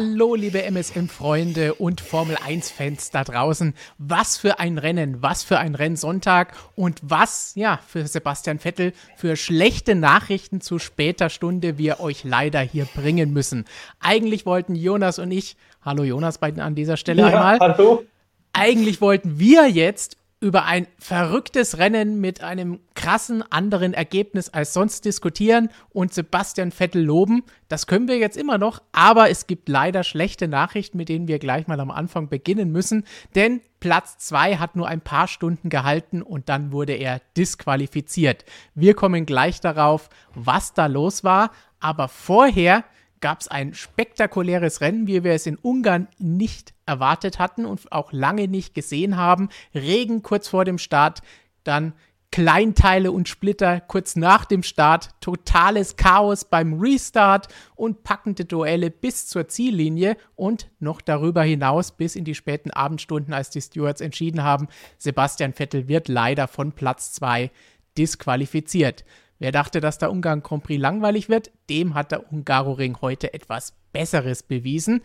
Hallo, 0.00 0.36
liebe 0.36 0.62
MSM-Freunde 0.62 1.74
und 1.74 2.00
Formel-1-Fans 2.00 3.10
da 3.10 3.24
draußen. 3.24 3.74
Was 3.98 4.36
für 4.36 4.60
ein 4.60 4.78
Rennen, 4.78 5.22
was 5.22 5.42
für 5.42 5.58
ein 5.58 5.74
Rennsonntag 5.74 6.54
und 6.76 7.00
was, 7.02 7.56
ja, 7.56 7.80
für 7.84 8.06
Sebastian 8.06 8.60
Vettel 8.60 8.92
für 9.16 9.34
schlechte 9.34 9.96
Nachrichten 9.96 10.60
zu 10.60 10.78
später 10.78 11.30
Stunde 11.30 11.78
wir 11.78 11.98
euch 11.98 12.22
leider 12.22 12.60
hier 12.60 12.84
bringen 12.84 13.32
müssen. 13.32 13.64
Eigentlich 13.98 14.46
wollten 14.46 14.76
Jonas 14.76 15.18
und 15.18 15.32
ich, 15.32 15.56
hallo 15.82 16.04
Jonas 16.04 16.38
bei, 16.38 16.54
an 16.54 16.76
dieser 16.76 16.96
Stelle 16.96 17.22
ja, 17.22 17.26
einmal. 17.30 17.58
Hallo. 17.58 18.04
Eigentlich 18.52 19.00
wollten 19.00 19.40
wir 19.40 19.66
jetzt 19.66 20.16
über 20.40 20.66
ein 20.66 20.86
verrücktes 20.98 21.78
Rennen 21.78 22.20
mit 22.20 22.42
einem 22.42 22.78
krassen 22.94 23.42
anderen 23.50 23.92
Ergebnis 23.92 24.48
als 24.48 24.72
sonst 24.72 25.04
diskutieren 25.04 25.68
und 25.90 26.14
Sebastian 26.14 26.70
Vettel 26.70 27.02
loben. 27.02 27.42
Das 27.68 27.88
können 27.88 28.06
wir 28.06 28.18
jetzt 28.18 28.36
immer 28.36 28.56
noch, 28.56 28.80
aber 28.92 29.30
es 29.30 29.48
gibt 29.48 29.68
leider 29.68 30.04
schlechte 30.04 30.46
Nachrichten, 30.46 30.96
mit 30.96 31.08
denen 31.08 31.26
wir 31.26 31.40
gleich 31.40 31.66
mal 31.66 31.80
am 31.80 31.90
Anfang 31.90 32.28
beginnen 32.28 32.70
müssen, 32.70 33.04
denn 33.34 33.60
Platz 33.80 34.18
2 34.18 34.56
hat 34.56 34.76
nur 34.76 34.88
ein 34.88 35.00
paar 35.00 35.28
Stunden 35.28 35.70
gehalten 35.70 36.22
und 36.22 36.48
dann 36.48 36.72
wurde 36.72 36.94
er 36.94 37.20
disqualifiziert. 37.36 38.44
Wir 38.74 38.94
kommen 38.94 39.26
gleich 39.26 39.60
darauf, 39.60 40.08
was 40.34 40.72
da 40.72 40.86
los 40.86 41.24
war, 41.24 41.50
aber 41.80 42.08
vorher 42.08 42.84
gab 43.20 43.40
es 43.40 43.48
ein 43.48 43.74
spektakuläres 43.74 44.80
Rennen, 44.80 45.06
wie 45.06 45.24
wir 45.24 45.32
es 45.32 45.46
in 45.46 45.56
Ungarn 45.56 46.08
nicht 46.18 46.74
erwartet 46.86 47.38
hatten 47.38 47.66
und 47.66 47.90
auch 47.92 48.12
lange 48.12 48.48
nicht 48.48 48.74
gesehen 48.74 49.16
haben. 49.16 49.48
Regen 49.74 50.22
kurz 50.22 50.48
vor 50.48 50.64
dem 50.64 50.78
Start, 50.78 51.22
dann 51.64 51.92
Kleinteile 52.30 53.10
und 53.10 53.28
Splitter 53.28 53.80
kurz 53.80 54.14
nach 54.14 54.44
dem 54.44 54.62
Start, 54.62 55.10
totales 55.20 55.96
Chaos 55.96 56.44
beim 56.44 56.78
Restart 56.78 57.48
und 57.74 58.02
packende 58.02 58.44
Duelle 58.44 58.90
bis 58.90 59.26
zur 59.26 59.48
Ziellinie 59.48 60.16
und 60.36 60.70
noch 60.78 61.00
darüber 61.00 61.42
hinaus 61.42 61.92
bis 61.92 62.16
in 62.16 62.24
die 62.24 62.34
späten 62.34 62.70
Abendstunden, 62.70 63.32
als 63.32 63.48
die 63.48 63.62
Stewards 63.62 64.02
entschieden 64.02 64.42
haben, 64.42 64.68
Sebastian 64.98 65.54
Vettel 65.54 65.88
wird 65.88 66.08
leider 66.08 66.48
von 66.48 66.72
Platz 66.72 67.12
2 67.12 67.50
disqualifiziert. 67.96 69.04
Wer 69.38 69.52
dachte, 69.52 69.80
dass 69.80 69.98
der 69.98 70.10
Ungarn 70.10 70.42
Grand 70.42 70.64
Prix 70.64 70.80
langweilig 70.80 71.28
wird, 71.28 71.50
dem 71.70 71.94
hat 71.94 72.10
der 72.10 72.32
Ungaroring 72.32 72.98
heute 73.00 73.32
etwas 73.34 73.74
Besseres 73.92 74.42
bewiesen. 74.42 75.02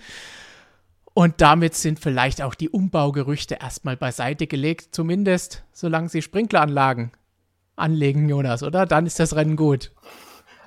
Und 1.13 1.41
damit 1.41 1.75
sind 1.75 1.99
vielleicht 1.99 2.41
auch 2.41 2.55
die 2.55 2.69
Umbaugerüchte 2.69 3.57
erstmal 3.61 3.95
beiseite 3.95 4.47
gelegt, 4.47 4.95
zumindest 4.95 5.63
solange 5.71 6.09
sie 6.09 6.23
Sprinkleranlagen 6.23 7.11
anlegen, 7.75 8.27
Jonas, 8.27 8.63
oder? 8.63 8.87
Dann 8.87 9.05
ist 9.05 9.19
das 9.19 9.35
Rennen 9.35 9.55
gut. 9.55 9.91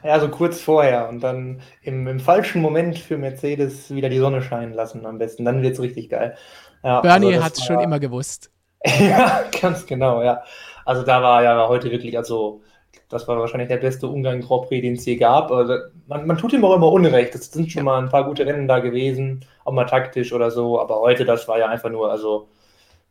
Ja, 0.05 0.21
so 0.21 0.29
kurz 0.29 0.61
vorher 0.61 1.09
und 1.09 1.21
dann 1.21 1.63
im, 1.83 2.07
im 2.07 2.21
falschen 2.21 2.63
Moment 2.63 2.97
für 2.99 3.19
Mercedes 3.19 3.93
wieder 3.93 4.09
die 4.09 4.19
Sonne 4.19 4.41
scheinen 4.41 4.73
lassen 4.73 5.05
am 5.05 5.19
besten. 5.19 5.45
Dann 5.45 5.63
wird 5.63 5.75
es 5.75 5.81
richtig 5.81 6.11
geil. 6.11 6.37
Ja, 6.85 7.01
Bernie 7.01 7.35
also 7.35 7.45
hat 7.45 7.53
es 7.55 7.65
schon 7.65 7.81
immer 7.81 7.99
gewusst. 7.99 8.53
ja, 9.01 9.43
ganz 9.61 9.85
genau, 9.87 10.23
ja. 10.23 10.43
Also 10.85 11.03
da 11.03 11.23
war 11.23 11.43
ja 11.43 11.67
heute 11.67 11.91
wirklich, 11.91 12.17
also 12.17 12.63
das 13.09 13.29
war 13.29 13.39
wahrscheinlich 13.39 13.69
der 13.69 13.77
beste 13.77 14.09
Ungarn 14.09 14.41
Grand 14.41 14.67
Prix, 14.67 14.83
den 14.83 14.95
es 14.95 15.05
je 15.05 15.17
gab. 15.17 15.51
Also 15.53 15.75
man, 16.09 16.27
man, 16.27 16.39
tut 16.39 16.53
ihm 16.53 16.65
auch 16.65 16.75
immer 16.75 16.91
Unrecht. 16.91 17.35
Es 17.35 17.51
sind 17.53 17.71
schon 17.71 17.85
mal 17.85 18.03
ein 18.03 18.09
paar 18.09 18.25
gute 18.25 18.45
Rennen 18.45 18.67
da 18.67 18.81
gewesen, 18.81 19.45
auch 19.65 19.73
mal 19.73 19.85
taktisch 19.85 20.33
oder 20.33 20.51
so. 20.51 20.81
Aber 20.81 21.01
heute, 21.01 21.25
das 21.25 21.47
war 21.47 21.59
ja 21.59 21.69
einfach 21.69 21.91
nur, 21.91 22.11
also 22.11 22.49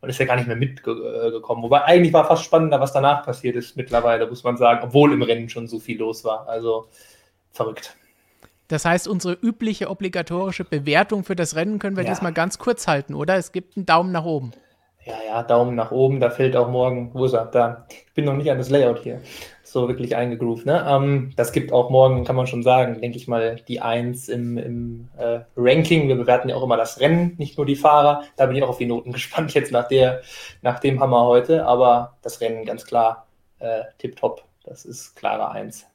man 0.02 0.10
ist 0.10 0.18
ja 0.18 0.26
gar 0.26 0.36
nicht 0.36 0.48
mehr 0.48 0.56
mitgekommen. 0.56 1.62
Wobei 1.62 1.84
eigentlich 1.84 2.12
war 2.12 2.26
fast 2.26 2.44
spannender, 2.44 2.78
was 2.78 2.92
danach 2.92 3.24
passiert 3.24 3.56
ist 3.56 3.76
mittlerweile, 3.76 4.26
muss 4.26 4.44
man 4.44 4.58
sagen, 4.58 4.80
obwohl 4.84 5.12
im 5.12 5.22
Rennen 5.22 5.48
schon 5.48 5.66
so 5.66 5.78
viel 5.78 5.98
los 5.98 6.24
war. 6.24 6.46
Also 6.46 6.88
verrückt. 7.52 7.96
Das 8.68 8.84
heißt, 8.84 9.08
unsere 9.08 9.34
übliche 9.34 9.88
obligatorische 9.88 10.64
Bewertung 10.64 11.24
für 11.24 11.36
das 11.36 11.56
Rennen 11.56 11.78
können 11.78 11.96
wir 11.96 12.04
ja. 12.04 12.10
diesmal 12.10 12.32
ganz 12.32 12.58
kurz 12.58 12.86
halten, 12.86 13.14
oder? 13.14 13.36
Es 13.36 13.52
gibt 13.52 13.76
einen 13.76 13.86
Daumen 13.86 14.12
nach 14.12 14.24
oben. 14.24 14.52
Ja, 15.06 15.14
ja, 15.24 15.42
Daumen 15.44 15.76
nach 15.76 15.92
oben, 15.92 16.18
da 16.18 16.30
fällt 16.30 16.56
auch 16.56 16.68
morgen, 16.68 17.14
wo 17.14 17.26
ist 17.26 17.32
er? 17.32 17.46
Da. 17.46 17.86
Ich 17.88 18.12
bin 18.14 18.24
noch 18.24 18.34
nicht 18.34 18.50
an 18.50 18.58
das 18.58 18.70
Layout 18.70 18.98
hier 18.98 19.20
so 19.62 19.88
wirklich 19.88 20.16
eingegroovt. 20.16 20.66
Ne? 20.66 20.84
Ähm, 20.88 21.32
das 21.36 21.52
gibt 21.52 21.72
auch 21.72 21.90
morgen, 21.90 22.24
kann 22.24 22.34
man 22.34 22.46
schon 22.46 22.62
sagen, 22.62 23.00
denke 23.00 23.16
ich 23.16 23.28
mal, 23.28 23.56
die 23.68 23.80
Eins 23.80 24.28
im, 24.28 24.58
im 24.58 25.08
äh, 25.16 25.40
Ranking. 25.56 26.08
Wir 26.08 26.16
bewerten 26.16 26.48
ja 26.48 26.56
auch 26.56 26.62
immer 26.62 26.76
das 26.76 26.98
Rennen, 26.98 27.34
nicht 27.38 27.56
nur 27.56 27.66
die 27.66 27.76
Fahrer. 27.76 28.24
Da 28.36 28.46
bin 28.46 28.56
ich 28.56 28.62
auch 28.64 28.70
auf 28.70 28.78
die 28.78 28.86
Noten 28.86 29.12
gespannt 29.12 29.54
jetzt 29.54 29.70
nach, 29.72 29.86
der, 29.86 30.22
nach 30.62 30.80
dem 30.80 30.98
Hammer 30.98 31.24
heute. 31.26 31.66
Aber 31.66 32.16
das 32.22 32.40
Rennen 32.40 32.64
ganz 32.64 32.84
klar 32.84 33.26
äh, 33.60 33.82
tipptopp. 33.98 34.42
Das 34.64 34.84
ist 34.84 35.14
klare 35.14 35.50
Eins 35.50 35.86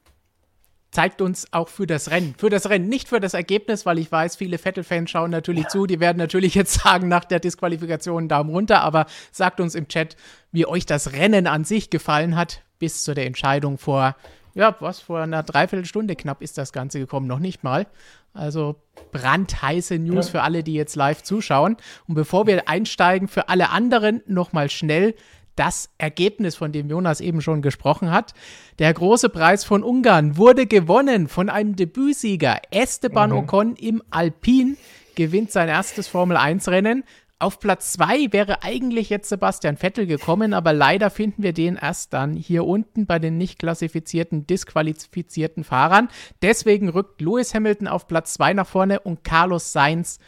zeigt 0.92 1.22
uns 1.22 1.48
auch 1.52 1.70
für 1.70 1.88
das 1.88 2.12
Rennen. 2.12 2.36
Für 2.38 2.50
das 2.50 2.70
Rennen, 2.70 2.90
nicht 2.90 3.08
für 3.08 3.20
das 3.20 3.34
Ergebnis, 3.34 3.86
weil 3.86 3.98
ich 3.98 4.12
weiß, 4.12 4.36
viele 4.36 4.58
Vettel-Fans 4.58 5.10
schauen 5.10 5.32
natürlich 5.32 5.64
ja. 5.64 5.70
zu. 5.70 5.86
Die 5.88 6.00
werden 6.00 6.18
natürlich 6.18 6.54
jetzt 6.56 6.74
sagen, 6.84 7.08
nach 7.08 7.26
der 7.26 7.40
Disqualifikation 7.40 8.28
Daumen 8.28 8.50
runter, 8.50 8.82
aber 8.82 9.06
sagt 9.32 9.60
uns 9.60 9.76
im 9.76 9.88
Chat, 9.88 10.16
wie 10.52 10.66
euch 10.66 10.86
das 10.86 11.14
Rennen 11.14 11.48
an 11.48 11.64
sich 11.64 11.90
gefallen 11.90 12.36
hat 12.36 12.62
bis 12.78 13.04
zu 13.04 13.14
der 13.14 13.26
Entscheidung 13.26 13.78
vor, 13.78 14.16
ja, 14.54 14.76
was, 14.80 15.00
vor 15.00 15.20
einer 15.20 15.44
Dreiviertelstunde 15.44 16.16
knapp 16.16 16.42
ist 16.42 16.58
das 16.58 16.74
Ganze 16.74 17.00
gekommen, 17.00 17.28
noch 17.28 17.40
nicht 17.40 17.64
mal. 17.64 17.88
Also 18.34 18.76
brandheiße 19.12 19.98
News 19.98 20.28
ja. 20.28 20.32
für 20.32 20.42
alle, 20.42 20.64
die 20.64 20.74
jetzt 20.74 20.96
live 20.96 21.24
zuschauen. 21.24 21.78
Und 22.08 22.16
bevor 22.16 22.48
wir 22.48 22.68
einsteigen, 22.68 23.28
für 23.28 23.50
alle 23.50 23.70
anderen 23.70 24.22
nochmal 24.26 24.70
schnell 24.70 25.16
das 25.56 25.90
Ergebnis, 25.98 26.56
von 26.56 26.72
dem 26.72 26.90
Jonas 26.90 27.22
eben 27.22 27.42
schon 27.42 27.62
gesprochen 27.62 28.12
hat. 28.12 28.34
Der 28.80 28.94
große 28.94 29.30
Preis 29.30 29.64
von 29.64 29.84
Ungarn 29.84 30.38
wurde 30.38 30.66
gewonnen 30.66 31.28
von 31.28 31.50
einem 31.50 31.76
Debütsieger. 31.76 32.62
Esteban 32.72 33.32
mhm. 33.32 33.38
Ocon 33.38 33.76
im 33.76 34.02
Alpin 34.10 34.78
gewinnt 35.16 35.52
sein 35.52 35.70
erstes 35.70 36.08
Formel-1-Rennen. 36.08 37.04
Auf 37.42 37.60
Platz 37.60 37.94
2 37.94 38.32
wäre 38.34 38.62
eigentlich 38.62 39.10
jetzt 39.10 39.30
Sebastian 39.30 39.76
Vettel 39.76 40.06
gekommen, 40.06 40.54
aber 40.54 40.74
leider 40.74 41.10
finden 41.10 41.42
wir 41.42 41.54
den 41.54 41.76
erst 41.76 42.14
dann 42.14 42.36
hier 42.36 42.66
unten 42.66 43.08
bei 43.08 43.18
den 43.18 43.40
nicht 43.40 43.58
klassifizierten, 43.58 44.46
disqualifizierten 44.46 45.64
Fahrern. 45.64 46.10
Deswegen 46.44 46.90
rückt 46.90 47.20
Lewis 47.20 47.56
Hamilton 47.56 47.88
auf 47.88 48.08
Platz 48.08 48.36
2 48.36 48.54
nach 48.54 48.68
vorne 48.68 49.00
und 49.00 49.24
Carlos 49.24 49.74
Sainz 49.74 50.20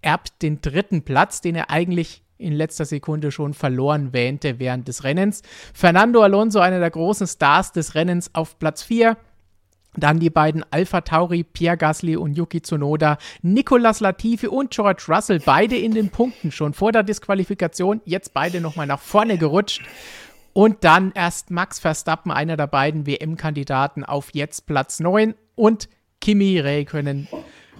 erbt 0.00 0.40
den 0.40 0.62
dritten 0.62 1.02
Platz, 1.02 1.42
den 1.42 1.56
er 1.56 1.68
eigentlich 1.68 2.21
in 2.42 2.52
letzter 2.52 2.84
Sekunde 2.84 3.30
schon 3.30 3.54
verloren 3.54 4.12
wähnte 4.12 4.58
während 4.58 4.88
des 4.88 5.04
Rennens. 5.04 5.42
Fernando 5.72 6.22
Alonso, 6.22 6.60
einer 6.60 6.80
der 6.80 6.90
großen 6.90 7.26
Stars 7.26 7.72
des 7.72 7.94
Rennens, 7.94 8.34
auf 8.34 8.58
Platz 8.58 8.82
4. 8.82 9.16
Dann 9.94 10.20
die 10.20 10.30
beiden 10.30 10.64
Alpha 10.70 11.02
Tauri, 11.02 11.44
Pierre 11.44 11.76
Gasly 11.76 12.16
und 12.16 12.36
Yuki 12.36 12.62
Tsunoda, 12.62 13.18
Nicolas 13.42 14.00
Latifi 14.00 14.46
und 14.46 14.70
George 14.70 15.04
Russell, 15.08 15.40
beide 15.44 15.76
in 15.76 15.92
den 15.92 16.08
Punkten 16.08 16.50
schon 16.50 16.72
vor 16.72 16.92
der 16.92 17.02
Disqualifikation, 17.02 18.00
jetzt 18.06 18.32
beide 18.32 18.62
nochmal 18.62 18.86
nach 18.86 19.00
vorne 19.00 19.36
gerutscht. 19.36 19.82
Und 20.54 20.84
dann 20.84 21.12
erst 21.14 21.50
Max 21.50 21.78
Verstappen, 21.78 22.30
einer 22.30 22.56
der 22.56 22.66
beiden 22.66 23.06
WM-Kandidaten, 23.06 24.04
auf 24.04 24.30
jetzt 24.32 24.66
Platz 24.66 25.00
9 25.00 25.34
und 25.56 25.88
Kimi 26.20 26.58
Räikkönen 26.58 27.28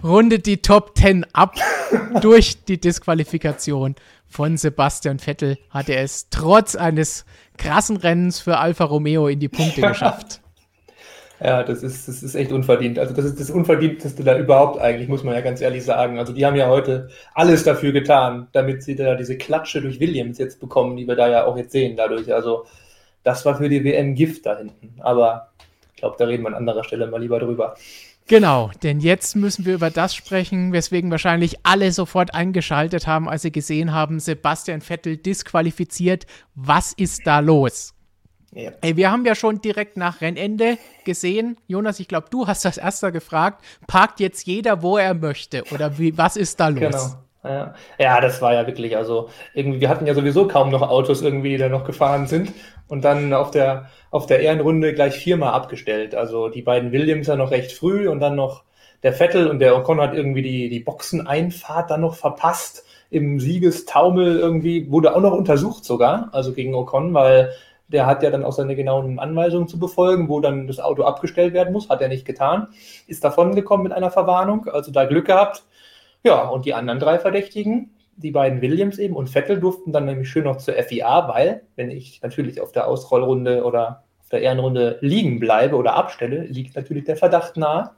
rundet 0.02 0.46
die 0.46 0.62
Top 0.62 0.96
10 0.96 1.26
ab 1.32 1.54
durch 2.20 2.64
die 2.64 2.80
Disqualifikation 2.80 3.94
von 4.26 4.56
Sebastian 4.56 5.18
Vettel 5.18 5.58
hat 5.70 5.88
er 5.88 6.02
es 6.02 6.28
trotz 6.30 6.74
eines 6.74 7.26
krassen 7.58 7.96
Rennens 7.98 8.40
für 8.40 8.58
Alfa 8.58 8.84
Romeo 8.84 9.28
in 9.28 9.40
die 9.40 9.49
Punkte 9.49 9.82
geschafft. 9.82 10.40
Ja, 11.38 11.64
das 11.64 11.82
ist, 11.82 12.06
das 12.06 12.22
ist 12.22 12.37
echt 12.37 12.52
unverdient. 12.52 13.00
Also 13.00 13.14
das 13.14 13.25
ist 13.25 13.40
das 13.40 13.50
Unverdienteste 13.50 14.22
da 14.22 14.38
überhaupt 14.38 14.81
eigentlich, 14.81 15.08
muss 15.08 15.25
man 15.25 15.34
ja 15.34 15.40
ganz 15.40 15.60
ehrlich 15.60 15.84
sagen. 15.84 16.19
Also 16.19 16.32
die 16.32 16.46
haben 16.46 16.54
ja 16.54 16.69
heute 16.69 17.08
alles 17.34 17.64
dafür 17.64 17.90
getan, 17.93 18.46
damit 18.52 18.84
sie 18.84 18.94
da 18.94 19.16
diese 19.16 19.37
Klatsche 19.37 19.82
durch 19.82 19.99
Williams 19.99 20.38
jetzt 20.38 20.60
bekommen, 20.60 20.96
die 20.96 21.06
wir 21.06 21.16
da 21.16 21.28
ja 21.28 21.44
auch 21.44 21.56
jetzt 21.56 21.72
sehen 21.72 21.96
dadurch. 21.96 22.32
Also 22.32 22.66
das 23.25 23.44
war 23.44 23.56
für 23.56 23.69
die 23.69 23.82
WM 23.82 24.14
Gift 24.14 24.46
da 24.46 24.56
hinten. 24.56 24.94
Aber 25.00 25.49
ich 25.90 25.96
glaube, 25.96 26.14
da 26.16 26.26
reden 26.26 26.44
wir 26.44 26.49
an 26.49 26.54
anderer 26.54 26.84
Stelle 26.84 27.08
mal 27.08 27.20
lieber 27.20 27.40
drüber. 27.40 27.75
Genau, 28.28 28.70
denn 28.82 29.00
jetzt 29.00 29.36
müssen 29.36 29.66
wir 29.66 29.74
über 29.74 29.90
das 29.90 30.14
sprechen, 30.14 30.72
weswegen 30.72 31.10
wahrscheinlich 31.10 31.56
alle 31.64 31.92
sofort 31.92 32.34
eingeschaltet 32.34 33.06
haben, 33.06 33.28
als 33.28 33.42
sie 33.42 33.52
gesehen 33.52 33.92
haben, 33.92 34.20
Sebastian 34.20 34.80
Vettel 34.80 35.16
disqualifiziert. 35.16 36.26
Was 36.54 36.92
ist 36.92 37.26
da 37.26 37.40
los? 37.40 37.94
Ja. 38.54 38.70
Ey, 38.82 38.96
wir 38.96 39.10
haben 39.10 39.24
ja 39.24 39.34
schon 39.34 39.60
direkt 39.60 39.96
nach 39.96 40.20
Rennende 40.20 40.76
gesehen, 41.04 41.56
Jonas, 41.66 42.00
ich 42.00 42.08
glaube, 42.08 42.26
du 42.30 42.46
hast 42.46 42.64
das 42.64 42.76
erster 42.76 43.10
gefragt, 43.10 43.64
parkt 43.86 44.20
jetzt 44.20 44.46
jeder, 44.46 44.82
wo 44.82 44.98
er 44.98 45.14
möchte 45.14 45.64
oder 45.72 45.98
wie, 45.98 46.16
was 46.18 46.36
ist 46.36 46.60
da 46.60 46.68
los? 46.68 46.80
Genau. 46.80 47.22
Ja. 47.44 47.75
ja, 47.98 48.20
das 48.20 48.40
war 48.40 48.54
ja 48.54 48.66
wirklich, 48.68 48.96
also 48.96 49.28
irgendwie, 49.52 49.80
wir 49.80 49.88
hatten 49.88 50.06
ja 50.06 50.14
sowieso 50.14 50.46
kaum 50.46 50.70
noch 50.70 50.82
Autos 50.82 51.22
irgendwie, 51.22 51.48
die 51.48 51.56
da 51.56 51.68
noch 51.68 51.84
gefahren 51.84 52.28
sind 52.28 52.52
und 52.92 53.06
dann 53.06 53.32
auf 53.32 53.50
der, 53.50 53.86
auf 54.10 54.26
der 54.26 54.40
Ehrenrunde 54.40 54.92
gleich 54.92 55.14
viermal 55.14 55.54
abgestellt. 55.54 56.14
Also 56.14 56.50
die 56.50 56.60
beiden 56.60 56.92
Williams 56.92 57.26
ja 57.26 57.36
noch 57.36 57.50
recht 57.50 57.72
früh 57.72 58.06
und 58.06 58.20
dann 58.20 58.36
noch 58.36 58.64
der 59.02 59.14
Vettel 59.14 59.48
und 59.48 59.60
der 59.60 59.74
Ocon 59.74 59.98
hat 59.98 60.12
irgendwie 60.12 60.42
die, 60.42 60.68
die 60.68 60.80
Boxeneinfahrt 60.80 61.90
dann 61.90 62.02
noch 62.02 62.16
verpasst 62.16 62.84
im 63.08 63.40
Siegestaumel 63.40 64.38
irgendwie, 64.38 64.90
wurde 64.90 65.16
auch 65.16 65.22
noch 65.22 65.32
untersucht 65.32 65.86
sogar, 65.86 66.28
also 66.32 66.52
gegen 66.52 66.74
Ocon, 66.74 67.14
weil 67.14 67.54
der 67.88 68.04
hat 68.04 68.22
ja 68.22 68.28
dann 68.28 68.44
auch 68.44 68.52
seine 68.52 68.76
genauen 68.76 69.18
Anweisungen 69.18 69.68
zu 69.68 69.78
befolgen, 69.78 70.28
wo 70.28 70.40
dann 70.40 70.66
das 70.66 70.78
Auto 70.78 71.04
abgestellt 71.04 71.54
werden 71.54 71.72
muss. 71.72 71.88
Hat 71.88 72.02
er 72.02 72.08
nicht 72.08 72.26
getan. 72.26 72.68
Ist 73.06 73.24
davon 73.24 73.54
gekommen 73.54 73.84
mit 73.84 73.92
einer 73.92 74.10
Verwarnung. 74.10 74.68
Also 74.68 74.92
da 74.92 75.06
Glück 75.06 75.26
gehabt. 75.26 75.62
Ja, 76.24 76.46
und 76.46 76.66
die 76.66 76.74
anderen 76.74 77.00
drei 77.00 77.18
Verdächtigen, 77.18 77.90
die 78.17 78.31
beiden 78.31 78.61
Williams 78.61 78.99
eben 78.99 79.17
und 79.17 79.31
Vettel 79.31 79.59
durften 79.59 79.93
dann 79.93 80.05
nämlich 80.05 80.29
schön 80.29 80.44
noch 80.44 80.59
zur 80.59 80.75
FIA, 80.75 81.29
weil, 81.29 81.62
wenn 81.76 81.91
ich 81.91 82.20
natürlich 82.23 82.61
auf 82.61 82.73
der 82.73 82.87
Ausrollrunde 82.87 83.64
oder 83.64 84.05
auf 84.20 84.29
der 84.29 84.43
Ehrenrunde 84.43 84.99
liegen 85.00 85.41
bleibe 85.41 85.76
oder 85.76 85.94
abstelle, 85.94 86.44
liegt 86.44 86.76
natürlich 86.76 87.05
der 87.05 87.17
Verdacht 87.17 87.56
nahe. 87.56 87.91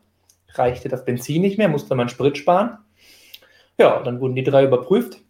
Reichte 0.55 0.89
das 0.89 1.05
Benzin 1.05 1.43
nicht 1.43 1.59
mehr, 1.59 1.69
musste 1.69 1.95
man 1.95 2.09
Sprit 2.09 2.39
sparen. 2.39 2.79
Ja, 3.77 4.01
dann 4.03 4.21
wurden 4.21 4.37
die 4.37 4.45
drei 4.45 4.65
überprüft 4.65 5.21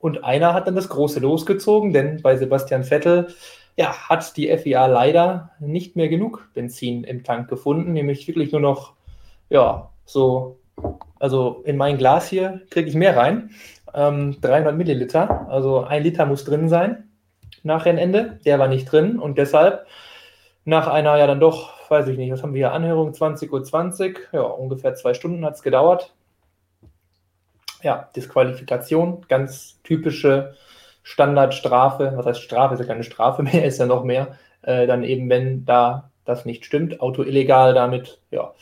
und 0.00 0.24
einer 0.24 0.52
hat 0.52 0.66
dann 0.66 0.74
das 0.74 0.88
große 0.88 1.20
losgezogen, 1.20 1.92
denn 1.92 2.20
bei 2.22 2.36
Sebastian 2.36 2.84
Vettel 2.84 3.28
ja, 3.76 4.08
hat 4.08 4.36
die 4.36 4.54
FIA 4.56 4.86
leider 4.86 5.50
nicht 5.60 5.96
mehr 5.96 6.08
genug 6.08 6.48
Benzin 6.54 7.04
im 7.04 7.24
Tank 7.24 7.48
gefunden, 7.48 7.92
nämlich 7.92 8.26
wirklich 8.28 8.52
nur 8.52 8.60
noch, 8.60 8.94
ja, 9.48 9.90
so, 10.04 10.58
also 11.18 11.62
in 11.64 11.76
mein 11.76 11.98
Glas 11.98 12.28
hier 12.28 12.62
kriege 12.70 12.88
ich 12.88 12.94
mehr 12.94 13.16
rein 13.16 13.50
ähm, 13.94 14.40
300 14.40 14.76
Milliliter, 14.76 15.46
also 15.48 15.84
ein 15.84 16.02
Liter 16.02 16.26
muss 16.26 16.44
drin 16.44 16.68
sein 16.68 17.08
nach 17.62 17.86
Rennende. 17.86 18.38
Der 18.44 18.58
war 18.58 18.68
nicht 18.68 18.90
drin 18.90 19.18
und 19.18 19.38
deshalb 19.38 19.86
nach 20.64 20.86
einer, 20.86 21.16
ja 21.16 21.26
dann 21.26 21.40
doch, 21.40 21.90
weiß 21.90 22.08
ich 22.08 22.18
nicht, 22.18 22.32
was 22.32 22.42
haben 22.42 22.54
wir 22.54 22.58
hier, 22.58 22.72
Anhörung 22.72 23.10
20.20 23.10 23.50
Uhr, 23.50 23.64
20, 23.64 24.28
ja, 24.32 24.42
ungefähr 24.42 24.94
zwei 24.94 25.14
Stunden 25.14 25.44
hat 25.44 25.54
es 25.54 25.62
gedauert. 25.62 26.14
Ja, 27.82 28.08
Disqualifikation, 28.16 29.26
ganz 29.28 29.80
typische 29.82 30.54
Standardstrafe, 31.02 32.12
was 32.16 32.24
heißt 32.24 32.40
Strafe, 32.40 32.74
ist 32.74 32.80
ja 32.80 32.86
keine 32.86 33.04
Strafe 33.04 33.42
mehr, 33.42 33.64
ist 33.66 33.78
ja 33.78 33.86
noch 33.86 34.04
mehr, 34.04 34.38
äh, 34.62 34.86
dann 34.86 35.04
eben, 35.04 35.28
wenn 35.28 35.64
da 35.66 36.10
das 36.24 36.46
nicht 36.46 36.64
stimmt, 36.64 37.00
Auto 37.00 37.22
illegal 37.22 37.74
damit, 37.74 38.20
ja, 38.30 38.54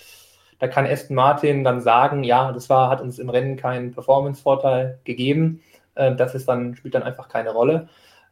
da 0.62 0.68
kann 0.68 0.86
Aston 0.86 1.16
Martin 1.16 1.64
dann 1.64 1.80
sagen, 1.80 2.22
ja, 2.22 2.52
das 2.52 2.70
war, 2.70 2.88
hat 2.88 3.00
uns 3.00 3.18
im 3.18 3.28
Rennen 3.28 3.56
keinen 3.56 3.90
Performance-Vorteil 3.90 5.00
gegeben. 5.02 5.60
Ähm, 5.96 6.16
das 6.16 6.36
ist 6.36 6.48
dann, 6.48 6.76
spielt 6.76 6.94
dann 6.94 7.02
einfach 7.02 7.28
keine 7.28 7.50
Rolle, 7.50 7.88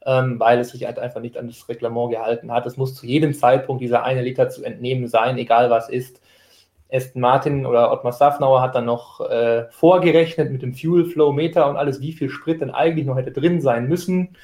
ähm, 0.07 0.39
weil 0.39 0.61
es 0.61 0.69
sich 0.69 0.85
halt 0.85 1.01
einfach 1.01 1.21
nicht 1.21 1.37
an 1.37 1.49
das 1.49 1.69
Reglement 1.69 2.13
gehalten 2.13 2.53
hat. 2.53 2.67
Es 2.67 2.77
muss 2.77 2.95
zu 2.95 3.05
jedem 3.05 3.35
Zeitpunkt 3.35 3.83
dieser 3.83 4.05
eine 4.05 4.23
Liter 4.23 4.49
zu 4.49 4.63
entnehmen 4.63 5.09
sein, 5.09 5.39
egal 5.39 5.71
was 5.71 5.89
ist. 5.89 6.23
Aston 6.89 7.21
Martin 7.21 7.67
oder 7.67 7.91
Ottmar 7.91 8.13
Safnauer 8.13 8.63
hat 8.63 8.77
dann 8.77 8.85
noch 8.85 9.21
äh, 9.29 9.65
vorgerechnet 9.71 10.53
mit 10.53 10.63
dem 10.63 10.73
Fuel 10.73 11.07
Flow 11.07 11.33
Meter 11.33 11.69
und 11.69 11.77
alles, 11.77 12.01
wie 12.01 12.13
viel 12.13 12.31
Sprit 12.31 12.61
denn 12.61 12.71
eigentlich 12.71 13.07
noch 13.07 13.17
hätte 13.17 13.33
drin 13.33 13.61
sein 13.61 13.89
müssen. 13.89 14.37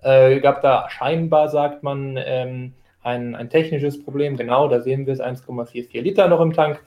Äh, 0.00 0.40
gab 0.40 0.62
da 0.62 0.88
scheinbar, 0.88 1.50
sagt 1.50 1.82
man, 1.82 2.16
ähm, 2.16 2.72
ein, 3.06 3.34
ein 3.34 3.48
technisches 3.48 4.02
Problem. 4.02 4.36
Genau, 4.36 4.68
da 4.68 4.80
sehen 4.80 5.06
wir 5.06 5.14
es, 5.14 5.20
1,44 5.20 6.00
Liter 6.02 6.28
noch 6.28 6.40
im 6.40 6.52
Tank. 6.52 6.82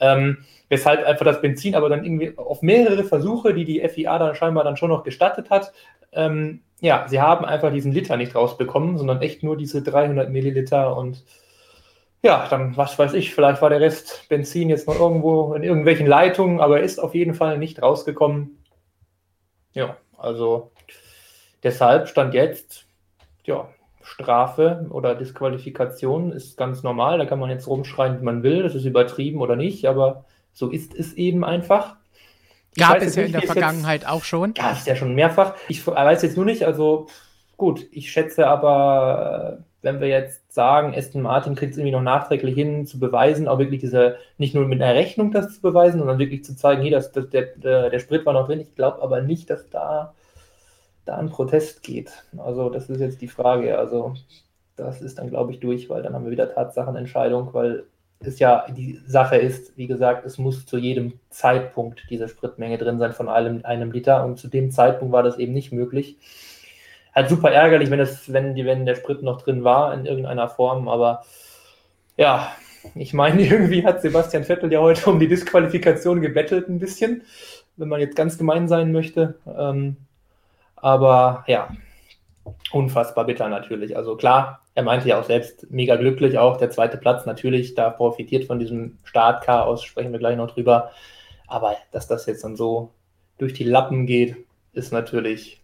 Ähm, 0.00 0.38
weshalb 0.68 1.06
einfach 1.06 1.24
das 1.24 1.40
Benzin 1.40 1.74
aber 1.74 1.88
dann 1.88 2.04
irgendwie 2.04 2.36
auf 2.36 2.62
mehrere 2.62 3.04
Versuche, 3.04 3.54
die 3.54 3.64
die 3.64 3.88
FIA 3.88 4.18
dann 4.18 4.34
scheinbar 4.34 4.64
dann 4.64 4.76
schon 4.76 4.90
noch 4.90 5.04
gestattet 5.04 5.50
hat, 5.50 5.72
ähm, 6.12 6.60
ja, 6.80 7.06
sie 7.08 7.20
haben 7.20 7.44
einfach 7.44 7.72
diesen 7.72 7.92
Liter 7.92 8.16
nicht 8.16 8.34
rausbekommen, 8.34 8.98
sondern 8.98 9.22
echt 9.22 9.44
nur 9.44 9.56
diese 9.56 9.82
300 9.82 10.30
Milliliter 10.30 10.96
und 10.96 11.24
ja, 12.24 12.46
dann, 12.48 12.76
was 12.76 12.98
weiß 12.98 13.14
ich, 13.14 13.34
vielleicht 13.34 13.62
war 13.62 13.70
der 13.70 13.80
Rest 13.80 14.28
Benzin 14.28 14.68
jetzt 14.68 14.86
noch 14.86 14.98
irgendwo 14.98 15.54
in 15.54 15.62
irgendwelchen 15.62 16.06
Leitungen, 16.06 16.60
aber 16.60 16.80
ist 16.80 17.00
auf 17.00 17.14
jeden 17.14 17.34
Fall 17.34 17.58
nicht 17.58 17.82
rausgekommen. 17.82 18.62
Ja, 19.74 19.96
also 20.16 20.72
deshalb 21.62 22.08
stand 22.08 22.34
jetzt, 22.34 22.86
ja, 23.44 23.68
Strafe 24.02 24.86
oder 24.90 25.14
Disqualifikation 25.14 26.32
ist 26.32 26.56
ganz 26.56 26.82
normal. 26.82 27.18
Da 27.18 27.26
kann 27.26 27.38
man 27.38 27.50
jetzt 27.50 27.66
rumschreien, 27.66 28.20
wie 28.20 28.24
man 28.24 28.42
will. 28.42 28.62
Das 28.62 28.74
ist 28.74 28.84
übertrieben 28.84 29.40
oder 29.40 29.56
nicht, 29.56 29.86
aber 29.86 30.24
so 30.52 30.68
ist 30.68 30.94
es 30.94 31.14
eben 31.14 31.44
einfach. 31.44 31.96
Ich 32.74 32.82
Gab 32.82 33.02
es 33.02 33.16
ja 33.16 33.24
in 33.24 33.32
der 33.32 33.42
Vergangenheit 33.42 34.02
jetzt, 34.02 34.10
auch 34.10 34.24
schon. 34.24 34.54
Ja, 34.56 34.72
ist 34.72 34.86
ja 34.86 34.96
schon 34.96 35.14
mehrfach. 35.14 35.54
Ich 35.68 35.86
weiß 35.86 36.22
jetzt 36.22 36.36
nur 36.36 36.46
nicht, 36.46 36.64
also 36.64 37.06
gut, 37.56 37.86
ich 37.92 38.10
schätze 38.10 38.46
aber, 38.46 39.58
wenn 39.82 40.00
wir 40.00 40.08
jetzt 40.08 40.52
sagen, 40.52 40.94
Aston 40.96 41.22
Martin 41.22 41.54
kriegt 41.54 41.72
es 41.72 41.78
irgendwie 41.78 41.92
noch 41.92 42.02
nachträglich 42.02 42.54
hin, 42.54 42.86
zu 42.86 42.98
beweisen, 42.98 43.46
auch 43.46 43.58
wirklich 43.58 43.80
diese, 43.80 44.16
nicht 44.38 44.54
nur 44.54 44.66
mit 44.66 44.80
einer 44.80 44.94
Rechnung 44.94 45.32
das 45.32 45.54
zu 45.54 45.60
beweisen, 45.60 45.98
sondern 45.98 46.18
wirklich 46.18 46.44
zu 46.44 46.56
zeigen, 46.56 46.82
hier, 46.82 46.92
das, 46.92 47.12
das, 47.12 47.28
der, 47.28 47.42
der, 47.56 47.90
der 47.90 47.98
Sprit 47.98 48.24
war 48.24 48.32
noch 48.32 48.46
drin. 48.46 48.60
Ich 48.60 48.74
glaube 48.74 49.02
aber 49.02 49.20
nicht, 49.20 49.50
dass 49.50 49.68
da 49.68 50.14
da 51.04 51.16
ein 51.16 51.30
Protest 51.30 51.82
geht. 51.82 52.24
Also 52.36 52.70
das 52.70 52.88
ist 52.88 53.00
jetzt 53.00 53.20
die 53.20 53.28
Frage. 53.28 53.78
Also 53.78 54.14
das 54.76 55.02
ist 55.02 55.18
dann, 55.18 55.28
glaube 55.28 55.52
ich, 55.52 55.60
durch, 55.60 55.90
weil 55.90 56.02
dann 56.02 56.14
haben 56.14 56.24
wir 56.24 56.30
wieder 56.32 56.52
Tatsachenentscheidung, 56.52 57.52
weil 57.52 57.84
es 58.20 58.38
ja 58.38 58.66
die 58.70 59.00
Sache 59.06 59.36
ist, 59.36 59.76
wie 59.76 59.86
gesagt, 59.86 60.24
es 60.24 60.38
muss 60.38 60.64
zu 60.66 60.78
jedem 60.78 61.14
Zeitpunkt 61.30 62.04
diese 62.08 62.28
Spritmenge 62.28 62.78
drin 62.78 62.98
sein 62.98 63.12
von 63.12 63.28
einem, 63.28 63.64
einem 63.64 63.90
Liter 63.90 64.24
und 64.24 64.38
zu 64.38 64.48
dem 64.48 64.70
Zeitpunkt 64.70 65.12
war 65.12 65.22
das 65.22 65.38
eben 65.38 65.52
nicht 65.52 65.72
möglich. 65.72 66.16
Halt 67.14 67.28
super 67.28 67.50
ärgerlich, 67.50 67.90
wenn, 67.90 68.00
es, 68.00 68.32
wenn, 68.32 68.54
die, 68.54 68.64
wenn 68.64 68.86
der 68.86 68.94
Sprit 68.94 69.22
noch 69.22 69.42
drin 69.42 69.64
war 69.64 69.92
in 69.92 70.06
irgendeiner 70.06 70.48
Form, 70.48 70.88
aber 70.88 71.24
ja, 72.16 72.52
ich 72.94 73.12
meine, 73.12 73.42
irgendwie 73.46 73.84
hat 73.84 74.02
Sebastian 74.02 74.44
Vettel 74.44 74.72
ja 74.72 74.80
heute 74.80 75.10
um 75.10 75.18
die 75.18 75.28
Disqualifikation 75.28 76.20
gebettelt 76.20 76.68
ein 76.68 76.78
bisschen, 76.78 77.22
wenn 77.76 77.88
man 77.88 78.00
jetzt 78.00 78.16
ganz 78.16 78.38
gemein 78.38 78.68
sein 78.68 78.92
möchte. 78.92 79.34
Ähm, 79.46 79.96
aber 80.82 81.44
ja, 81.46 81.70
unfassbar 82.72 83.24
bitter 83.24 83.48
natürlich. 83.48 83.96
Also 83.96 84.16
klar, 84.16 84.60
er 84.74 84.82
meinte 84.82 85.08
ja 85.08 85.18
auch 85.18 85.24
selbst 85.24 85.70
mega 85.70 85.96
glücklich, 85.96 86.38
auch 86.38 86.56
der 86.56 86.70
zweite 86.70 86.98
Platz 86.98 87.24
natürlich, 87.24 87.74
da 87.74 87.88
profitiert 87.88 88.44
von 88.44 88.58
diesem 88.58 88.98
Startchaos, 89.04 89.82
sprechen 89.84 90.12
wir 90.12 90.18
gleich 90.18 90.36
noch 90.36 90.50
drüber. 90.50 90.90
Aber 91.46 91.76
dass 91.92 92.08
das 92.08 92.26
jetzt 92.26 92.44
dann 92.44 92.56
so 92.56 92.92
durch 93.38 93.52
die 93.52 93.64
Lappen 93.64 94.06
geht, 94.06 94.36
ist 94.72 94.92
natürlich, 94.92 95.62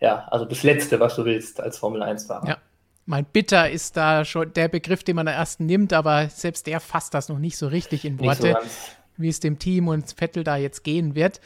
ja, 0.00 0.26
also 0.30 0.44
das 0.44 0.62
Letzte, 0.62 1.00
was 1.00 1.16
du 1.16 1.24
willst 1.24 1.60
als 1.60 1.78
Formel 1.78 2.02
1-Fahrer. 2.02 2.48
Ja. 2.48 2.58
Mein 3.06 3.26
Bitter 3.26 3.68
ist 3.68 3.98
da 3.98 4.24
schon 4.24 4.52
der 4.54 4.68
Begriff, 4.68 5.04
den 5.04 5.16
man 5.16 5.28
am 5.28 5.34
ersten 5.34 5.66
nimmt, 5.66 5.92
aber 5.92 6.28
selbst 6.28 6.66
der 6.66 6.80
fasst 6.80 7.12
das 7.12 7.28
noch 7.28 7.38
nicht 7.38 7.58
so 7.58 7.66
richtig 7.66 8.06
in 8.06 8.18
Worte, 8.18 8.56
so 8.62 8.68
wie 9.18 9.28
es 9.28 9.40
dem 9.40 9.58
Team 9.58 9.88
und 9.88 10.10
Vettel 10.16 10.42
da 10.42 10.56
jetzt 10.56 10.84
gehen 10.84 11.14
wird. 11.14 11.40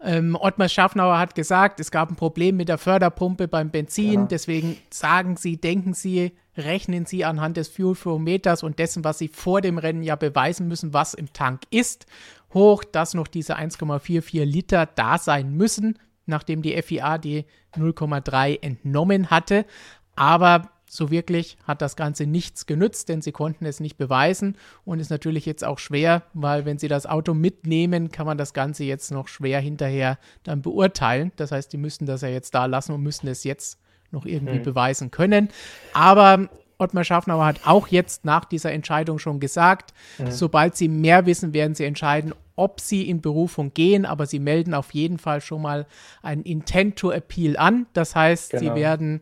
Ähm, 0.00 0.36
Ottmar 0.40 0.68
Schaffnauer 0.68 1.18
hat 1.18 1.34
gesagt, 1.34 1.80
es 1.80 1.90
gab 1.90 2.10
ein 2.10 2.16
Problem 2.16 2.56
mit 2.56 2.68
der 2.68 2.78
Förderpumpe 2.78 3.48
beim 3.48 3.70
Benzin. 3.70 4.20
Ja. 4.20 4.26
Deswegen 4.26 4.76
sagen 4.90 5.36
Sie, 5.36 5.60
denken 5.60 5.92
Sie, 5.92 6.32
rechnen 6.56 7.04
Sie 7.04 7.24
anhand 7.24 7.56
des 7.56 7.68
Fuel 7.68 7.94
Flow 7.94 8.18
Meters 8.18 8.62
und 8.62 8.78
dessen, 8.78 9.02
was 9.04 9.18
Sie 9.18 9.28
vor 9.28 9.60
dem 9.60 9.78
Rennen 9.78 10.02
ja 10.02 10.16
beweisen 10.16 10.68
müssen, 10.68 10.92
was 10.92 11.14
im 11.14 11.32
Tank 11.32 11.62
ist, 11.70 12.06
hoch, 12.54 12.84
dass 12.84 13.14
noch 13.14 13.26
diese 13.26 13.56
1,44 13.58 14.44
Liter 14.44 14.86
da 14.86 15.18
sein 15.18 15.52
müssen, 15.52 15.98
nachdem 16.26 16.62
die 16.62 16.80
FIA 16.80 17.18
die 17.18 17.44
0,3 17.76 18.62
entnommen 18.62 19.30
hatte. 19.30 19.66
Aber 20.14 20.70
so 20.88 21.10
wirklich 21.10 21.56
hat 21.64 21.82
das 21.82 21.96
Ganze 21.96 22.26
nichts 22.26 22.66
genützt, 22.66 23.08
denn 23.08 23.22
sie 23.22 23.32
konnten 23.32 23.66
es 23.66 23.80
nicht 23.80 23.96
beweisen 23.96 24.56
und 24.84 25.00
ist 25.00 25.10
natürlich 25.10 25.46
jetzt 25.46 25.64
auch 25.64 25.78
schwer, 25.78 26.22
weil 26.34 26.64
wenn 26.64 26.78
sie 26.78 26.88
das 26.88 27.06
Auto 27.06 27.34
mitnehmen, 27.34 28.10
kann 28.10 28.26
man 28.26 28.38
das 28.38 28.54
Ganze 28.54 28.84
jetzt 28.84 29.10
noch 29.10 29.28
schwer 29.28 29.60
hinterher 29.60 30.18
dann 30.42 30.62
beurteilen. 30.62 31.32
Das 31.36 31.52
heißt, 31.52 31.72
die 31.72 31.78
müssen 31.78 32.06
das 32.06 32.22
ja 32.22 32.28
jetzt 32.28 32.54
da 32.54 32.66
lassen 32.66 32.92
und 32.92 33.02
müssen 33.02 33.28
es 33.28 33.44
jetzt 33.44 33.78
noch 34.10 34.24
irgendwie 34.24 34.58
mhm. 34.58 34.64
beweisen 34.64 35.10
können. 35.10 35.48
Aber 35.92 36.48
Ottmar 36.78 37.04
Schaffnauer 37.04 37.44
hat 37.44 37.66
auch 37.66 37.88
jetzt 37.88 38.24
nach 38.24 38.44
dieser 38.44 38.72
Entscheidung 38.72 39.18
schon 39.18 39.40
gesagt, 39.40 39.92
mhm. 40.18 40.30
sobald 40.30 40.76
sie 40.76 40.88
mehr 40.88 41.26
wissen, 41.26 41.52
werden 41.52 41.74
sie 41.74 41.84
entscheiden, 41.84 42.32
ob 42.54 42.80
sie 42.80 43.08
in 43.08 43.20
Berufung 43.20 43.72
gehen, 43.74 44.04
aber 44.04 44.26
sie 44.26 44.38
melden 44.38 44.74
auf 44.74 44.94
jeden 44.94 45.18
Fall 45.18 45.40
schon 45.40 45.62
mal 45.62 45.86
ein 46.22 46.42
Intent 46.42 46.96
to 46.96 47.10
Appeal 47.10 47.56
an. 47.56 47.86
Das 47.92 48.16
heißt, 48.16 48.50
genau. 48.50 48.62
sie 48.62 48.80
werden 48.80 49.20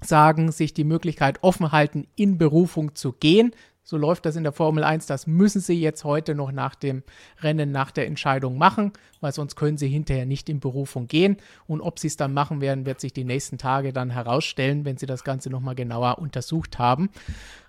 sagen, 0.00 0.52
sich 0.52 0.74
die 0.74 0.84
Möglichkeit 0.84 1.42
offen 1.42 1.72
halten, 1.72 2.06
in 2.16 2.38
Berufung 2.38 2.94
zu 2.94 3.12
gehen. 3.12 3.52
So 3.82 3.96
läuft 3.96 4.26
das 4.26 4.36
in 4.36 4.42
der 4.42 4.52
Formel 4.52 4.84
1. 4.84 5.06
Das 5.06 5.26
müssen 5.26 5.62
sie 5.62 5.80
jetzt 5.80 6.04
heute 6.04 6.34
noch 6.34 6.52
nach 6.52 6.74
dem 6.74 7.02
Rennen, 7.40 7.72
nach 7.72 7.90
der 7.90 8.06
Entscheidung 8.06 8.58
machen, 8.58 8.92
weil 9.22 9.32
sonst 9.32 9.56
können 9.56 9.78
sie 9.78 9.88
hinterher 9.88 10.26
nicht 10.26 10.50
in 10.50 10.60
Berufung 10.60 11.08
gehen. 11.08 11.38
Und 11.66 11.80
ob 11.80 11.98
sie 11.98 12.08
es 12.08 12.18
dann 12.18 12.34
machen 12.34 12.60
werden, 12.60 12.84
wird 12.84 13.00
sich 13.00 13.14
die 13.14 13.24
nächsten 13.24 13.56
Tage 13.56 13.94
dann 13.94 14.10
herausstellen, 14.10 14.84
wenn 14.84 14.98
sie 14.98 15.06
das 15.06 15.24
Ganze 15.24 15.48
nochmal 15.48 15.74
genauer 15.74 16.18
untersucht 16.18 16.78
haben. 16.78 17.08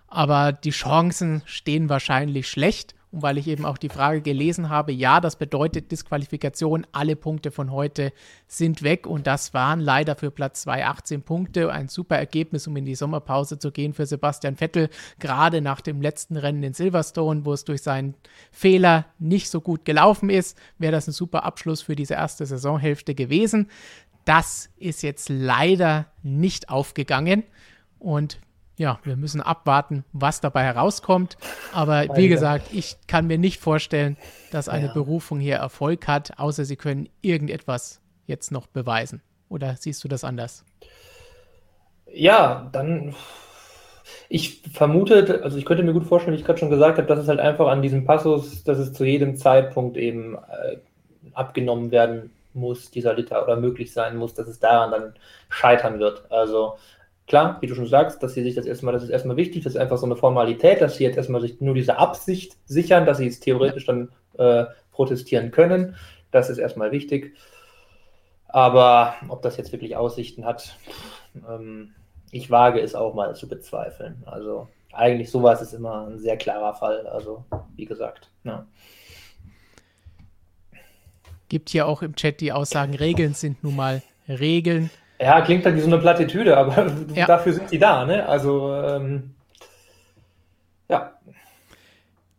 Aber 0.08 0.52
die 0.52 0.72
Chancen 0.72 1.42
stehen 1.46 1.88
wahrscheinlich 1.88 2.50
schlecht. 2.50 2.96
Und 3.12 3.24
weil 3.24 3.40
ich 3.40 3.48
eben 3.48 3.66
auch 3.66 3.80
die 3.80 3.90
Frage 3.90 4.22
gelesen 4.22 4.70
habe, 4.70 4.92
ja, 4.92 5.20
das 5.20 5.36
bedeutet 5.36 5.92
Disqualifikation, 5.92 6.86
alle 6.92 7.16
Punkte 7.16 7.50
von 7.50 7.72
heute 7.72 8.14
sind 8.48 8.84
weg 8.84 9.08
und 9.08 9.26
das 9.26 9.54
waren 9.56 9.80
leider 9.80 10.16
für 10.16 10.30
Platz 10.30 10.62
2 10.62 10.86
18 10.86 11.24
Punkte. 11.24 11.72
Ein 11.72 11.88
super 11.88 12.18
Ergebnis, 12.18 12.68
um 12.68 12.78
in 12.78 12.86
die 12.86 12.94
Sommerpause 12.94 13.58
zu 13.58 13.72
gehen 13.72 13.94
für 13.94 14.06
Sebastian 14.06 14.58
Vettel, 14.58 14.90
gerade 15.18 15.62
nach 15.62 15.82
dem 15.82 16.02
letzten 16.02 16.38
Rennen 16.38 16.62
in 16.62 16.74
Silverstone, 16.74 17.46
wo 17.46 17.54
es 17.54 17.66
durch 17.66 17.82
seinen 17.82 18.14
Fehler 18.52 19.06
nicht 19.18 19.50
so 19.50 19.60
gut 19.60 19.86
gelaufen 19.86 20.30
ist, 20.30 20.56
wäre 20.78 20.92
das 20.92 21.08
ein 21.08 21.14
super 21.14 21.46
Abschluss 21.46 21.82
für 21.82 21.96
diese 21.96 22.14
erste 22.14 22.46
Saisonhälfte 22.46 23.16
gewesen. 23.16 23.70
Das 24.26 24.70
ist 24.78 25.02
jetzt 25.02 25.30
leider 25.30 26.06
nicht 26.22 26.70
aufgegangen 26.70 27.44
und 27.98 28.40
ja, 28.80 28.98
wir 29.04 29.18
müssen 29.18 29.42
abwarten, 29.42 30.06
was 30.14 30.40
dabei 30.40 30.64
herauskommt. 30.64 31.38
Aber 31.74 32.08
wie 32.16 32.30
gesagt, 32.30 32.68
ich 32.72 32.96
kann 33.08 33.28
mir 33.28 33.38
nicht 33.38 33.60
vorstellen, 33.60 34.16
dass 34.52 34.70
eine 34.70 34.88
ja. 34.88 34.94
Berufung 34.94 35.42
hier 35.42 35.58
Erfolg 35.58 36.08
hat, 36.08 36.40
außer 36.40 36.64
sie 36.64 36.78
können 36.78 37.10
irgendetwas 37.22 38.02
jetzt 38.26 38.54
noch 38.54 38.68
beweisen. 38.68 39.22
Oder 39.50 39.76
siehst 39.78 40.02
du 40.06 40.08
das 40.08 40.24
anders? 40.24 40.64
Ja, 42.12 42.70
dann. 42.72 43.16
Ich 44.30 44.64
vermute, 44.74 45.42
also 45.44 45.58
ich 45.58 45.66
könnte 45.66 45.84
mir 45.84 45.94
gut 45.94 46.06
vorstellen, 46.06 46.36
wie 46.36 46.40
ich 46.40 46.46
gerade 46.46 46.58
schon 46.58 46.70
gesagt 46.70 46.98
habe, 46.98 47.08
dass 47.08 47.20
es 47.20 47.28
halt 47.28 47.40
einfach 47.40 47.68
an 47.68 47.82
diesem 47.82 48.06
Passus, 48.06 48.64
dass 48.64 48.80
es 48.80 48.94
zu 48.94 49.04
jedem 49.04 49.36
Zeitpunkt 49.36 49.98
eben 49.98 50.36
äh, 50.36 50.78
abgenommen 51.34 51.92
werden 51.92 52.32
muss, 52.54 52.90
dieser 52.90 53.14
Liter 53.14 53.44
oder 53.44 53.58
möglich 53.58 53.94
sein 53.94 54.16
muss, 54.18 54.34
dass 54.34 54.48
es 54.48 54.60
daran 54.60 54.92
dann 54.92 55.14
scheitern 55.50 56.00
wird. 56.00 56.32
Also 56.32 56.78
klar, 57.30 57.62
wie 57.62 57.68
du 57.68 57.76
schon 57.76 57.88
sagst, 57.88 58.22
dass 58.22 58.34
sie 58.34 58.44
sich 58.44 58.56
das 58.56 58.66
erstmal, 58.66 58.94
das 58.94 59.04
ist 59.04 59.10
erstmal 59.10 59.38
wichtig, 59.38 59.64
das 59.64 59.76
ist 59.76 59.80
einfach 59.80 59.98
so 59.98 60.06
eine 60.06 60.18
Formalität, 60.18 60.82
dass 60.82 60.98
sie 60.98 61.06
jetzt 61.06 61.16
erstmal 61.16 61.40
sich 61.40 61.62
nur 61.62 61.76
diese 61.76 61.98
Absicht 61.98 62.58
sichern, 62.66 63.06
dass 63.06 63.20
sie 63.20 63.26
jetzt 63.26 63.42
theoretisch 63.42 63.86
dann 63.86 64.10
äh, 64.38 64.66
protestieren 64.92 65.52
können. 65.52 65.96
Das 66.32 66.50
ist 66.50 66.58
erstmal 66.58 66.92
wichtig. 66.92 67.38
Aber 68.48 69.14
ob 69.30 69.44
das 69.44 69.58
jetzt 69.58 69.72
wirklich 69.72 69.96
Aussichten 69.96 70.44
hat, 70.44 70.76
ähm, 71.48 71.94
ich 72.32 72.50
wage 72.50 72.82
es 72.82 72.96
auch 72.96 73.14
mal 73.14 73.36
zu 73.36 73.48
bezweifeln. 73.48 74.24
Also 74.26 74.68
eigentlich 74.92 75.30
sowas 75.30 75.62
ist 75.62 75.74
immer 75.74 76.08
ein 76.08 76.18
sehr 76.18 76.36
klarer 76.36 76.74
Fall. 76.74 77.06
Also 77.08 77.46
wie 77.76 77.86
gesagt. 77.86 78.32
Ja. 78.44 78.66
Gibt 81.48 81.70
hier 81.70 81.88
auch 81.88 82.02
im 82.02 82.16
Chat 82.16 82.42
die 82.42 82.52
Aussagen, 82.52 82.96
Regeln 82.96 83.36
sind 83.36 83.64
nun 83.64 83.76
mal 83.76 84.02
Regeln. 84.28 84.90
Ja, 85.22 85.42
klingt 85.42 85.66
halt 85.66 85.76
wie 85.76 85.82
so 85.82 85.88
eine 85.88 85.98
Plattitüde, 85.98 86.58
aber 86.58 86.92
ja. 87.14 87.26
dafür 87.26 87.54
sind 87.54 87.72
die 87.72 87.80
da, 87.80 88.06
ne? 88.06 88.28
Also, 88.28 88.74
ähm, 88.74 89.36
ja. 90.88 91.14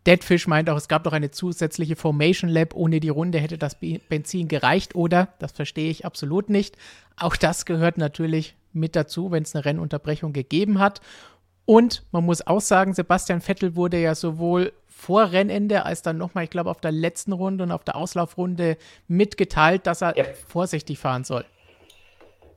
Deadfish 0.06 0.46
meint 0.46 0.70
auch, 0.70 0.76
es 0.76 0.88
gab 0.88 1.04
doch 1.04 1.12
eine 1.12 1.30
zusätzliche 1.30 1.94
Formation 1.94 2.48
Lab. 2.48 2.74
Ohne 2.74 3.00
die 3.00 3.10
Runde 3.10 3.38
hätte 3.38 3.58
das 3.58 3.76
Benzin 4.08 4.48
gereicht, 4.48 4.94
oder? 4.94 5.28
Das 5.38 5.52
verstehe 5.52 5.90
ich 5.90 6.06
absolut 6.06 6.48
nicht. 6.48 6.76
Auch 7.18 7.36
das 7.36 7.66
gehört 7.66 7.98
natürlich 7.98 8.56
mit 8.72 8.96
dazu, 8.96 9.30
wenn 9.30 9.42
es 9.42 9.54
eine 9.54 9.66
Rennunterbrechung 9.66 10.32
gegeben 10.32 10.78
hat. 10.78 11.02
Und 11.66 12.02
man 12.12 12.24
muss 12.24 12.46
auch 12.46 12.62
sagen, 12.62 12.94
Sebastian 12.94 13.42
Vettel 13.42 13.76
wurde 13.76 14.00
ja 14.00 14.14
sowohl 14.14 14.72
vor 14.88 15.32
Rennende 15.32 15.84
als 15.84 16.02
dann 16.02 16.18
nochmal, 16.18 16.44
ich 16.44 16.50
glaube, 16.50 16.70
auf 16.70 16.80
der 16.80 16.92
letzten 16.92 17.32
Runde 17.32 17.64
und 17.64 17.72
auf 17.72 17.84
der 17.84 17.96
Auslaufrunde 17.96 18.76
mitgeteilt, 19.06 19.86
dass 19.86 20.02
er 20.02 20.16
ja. 20.16 20.24
vorsichtig 20.48 20.98
fahren 20.98 21.24
soll. 21.24 21.44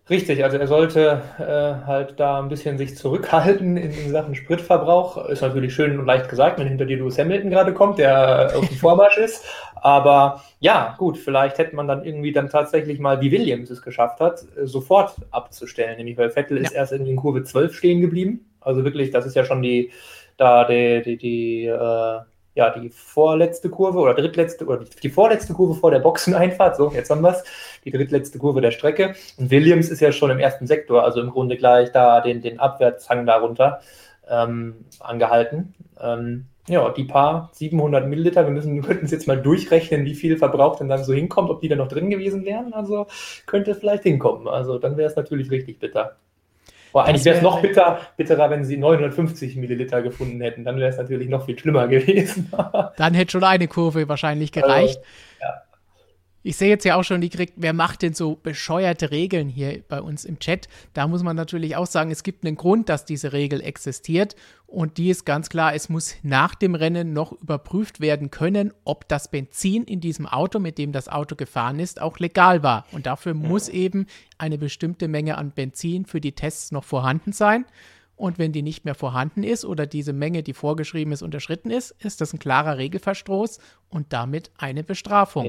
Richtig, 0.09 0.43
also 0.43 0.57
er 0.57 0.67
sollte 0.67 1.21
äh, 1.39 1.85
halt 1.85 2.19
da 2.19 2.37
ein 2.37 2.49
bisschen 2.49 2.77
sich 2.77 2.97
zurückhalten 2.97 3.77
in, 3.77 3.91
in, 3.91 4.11
Sachen 4.11 4.35
Spritverbrauch. 4.35 5.29
Ist 5.29 5.41
natürlich 5.41 5.73
schön 5.73 5.97
und 5.97 6.05
leicht 6.05 6.29
gesagt, 6.29 6.59
wenn 6.59 6.67
hinter 6.67 6.85
dir 6.85 6.97
Lewis 6.97 7.17
Hamilton 7.17 7.49
gerade 7.49 7.73
kommt, 7.73 7.99
der 7.99 8.51
auf 8.53 8.67
dem 8.67 8.77
Vormarsch 8.77 9.17
ist. 9.17 9.45
Aber 9.75 10.43
ja, 10.59 10.95
gut, 10.97 11.17
vielleicht 11.17 11.57
hätte 11.57 11.77
man 11.77 11.87
dann 11.87 12.03
irgendwie 12.03 12.33
dann 12.33 12.49
tatsächlich 12.49 12.99
mal, 12.99 13.21
wie 13.21 13.31
Williams 13.31 13.69
es 13.69 13.81
geschafft 13.81 14.19
hat, 14.19 14.45
sofort 14.63 15.15
abzustellen. 15.31 15.95
Nämlich 15.95 16.17
weil 16.17 16.31
Vettel 16.31 16.57
ja. 16.57 16.63
ist 16.63 16.73
erst 16.73 16.91
irgendwie 16.91 17.11
in 17.11 17.17
Kurve 17.17 17.43
12 17.43 17.73
stehen 17.73 18.01
geblieben. 18.01 18.51
Also 18.59 18.83
wirklich, 18.83 19.11
das 19.11 19.25
ist 19.25 19.37
ja 19.37 19.45
schon 19.45 19.61
die, 19.61 19.91
da 20.35 20.65
die, 20.65 21.01
die, 21.01 21.17
die 21.17 21.65
äh, 21.65 22.19
ja, 22.55 22.69
die 22.69 22.89
vorletzte 22.89 23.69
Kurve 23.69 23.99
oder 23.99 24.13
drittletzte 24.13 24.65
oder 24.65 24.83
die 25.01 25.09
vorletzte 25.09 25.53
Kurve 25.53 25.73
vor 25.73 25.91
der 25.91 25.99
Boxeneinfahrt, 25.99 26.75
so, 26.75 26.91
jetzt 26.91 27.09
haben 27.09 27.21
wir 27.21 27.31
es, 27.31 27.43
die 27.83 27.91
drittletzte 27.91 28.37
Kurve 28.37 28.61
der 28.61 28.71
Strecke. 28.71 29.15
Und 29.37 29.49
Williams 29.49 29.89
ist 29.89 29.99
ja 29.99 30.11
schon 30.11 30.29
im 30.29 30.39
ersten 30.39 30.67
Sektor, 30.67 31.03
also 31.03 31.21
im 31.21 31.31
Grunde 31.31 31.57
gleich 31.57 31.91
da 31.91 32.21
den, 32.21 32.41
den 32.41 32.59
Abwärtshang 32.59 33.25
darunter 33.25 33.81
ähm, 34.29 34.85
angehalten. 34.99 35.73
Ähm, 35.99 36.45
ja, 36.67 36.89
die 36.91 37.03
paar 37.03 37.49
700 37.53 38.07
Milliliter, 38.07 38.45
wir 38.45 38.51
müssen, 38.51 38.81
könnten 38.83 39.05
es 39.05 39.11
jetzt 39.11 39.27
mal 39.27 39.41
durchrechnen, 39.41 40.05
wie 40.05 40.15
viel 40.15 40.37
verbraucht 40.37 40.79
denn 40.79 40.87
dann 40.87 41.03
so 41.03 41.13
hinkommt, 41.13 41.49
ob 41.49 41.59
die 41.59 41.67
da 41.67 41.75
noch 41.75 41.89
drin 41.89 42.09
gewesen 42.09 42.45
wären. 42.45 42.73
Also 42.73 43.07
könnte 43.45 43.71
es 43.71 43.79
vielleicht 43.79 44.03
hinkommen. 44.03 44.47
Also 44.47 44.77
dann 44.77 44.95
wäre 44.95 45.09
es 45.09 45.15
natürlich 45.15 45.51
richtig 45.51 45.79
bitter. 45.79 46.15
Boah, 46.93 47.05
eigentlich 47.05 47.25
wäre 47.25 47.37
es 47.37 47.41
noch 47.41 47.59
bitter, 47.59 47.99
bitterer, 48.17 48.51
wenn 48.51 48.63
sie 48.63 48.77
950 48.77 49.55
Milliliter 49.55 50.03
gefunden 50.03 50.39
hätten. 50.41 50.63
Dann 50.63 50.77
wäre 50.77 50.89
es 50.89 50.97
natürlich 50.97 51.27
noch 51.27 51.45
viel 51.45 51.57
schlimmer 51.57 51.87
gewesen. 51.89 52.51
Dann 52.97 53.15
hätte 53.15 53.31
schon 53.31 53.43
eine 53.43 53.67
Kurve 53.67 54.07
wahrscheinlich 54.07 54.51
gereicht. 54.51 54.99
Also. 54.99 55.09
Ich 56.45 56.57
sehe 56.57 56.67
jetzt 56.67 56.83
ja 56.83 56.97
auch 56.97 57.03
schon, 57.03 57.21
die 57.21 57.29
kriegt, 57.29 57.53
wer 57.55 57.71
macht 57.71 58.01
denn 58.01 58.13
so 58.13 58.35
bescheuerte 58.35 59.11
Regeln 59.11 59.47
hier 59.47 59.81
bei 59.87 60.01
uns 60.01 60.25
im 60.25 60.39
Chat? 60.39 60.67
Da 60.93 61.07
muss 61.07 61.23
man 61.23 61.37
natürlich 61.37 61.77
auch 61.77 61.87
sagen, 61.87 62.11
es 62.11 62.21
gibt 62.21 62.45
einen 62.45 62.57
Grund, 62.57 62.89
dass 62.89 63.05
diese 63.05 63.31
Regel 63.31 63.61
existiert. 63.61 64.35
Und 64.67 64.97
die 64.97 65.09
ist 65.09 65.25
ganz 65.25 65.47
klar, 65.47 65.73
es 65.73 65.87
muss 65.87 66.15
nach 66.21 66.53
dem 66.53 66.75
Rennen 66.75 67.13
noch 67.13 67.31
überprüft 67.31 68.01
werden 68.01 68.29
können, 68.29 68.73
ob 68.83 69.07
das 69.07 69.31
Benzin 69.31 69.85
in 69.85 70.01
diesem 70.01 70.25
Auto, 70.25 70.59
mit 70.59 70.77
dem 70.77 70.91
das 70.91 71.07
Auto 71.07 71.37
gefahren 71.37 71.79
ist, 71.79 72.01
auch 72.01 72.19
legal 72.19 72.61
war. 72.61 72.85
Und 72.91 73.05
dafür 73.05 73.33
muss 73.35 73.69
eben 73.69 74.07
eine 74.37 74.57
bestimmte 74.57 75.07
Menge 75.07 75.37
an 75.37 75.51
Benzin 75.51 76.05
für 76.05 76.19
die 76.19 76.33
Tests 76.33 76.73
noch 76.73 76.83
vorhanden 76.83 77.31
sein. 77.31 77.65
Und 78.17 78.37
wenn 78.37 78.51
die 78.51 78.63
nicht 78.63 78.83
mehr 78.83 78.95
vorhanden 78.95 79.43
ist 79.43 79.63
oder 79.63 79.85
diese 79.85 80.11
Menge, 80.11 80.43
die 80.43 80.53
vorgeschrieben 80.53 81.13
ist, 81.13 81.21
unterschritten 81.21 81.71
ist, 81.71 81.91
ist 81.99 82.19
das 82.19 82.33
ein 82.33 82.39
klarer 82.39 82.77
Regelverstoß 82.77 83.59
und 83.87 84.11
damit 84.11 84.51
eine 84.57 84.83
Bestrafung. 84.83 85.45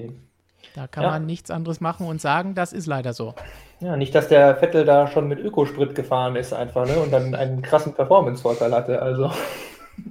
Da 0.75 0.87
kann 0.87 1.05
ja. 1.05 1.11
man 1.11 1.27
nichts 1.27 1.51
anderes 1.51 1.81
machen 1.81 2.07
und 2.07 2.21
sagen, 2.21 2.55
das 2.55 2.73
ist 2.73 2.87
leider 2.87 3.13
so. 3.13 3.35
Ja, 3.81 3.97
nicht, 3.97 4.15
dass 4.15 4.29
der 4.29 4.57
Vettel 4.57 4.85
da 4.85 5.09
schon 5.09 5.29
mit 5.29 5.39
Ökosprit 5.39 5.95
gefahren 5.95 6.37
ist 6.37 6.53
einfach, 6.53 6.87
ne? 6.87 6.97
Und 6.99 7.13
dann 7.13 7.35
einen 7.35 7.63
krassen 7.63 7.95
Performance-Vorteil 7.95 8.73
hatte. 8.73 9.03
Also. 9.03 9.31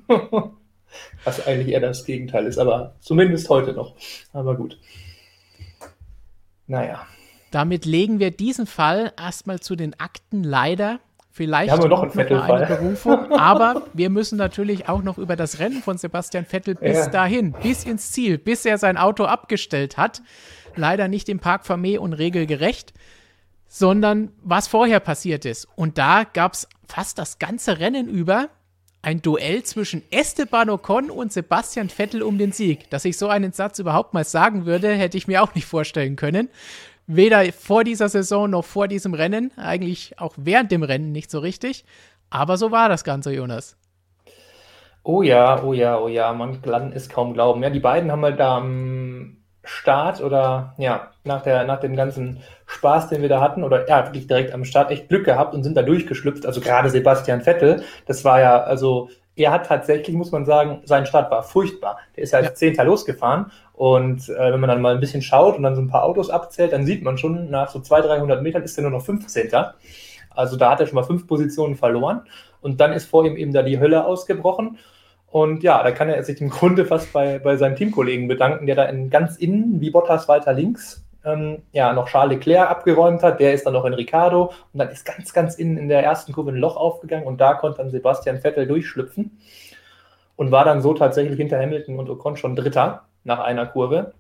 Was 1.24 1.48
eigentlich 1.48 1.70
eher 1.70 1.80
das 1.80 2.06
Gegenteil 2.06 2.46
ist, 2.46 2.60
aber 2.60 2.96
zumindest 3.00 3.50
heute 3.50 3.74
noch. 3.74 3.96
Aber 4.32 4.56
gut. 4.56 4.78
Naja. 6.68 7.06
Damit 7.52 7.86
legen 7.86 8.20
wir 8.20 8.32
diesen 8.32 8.66
Fall 8.66 9.12
erstmal 9.18 9.60
zu 9.60 9.76
den 9.76 10.00
Akten 10.00 10.44
leider. 10.44 11.00
Vielleicht 11.36 11.72
haben 11.72 11.82
wir 11.82 11.90
noch, 11.90 12.04
einen 12.04 12.30
noch 12.30 12.48
eine 12.48 12.68
Berufung, 12.68 13.32
aber 13.40 13.88
wir 13.94 14.12
müssen 14.12 14.38
natürlich 14.38 14.88
auch 14.88 15.02
noch 15.02 15.18
über 15.18 15.36
das 15.36 15.58
Rennen 15.58 15.82
von 15.82 15.98
Sebastian 15.98 16.46
Vettel 16.46 16.76
bis 16.76 16.96
ja. 16.96 17.08
dahin, 17.08 17.54
bis 17.54 17.86
ins 17.86 18.12
Ziel, 18.12 18.38
bis 18.38 18.64
er 18.66 18.78
sein 18.78 18.98
Auto 18.98 19.24
abgestellt 19.24 19.98
hat. 19.98 20.22
Leider 20.76 21.08
nicht 21.08 21.30
im 21.30 21.40
Park 21.40 21.66
Vermeer 21.66 22.04
und 22.04 22.14
regelgerecht, 22.14 22.94
sondern 23.68 24.32
was 24.44 24.68
vorher 24.68 25.00
passiert 25.00 25.46
ist. 25.46 25.68
Und 25.76 25.98
da 25.98 26.24
gab 26.24 26.54
es 26.54 26.68
fast 26.88 27.18
das 27.18 27.40
ganze 27.40 27.80
Rennen 27.80 28.08
über 28.08 28.50
ein 29.02 29.24
Duell 29.24 29.64
zwischen 29.64 30.04
Esteban 30.12 30.70
Ocon 30.70 31.10
und 31.10 31.34
Sebastian 31.34 31.90
Vettel 31.90 32.22
um 32.22 32.38
den 32.38 32.52
Sieg. 32.52 32.92
Dass 32.92 33.06
ich 33.06 33.18
so 33.18 33.28
einen 33.28 33.54
Satz 33.54 33.80
überhaupt 33.80 34.14
mal 34.14 34.24
sagen 34.24 34.68
würde, 34.68 34.94
hätte 34.94 35.18
ich 35.18 35.28
mir 35.28 35.42
auch 35.42 35.56
nicht 35.56 35.66
vorstellen 35.66 36.16
können 36.16 36.50
weder 37.08 37.52
vor 37.52 37.84
dieser 37.84 38.10
Saison 38.10 38.50
noch 38.50 38.66
vor 38.66 38.88
diesem 38.88 39.14
Rennen, 39.14 39.52
eigentlich 39.58 40.20
auch 40.20 40.34
während 40.38 40.72
dem 40.72 40.84
Rennen 40.84 41.12
nicht 41.12 41.30
so 41.30 41.40
richtig. 41.40 41.86
Aber 42.30 42.58
so 42.58 42.72
war 42.72 42.90
das 42.90 43.04
Ganze, 43.04 43.34
Jonas. 43.34 43.78
Oh 45.04 45.22
ja, 45.22 45.62
oh 45.62 45.74
ja, 45.74 46.00
oh 46.00 46.08
ja, 46.08 46.32
man 46.34 46.62
kann 46.62 46.94
es 46.94 47.10
kaum 47.10 47.34
glauben. 47.34 47.62
Ja, 47.62 47.70
die 47.70 47.82
beiden 47.82 48.12
haben 48.12 48.24
halt 48.24 48.40
da 48.40 48.58
am 48.58 49.38
Start 49.66 50.22
oder 50.22 50.74
ja, 50.78 51.12
nach, 51.24 51.42
der, 51.42 51.66
nach 51.66 51.80
dem 51.80 51.96
ganzen 51.96 52.40
Spaß, 52.66 53.10
den 53.10 53.22
wir 53.22 53.30
da 53.30 53.42
hatten, 53.42 53.64
oder 53.64 53.88
ja, 53.88 54.06
wirklich 54.06 54.28
direkt 54.28 54.54
am 54.54 54.66
Start 54.66 54.92
echt 54.92 55.10
Glück 55.10 55.26
gehabt 55.26 55.54
und 55.54 55.64
sind 55.64 55.76
da 55.76 55.84
durchgeschlüpft. 55.84 56.46
Also 56.46 56.62
gerade 56.62 56.90
Sebastian 56.90 57.42
Vettel, 57.42 57.84
das 58.06 58.24
war 58.24 58.40
ja, 58.40 58.62
also 58.62 59.10
er 59.36 59.52
hat 59.52 59.66
tatsächlich, 59.66 60.16
muss 60.16 60.32
man 60.32 60.46
sagen, 60.46 60.82
sein 60.86 61.06
Start 61.06 61.32
war 61.32 61.44
furchtbar. 61.44 61.98
Der 62.16 62.24
ist 62.24 62.32
ja 62.32 62.40
als 62.40 62.50
ja. 62.50 62.54
Zehnter 62.56 62.84
losgefahren 62.84 63.52
und 63.74 64.30
äh, 64.30 64.54
wenn 64.54 64.60
man 64.60 64.70
dann 64.70 64.82
mal 64.82 64.94
ein 64.94 65.00
bisschen 65.00 65.24
schaut 65.24 65.58
und 65.58 65.64
dann 65.64 65.76
so 65.76 65.82
ein 65.82 65.88
paar 65.88 66.04
Autos 66.04 66.30
abzählt, 66.30 66.74
dann 66.74 66.86
sieht 66.86 67.04
man 67.04 67.18
schon, 67.18 67.50
nach 67.50 67.70
so 67.70 67.80
200, 67.80 68.12
300 68.12 68.44
Metern 68.44 68.64
ist 68.64 68.78
er 68.78 68.84
nur 68.84 68.92
noch 68.92 69.04
15. 69.04 69.50
Also 70.30 70.58
da 70.58 70.72
hat 70.72 70.80
er 70.80 70.86
schon 70.86 70.96
mal 70.96 71.04
fünf 71.04 71.28
Positionen 71.28 71.76
verloren. 71.76 72.22
Und 72.62 72.80
dann 72.80 72.94
ist 72.94 73.06
vor 73.06 73.26
ihm 73.26 73.36
eben 73.36 73.52
da 73.52 73.64
die 73.64 73.80
Hölle 73.80 74.06
ausgebrochen. 74.06 74.78
Und 75.28 75.64
ja, 75.64 75.82
da 75.82 75.92
kann 75.92 76.10
er 76.10 76.24
sich 76.24 76.40
im 76.40 76.50
Grunde 76.50 76.86
fast 76.86 77.12
bei, 77.14 77.40
bei 77.40 77.58
seinem 77.58 77.76
Teamkollegen 77.76 78.28
bedanken, 78.28 78.68
der 78.68 78.76
da 78.76 78.86
in 78.86 79.10
ganz 79.10 79.38
innen, 79.38 79.82
wie 79.82 79.90
Bottas 79.90 80.28
weiter 80.28 80.54
links, 80.54 81.04
ähm, 81.26 81.64
ja, 81.72 81.94
noch 81.94 82.08
Charles 82.10 82.38
Leclerc 82.38 82.70
abgeräumt 82.70 83.24
hat. 83.24 83.40
Der 83.40 83.54
ist 83.54 83.66
dann 83.66 83.74
noch 83.74 83.86
in 83.86 83.94
Ricardo. 83.96 84.54
Und 84.72 84.80
dann 84.80 84.90
ist 84.90 85.04
ganz, 85.04 85.34
ganz 85.34 85.56
innen 85.56 85.78
in 85.78 85.88
der 85.88 86.04
ersten 86.04 86.32
Kurve 86.32 86.52
ein 86.52 86.58
Loch 86.58 86.78
aufgegangen. 86.78 87.26
Und 87.26 87.42
da 87.42 87.56
konnte 87.56 87.80
dann 87.80 87.90
Sebastian 87.90 88.40
Vettel 88.40 88.68
durchschlüpfen. 88.68 89.40
Und 90.36 90.52
war 90.52 90.64
dann 90.64 90.82
so 90.82 90.94
tatsächlich 90.94 91.38
hinter 91.38 91.60
Hamilton 91.60 91.98
und 91.98 92.10
Ocon 92.10 92.38
schon 92.38 92.56
Dritter 92.56 93.04
nach 93.24 93.40
einer 93.40 93.66
Kurve, 93.66 94.14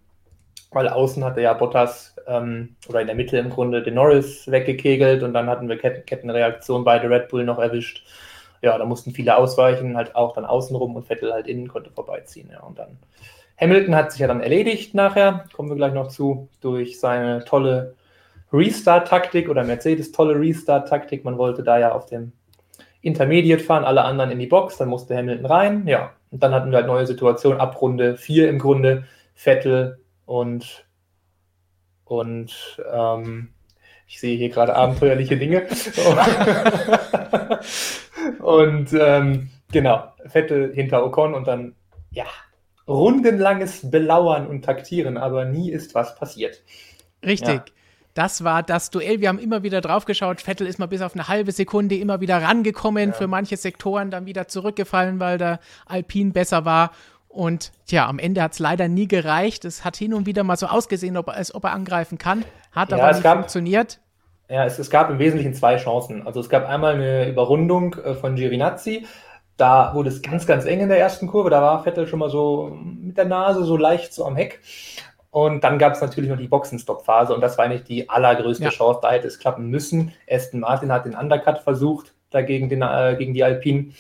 weil 0.72 0.88
außen 0.88 1.24
hatte 1.24 1.42
ja 1.42 1.54
Bottas 1.54 2.16
ähm, 2.28 2.76
oder 2.88 3.02
in 3.02 3.08
der 3.08 3.16
Mitte 3.16 3.38
im 3.38 3.50
Grunde 3.50 3.84
den 3.84 3.96
Norris 3.96 4.50
weggekegelt 4.50 5.24
und 5.24 5.34
dann 5.34 5.48
hatten 5.48 5.70
wir 5.70 5.78
Ketten 5.78 6.06
Kettenreaktion, 6.06 6.84
beide 6.84 7.10
Red 7.10 7.30
Bull 7.30 7.44
noch 7.44 7.60
erwischt. 7.60 8.06
Ja, 8.62 8.78
da 8.78 8.86
mussten 8.86 9.12
viele 9.12 9.36
ausweichen, 9.36 9.98
halt 9.98 10.16
auch 10.16 10.34
dann 10.34 10.46
außenrum 10.46 10.96
und 10.96 11.06
Vettel 11.06 11.34
halt 11.34 11.48
innen 11.48 11.68
konnte 11.68 11.92
vorbeiziehen. 11.92 12.50
Ja, 12.52 12.62
und 12.62 12.80
dann 12.80 12.98
Hamilton 13.60 13.96
hat 13.96 14.12
sich 14.12 14.22
ja 14.22 14.28
dann 14.28 14.42
erledigt 14.42 14.94
nachher, 14.94 15.46
kommen 15.54 15.70
wir 15.70 15.76
gleich 15.76 15.94
noch 15.94 16.08
zu, 16.08 16.50
durch 16.62 17.00
seine 17.00 17.44
tolle 17.46 17.96
Restart-Taktik 18.52 19.50
oder 19.50 19.64
Mercedes 19.64 20.12
tolle 20.12 20.40
Restart-Taktik. 20.40 21.26
Man 21.26 21.38
wollte 21.38 21.64
da 21.64 21.78
ja 21.78 21.92
auf 21.92 22.06
dem 22.06 22.32
Intermediate 23.02 23.64
fahren, 23.64 23.84
alle 23.84 24.04
anderen 24.04 24.32
in 24.32 24.40
die 24.40 24.48
Box, 24.48 24.78
dann 24.78 24.90
musste 24.90 25.16
Hamilton 25.16 25.46
rein, 25.46 25.88
ja. 25.88 26.12
Und 26.34 26.42
dann 26.42 26.52
hatten 26.52 26.72
wir 26.72 26.78
halt 26.78 26.88
neue 26.88 27.06
Situationen 27.06 27.60
ab 27.60 27.80
Runde 27.80 28.18
4 28.18 28.50
im 28.50 28.58
Grunde, 28.58 29.06
Vettel 29.36 30.00
und, 30.26 30.88
und 32.06 32.82
ähm, 32.92 33.50
ich 34.08 34.20
sehe 34.20 34.36
hier 34.36 34.50
gerade 34.50 34.76
abenteuerliche 34.76 35.38
Dinge. 35.38 35.68
und 38.40 38.94
ähm, 38.94 39.52
genau, 39.72 40.12
Vettel 40.26 40.74
hinter 40.74 41.06
Ocon 41.06 41.36
und 41.36 41.46
dann, 41.48 41.76
ja, 42.10 42.26
rundenlanges 42.88 43.92
Belauern 43.92 44.48
und 44.48 44.66
Taktieren, 44.66 45.18
aber 45.18 45.46
nie 45.46 45.70
ist 45.70 45.94
was 45.94 46.16
passiert. 46.16 46.64
Richtig. 47.24 47.48
Ja. 47.48 47.66
Das 48.14 48.44
war 48.44 48.62
das 48.62 48.92
Duell. 48.92 49.22
Wir 49.22 49.30
haben 49.30 49.40
immer 49.40 49.64
wieder 49.64 49.82
drauf 49.82 50.06
geschaut. 50.06 50.42
Vettel 50.42 50.68
ist 50.68 50.78
mal 50.78 50.88
bis 50.88 51.02
auf 51.02 51.16
eine 51.16 51.28
halbe 51.28 51.52
Sekunde 51.52 51.96
immer 51.96 52.22
wieder 52.22 52.42
rangekommen, 52.42 53.10
ja. 53.10 53.16
für 53.16 53.28
manche 53.28 53.58
Sektoren 53.58 54.12
dann 54.12 54.26
wieder 54.26 54.48
zurückgefallen, 54.48 55.20
weil 55.20 55.38
der 55.38 55.60
Alpin 55.88 56.32
besser 56.32 56.64
war. 56.66 56.92
Und 57.28 57.72
tja, 57.88 58.08
am 58.08 58.20
Ende 58.20 58.44
hat 58.44 58.54
es 58.54 58.60
leider 58.60 58.88
nie 58.88 59.08
gereicht. 59.08 59.66
Es 59.66 59.84
hat 59.84 59.98
hin 59.98 60.14
und 60.14 60.28
wieder 60.28 60.44
mal 60.44 60.58
so 60.58 60.68
ausgesehen, 60.68 61.18
ob, 61.18 61.30
als 61.30 61.56
ob 61.56 61.64
er 61.64 61.72
angreifen 61.72 62.20
kann. 62.20 62.46
Hat 62.72 62.92
ja, 62.92 62.98
aber 62.98 63.12
nicht 63.12 63.24
gab, 63.24 63.38
funktioniert. 63.38 64.00
Ja, 64.48 64.66
es, 64.66 64.78
es, 64.78 64.92
gab 64.92 65.10
im 65.10 65.18
Wesentlichen 65.18 65.56
zwei 65.56 65.78
Chancen. 65.78 66.28
Also 66.28 66.40
es 66.40 66.50
gab 66.50 66.70
einmal 66.70 66.94
eine 66.94 67.28
Überrundung 67.28 67.96
äh, 67.96 68.14
von 68.14 68.36
Girinazzi. 68.36 69.08
Da 69.58 69.96
wurde 69.96 70.10
es 70.10 70.22
ganz, 70.22 70.46
ganz 70.46 70.66
eng 70.66 70.82
in 70.82 70.90
der 70.90 71.00
ersten 71.00 71.26
Kurve. 71.26 71.50
Da 71.50 71.62
war 71.62 71.84
Vettel 71.84 72.06
schon 72.06 72.20
mal 72.20 72.30
so 72.30 72.70
mit 72.72 73.18
der 73.18 73.26
Nase 73.26 73.64
so 73.64 73.78
leicht 73.78 74.14
so 74.14 74.26
am 74.26 74.36
Heck. 74.36 74.62
Und 75.34 75.64
dann 75.64 75.80
gab 75.80 75.94
es 75.94 76.02
natürlich 76.02 76.30
noch 76.30 76.38
die 76.38 76.48
Boxenstopp-Phase 76.48 77.34
und 77.34 77.42
das 77.42 77.58
war 77.58 77.66
eigentlich 77.66 77.86
die 77.86 78.08
allergrößte 78.08 78.66
ja. 78.66 78.70
Chance. 78.70 79.00
Da 79.02 79.14
hätte 79.14 79.26
es 79.26 79.40
klappen 79.40 79.68
müssen. 79.68 80.14
Aston 80.30 80.60
Martin 80.60 80.92
hat 80.92 81.06
den 81.06 81.16
Undercut 81.16 81.58
versucht, 81.58 82.14
dagegen 82.30 82.70
den, 82.70 82.84
äh, 82.84 83.16
gegen 83.18 83.34
die 83.34 83.44
Alpinen. 83.44 83.96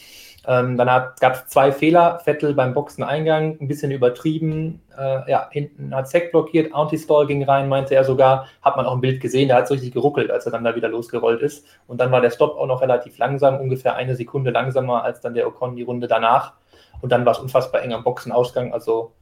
Ähm, 0.45 0.77
dann 0.77 0.85
gab 1.19 1.33
es 1.33 1.47
zwei 1.47 1.71
Fehler. 1.71 2.19
Vettel 2.23 2.53
beim 2.53 2.75
Boxeneingang 2.75 3.57
ein 3.59 3.67
bisschen 3.67 3.89
übertrieben. 3.89 4.83
Äh, 4.95 5.31
ja, 5.31 5.49
hinten 5.49 5.95
hat 5.95 6.07
Seck 6.07 6.29
blockiert, 6.29 6.71
Anti-Stall 6.71 7.25
ging 7.25 7.43
rein, 7.43 7.67
meinte 7.67 7.95
er 7.95 8.03
sogar. 8.03 8.47
Hat 8.61 8.77
man 8.77 8.85
auch 8.85 8.93
ein 8.93 9.01
Bild 9.01 9.19
gesehen, 9.19 9.47
der 9.47 9.57
hat 9.57 9.67
so 9.67 9.73
richtig 9.73 9.91
geruckelt, 9.91 10.29
als 10.29 10.45
er 10.45 10.51
dann 10.51 10.63
da 10.63 10.75
wieder 10.75 10.89
losgerollt 10.89 11.41
ist. 11.41 11.65
Und 11.87 11.99
dann 11.99 12.11
war 12.11 12.21
der 12.21 12.29
Stop 12.29 12.55
auch 12.59 12.67
noch 12.67 12.83
relativ 12.83 13.17
langsam, 13.17 13.59
ungefähr 13.59 13.95
eine 13.95 14.15
Sekunde 14.15 14.51
langsamer 14.51 15.03
als 15.03 15.19
dann 15.19 15.33
der 15.33 15.47
Ocon 15.47 15.75
die 15.75 15.81
Runde 15.81 16.07
danach. 16.07 16.53
Und 17.01 17.11
dann 17.11 17.25
war 17.25 17.31
es 17.31 17.39
unfassbar 17.39 17.81
eng 17.81 17.91
am 17.91 18.03
Boxenausgang. 18.03 18.71
Also 18.71 19.13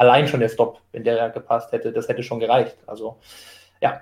allein 0.00 0.26
schon 0.26 0.40
der 0.40 0.48
Stop, 0.48 0.80
wenn 0.92 1.04
der 1.04 1.28
gepasst 1.28 1.72
hätte, 1.72 1.92
das 1.92 2.08
hätte 2.08 2.22
schon 2.22 2.40
gereicht. 2.40 2.76
Also 2.86 3.18
ja, 3.82 4.00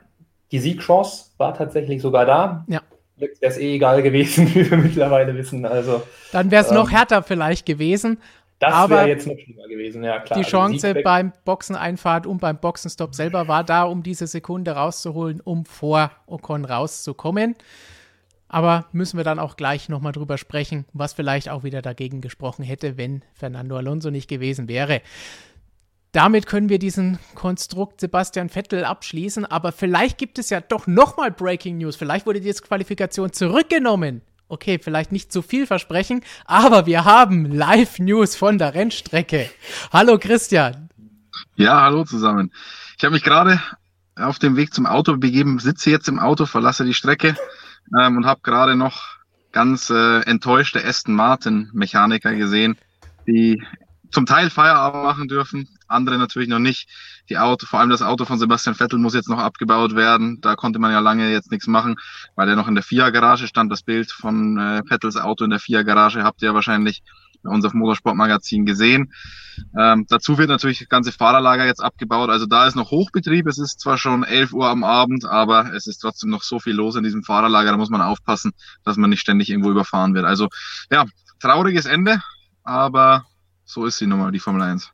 die 0.52 0.60
Siegchance 0.60 1.32
war 1.38 1.54
tatsächlich 1.54 2.00
sogar 2.00 2.24
da. 2.24 2.64
Ja. 2.68 2.80
Wäre 3.16 3.32
es 3.40 3.58
eh 3.58 3.74
egal 3.74 4.00
gewesen, 4.00 4.46
wie 4.54 4.70
wir 4.70 4.78
mittlerweile 4.78 5.34
wissen. 5.34 5.66
Also, 5.66 6.02
Dann 6.30 6.52
wäre 6.52 6.62
es 6.62 6.70
ähm, 6.70 6.76
noch 6.76 6.92
härter 6.92 7.24
vielleicht 7.24 7.66
gewesen. 7.66 8.20
Das 8.60 8.88
wäre 8.88 9.08
jetzt 9.08 9.26
noch 9.26 9.36
schlimmer 9.38 9.66
gewesen, 9.68 10.04
ja 10.04 10.20
klar. 10.20 10.38
Die 10.38 10.44
also 10.44 10.50
Chance 10.50 10.88
also 10.88 11.00
beim 11.02 11.32
Boxeneinfahrt 11.44 12.26
und 12.26 12.38
beim 12.38 12.58
Boxenstopp 12.58 13.14
selber 13.14 13.48
war 13.48 13.64
da, 13.64 13.82
um 13.82 14.04
diese 14.04 14.28
Sekunde 14.28 14.72
rauszuholen, 14.72 15.40
um 15.40 15.64
vor 15.64 16.12
Ocon 16.26 16.64
rauszukommen. 16.64 17.56
Aber 18.48 18.86
müssen 18.92 19.16
wir 19.16 19.24
dann 19.24 19.38
auch 19.38 19.56
gleich 19.56 19.88
nochmal 19.88 20.12
drüber 20.12 20.38
sprechen, 20.38 20.86
was 20.92 21.12
vielleicht 21.12 21.48
auch 21.48 21.64
wieder 21.64 21.82
dagegen 21.82 22.20
gesprochen 22.20 22.64
hätte, 22.64 22.96
wenn 22.96 23.22
Fernando 23.34 23.76
Alonso 23.76 24.10
nicht 24.10 24.28
gewesen 24.28 24.68
wäre 24.68 25.02
damit 26.12 26.46
können 26.46 26.68
wir 26.68 26.78
diesen 26.78 27.18
Konstrukt 27.34 28.00
Sebastian 28.00 28.48
Vettel 28.48 28.84
abschließen. 28.84 29.44
Aber 29.44 29.72
vielleicht 29.72 30.18
gibt 30.18 30.38
es 30.38 30.50
ja 30.50 30.60
doch 30.60 30.86
nochmal 30.86 31.30
Breaking 31.30 31.78
News. 31.78 31.96
Vielleicht 31.96 32.26
wurde 32.26 32.40
die 32.40 32.48
Disqualifikation 32.48 33.32
zurückgenommen. 33.32 34.22
Okay, 34.48 34.78
vielleicht 34.82 35.12
nicht 35.12 35.30
zu 35.30 35.42
viel 35.42 35.66
versprechen, 35.66 36.22
aber 36.46 36.86
wir 36.86 37.04
haben 37.04 37.52
Live-News 37.52 38.34
von 38.34 38.56
der 38.56 38.72
Rennstrecke. 38.72 39.50
Hallo 39.92 40.18
Christian. 40.18 40.88
Ja, 41.56 41.82
hallo 41.82 42.04
zusammen. 42.04 42.50
Ich 42.96 43.04
habe 43.04 43.12
mich 43.12 43.22
gerade 43.22 43.60
auf 44.16 44.38
dem 44.38 44.56
Weg 44.56 44.72
zum 44.72 44.86
Auto 44.86 45.18
begeben, 45.18 45.58
sitze 45.58 45.90
jetzt 45.90 46.08
im 46.08 46.18
Auto, 46.18 46.46
verlasse 46.46 46.86
die 46.86 46.94
Strecke 46.94 47.36
ähm, 48.00 48.16
und 48.16 48.24
habe 48.24 48.40
gerade 48.42 48.74
noch 48.74 49.18
ganz 49.52 49.90
äh, 49.90 50.20
enttäuschte 50.22 50.82
Aston 50.82 51.14
Martin 51.14 51.68
Mechaniker 51.74 52.34
gesehen, 52.34 52.78
die 53.26 53.62
zum 54.10 54.26
Teil 54.26 54.50
Feierabend 54.50 55.02
machen 55.02 55.28
dürfen, 55.28 55.68
andere 55.86 56.18
natürlich 56.18 56.48
noch 56.48 56.58
nicht. 56.58 56.88
Die 57.28 57.38
Auto, 57.38 57.66
vor 57.66 57.80
allem 57.80 57.90
das 57.90 58.02
Auto 58.02 58.24
von 58.24 58.38
Sebastian 58.38 58.74
Vettel 58.74 58.98
muss 58.98 59.14
jetzt 59.14 59.28
noch 59.28 59.38
abgebaut 59.38 59.94
werden. 59.94 60.40
Da 60.40 60.56
konnte 60.56 60.78
man 60.78 60.92
ja 60.92 61.00
lange 61.00 61.30
jetzt 61.30 61.50
nichts 61.50 61.66
machen, 61.66 61.96
weil 62.36 62.48
er 62.48 62.56
noch 62.56 62.68
in 62.68 62.74
der 62.74 62.84
FIA-Garage 62.84 63.46
stand. 63.46 63.70
Das 63.70 63.82
Bild 63.82 64.10
von 64.10 64.58
äh, 64.58 64.82
Vettels 64.86 65.16
Auto 65.16 65.44
in 65.44 65.50
der 65.50 65.60
FIA-Garage 65.60 66.22
habt 66.22 66.42
ihr 66.42 66.48
ja 66.48 66.54
wahrscheinlich 66.54 67.02
bei 67.42 67.50
uns 67.50 67.64
auf 67.64 67.74
Motorsportmagazin 67.74 68.66
gesehen. 68.66 69.12
Ähm, 69.78 70.06
dazu 70.08 70.38
wird 70.38 70.48
natürlich 70.48 70.80
das 70.80 70.88
ganze 70.88 71.12
Fahrerlager 71.12 71.66
jetzt 71.66 71.82
abgebaut. 71.82 72.30
Also 72.30 72.46
da 72.46 72.66
ist 72.66 72.76
noch 72.76 72.90
Hochbetrieb. 72.90 73.46
Es 73.46 73.58
ist 73.58 73.80
zwar 73.80 73.98
schon 73.98 74.24
11 74.24 74.52
Uhr 74.52 74.68
am 74.68 74.84
Abend, 74.84 75.24
aber 75.24 75.72
es 75.74 75.86
ist 75.86 75.98
trotzdem 75.98 76.30
noch 76.30 76.42
so 76.42 76.58
viel 76.58 76.74
los 76.74 76.96
in 76.96 77.04
diesem 77.04 77.22
Fahrerlager. 77.22 77.70
Da 77.70 77.76
muss 77.76 77.90
man 77.90 78.02
aufpassen, 78.02 78.52
dass 78.84 78.96
man 78.96 79.10
nicht 79.10 79.20
ständig 79.20 79.50
irgendwo 79.50 79.70
überfahren 79.70 80.14
wird. 80.14 80.24
Also 80.24 80.48
ja, 80.90 81.04
trauriges 81.40 81.86
Ende, 81.86 82.20
aber 82.64 83.24
so 83.68 83.84
ist 83.84 83.98
sie 83.98 84.06
Nummer, 84.06 84.32
die 84.32 84.38
Formel 84.38 84.62
1. 84.62 84.90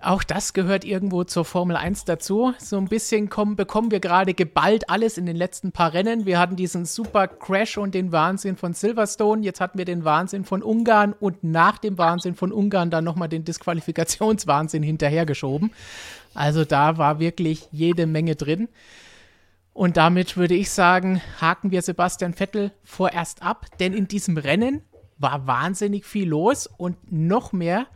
Auch 0.00 0.22
das 0.22 0.52
gehört 0.52 0.84
irgendwo 0.84 1.24
zur 1.24 1.44
Formel 1.44 1.74
1 1.74 2.04
dazu. 2.04 2.54
So 2.58 2.76
ein 2.76 2.86
bisschen 2.86 3.28
kommen, 3.28 3.56
bekommen 3.56 3.90
wir 3.90 3.98
gerade 3.98 4.32
geballt 4.32 4.88
alles 4.88 5.18
in 5.18 5.26
den 5.26 5.34
letzten 5.34 5.72
paar 5.72 5.92
Rennen. 5.92 6.24
Wir 6.24 6.38
hatten 6.38 6.54
diesen 6.54 6.84
super 6.84 7.26
Crash 7.26 7.78
und 7.78 7.94
den 7.96 8.12
Wahnsinn 8.12 8.56
von 8.56 8.74
Silverstone. 8.74 9.42
Jetzt 9.42 9.60
hatten 9.60 9.76
wir 9.76 9.84
den 9.84 10.04
Wahnsinn 10.04 10.44
von 10.44 10.62
Ungarn 10.62 11.14
und 11.14 11.42
nach 11.42 11.78
dem 11.78 11.98
Wahnsinn 11.98 12.36
von 12.36 12.52
Ungarn 12.52 12.90
dann 12.90 13.02
nochmal 13.02 13.28
den 13.28 13.44
Disqualifikationswahnsinn 13.44 14.84
hinterhergeschoben. 14.84 15.72
Also 16.32 16.64
da 16.64 16.96
war 16.96 17.18
wirklich 17.18 17.66
jede 17.72 18.06
Menge 18.06 18.36
drin. 18.36 18.68
Und 19.72 19.96
damit 19.96 20.36
würde 20.36 20.54
ich 20.54 20.70
sagen, 20.70 21.20
haken 21.40 21.72
wir 21.72 21.82
Sebastian 21.82 22.34
Vettel 22.34 22.70
vorerst 22.84 23.42
ab, 23.42 23.66
denn 23.80 23.94
in 23.94 24.06
diesem 24.06 24.36
Rennen 24.36 24.82
war 25.18 25.46
wahnsinnig 25.46 26.04
viel 26.04 26.28
los 26.28 26.66
und 26.66 27.10
noch 27.10 27.52
mehr 27.52 27.86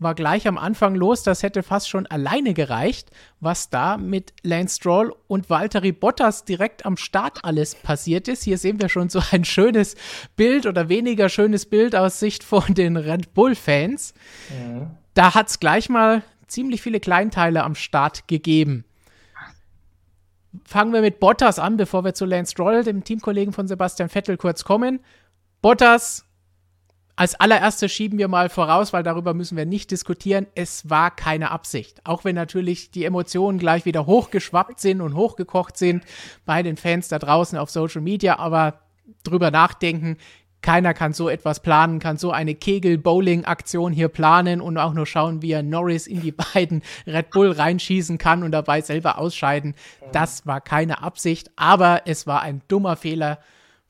war 0.00 0.14
gleich 0.14 0.48
am 0.48 0.58
Anfang 0.58 0.94
los. 0.94 1.22
Das 1.22 1.42
hätte 1.42 1.62
fast 1.62 1.88
schon 1.88 2.06
alleine 2.06 2.54
gereicht, 2.54 3.10
was 3.38 3.68
da 3.68 3.98
mit 3.98 4.32
Lance 4.42 4.76
Stroll 4.76 5.14
und 5.28 5.50
Valtteri 5.50 5.92
Bottas 5.92 6.44
direkt 6.44 6.86
am 6.86 6.96
Start 6.96 7.44
alles 7.44 7.74
passiert 7.74 8.26
ist. 8.26 8.42
Hier 8.42 8.58
sehen 8.58 8.80
wir 8.80 8.88
schon 8.88 9.10
so 9.10 9.20
ein 9.30 9.44
schönes 9.44 9.96
Bild 10.36 10.66
oder 10.66 10.88
weniger 10.88 11.28
schönes 11.28 11.66
Bild 11.66 11.94
aus 11.94 12.18
Sicht 12.18 12.42
von 12.42 12.74
den 12.74 12.96
Red 12.96 13.34
Bull-Fans. 13.34 14.14
Ja. 14.50 14.90
Da 15.14 15.34
hat 15.34 15.48
es 15.48 15.60
gleich 15.60 15.88
mal 15.88 16.22
ziemlich 16.46 16.80
viele 16.82 16.98
Kleinteile 16.98 17.62
am 17.62 17.74
Start 17.74 18.26
gegeben. 18.26 18.84
Fangen 20.64 20.92
wir 20.92 21.00
mit 21.00 21.20
Bottas 21.20 21.58
an, 21.58 21.76
bevor 21.76 22.04
wir 22.04 22.14
zu 22.14 22.24
Lance 22.24 22.52
Stroll, 22.52 22.82
dem 22.82 23.04
Teamkollegen 23.04 23.52
von 23.52 23.68
Sebastian 23.68 24.08
Vettel, 24.08 24.36
kurz 24.36 24.64
kommen. 24.64 25.00
Bottas 25.62 26.24
als 27.20 27.34
allererstes 27.34 27.92
schieben 27.92 28.18
wir 28.18 28.28
mal 28.28 28.48
voraus, 28.48 28.94
weil 28.94 29.02
darüber 29.02 29.34
müssen 29.34 29.54
wir 29.54 29.66
nicht 29.66 29.90
diskutieren. 29.90 30.46
Es 30.54 30.88
war 30.88 31.10
keine 31.10 31.50
Absicht. 31.50 32.00
Auch 32.04 32.24
wenn 32.24 32.34
natürlich 32.34 32.92
die 32.92 33.04
Emotionen 33.04 33.58
gleich 33.58 33.84
wieder 33.84 34.06
hochgeschwappt 34.06 34.80
sind 34.80 35.02
und 35.02 35.14
hochgekocht 35.14 35.76
sind 35.76 36.02
bei 36.46 36.62
den 36.62 36.78
Fans 36.78 37.08
da 37.08 37.18
draußen 37.18 37.58
auf 37.58 37.68
Social 37.68 38.00
Media, 38.00 38.38
aber 38.38 38.80
drüber 39.22 39.50
nachdenken, 39.50 40.16
keiner 40.62 40.94
kann 40.94 41.12
so 41.12 41.28
etwas 41.28 41.60
planen, 41.60 41.98
kann 41.98 42.16
so 42.16 42.30
eine 42.30 42.54
Kegel-Bowling-Aktion 42.54 43.92
hier 43.92 44.08
planen 44.08 44.62
und 44.62 44.78
auch 44.78 44.94
nur 44.94 45.04
schauen, 45.04 45.42
wie 45.42 45.52
er 45.52 45.62
Norris 45.62 46.06
in 46.06 46.22
die 46.22 46.32
beiden 46.54 46.80
Red 47.06 47.32
Bull 47.32 47.52
reinschießen 47.52 48.16
kann 48.16 48.42
und 48.42 48.52
dabei 48.52 48.80
selber 48.80 49.18
ausscheiden. 49.18 49.74
Das 50.12 50.46
war 50.46 50.62
keine 50.62 51.02
Absicht, 51.02 51.50
aber 51.56 52.00
es 52.06 52.26
war 52.26 52.40
ein 52.40 52.62
dummer 52.68 52.96
Fehler 52.96 53.40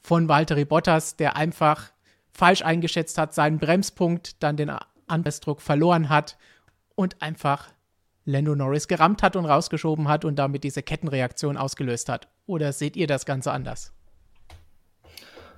von 0.01 0.29
Valtteri 0.29 0.65
Bottas, 0.65 1.15
der 1.15 1.37
einfach 1.37 1.93
falsch 2.41 2.63
eingeschätzt 2.63 3.19
hat, 3.19 3.35
seinen 3.35 3.59
Bremspunkt, 3.59 4.43
dann 4.43 4.57
den 4.57 4.73
Anpressdruck 5.07 5.61
verloren 5.61 6.09
hat 6.09 6.39
und 6.95 7.21
einfach 7.21 7.69
Lando 8.25 8.55
Norris 8.55 8.89
gerammt 8.89 9.23
hat 9.23 9.37
und 9.37 9.45
rausgeschoben 9.45 10.09
hat 10.09 10.25
und 10.25 10.39
damit 10.39 10.65
diese 10.65 10.83
Kettenreaktion 10.83 11.59
ausgelöst 11.59 12.09
hat. 12.09 12.29
Oder 12.47 12.73
seht 12.73 12.97
ihr 12.97 13.07
das 13.07 13.27
Ganze 13.27 13.53
anders? 13.53 13.93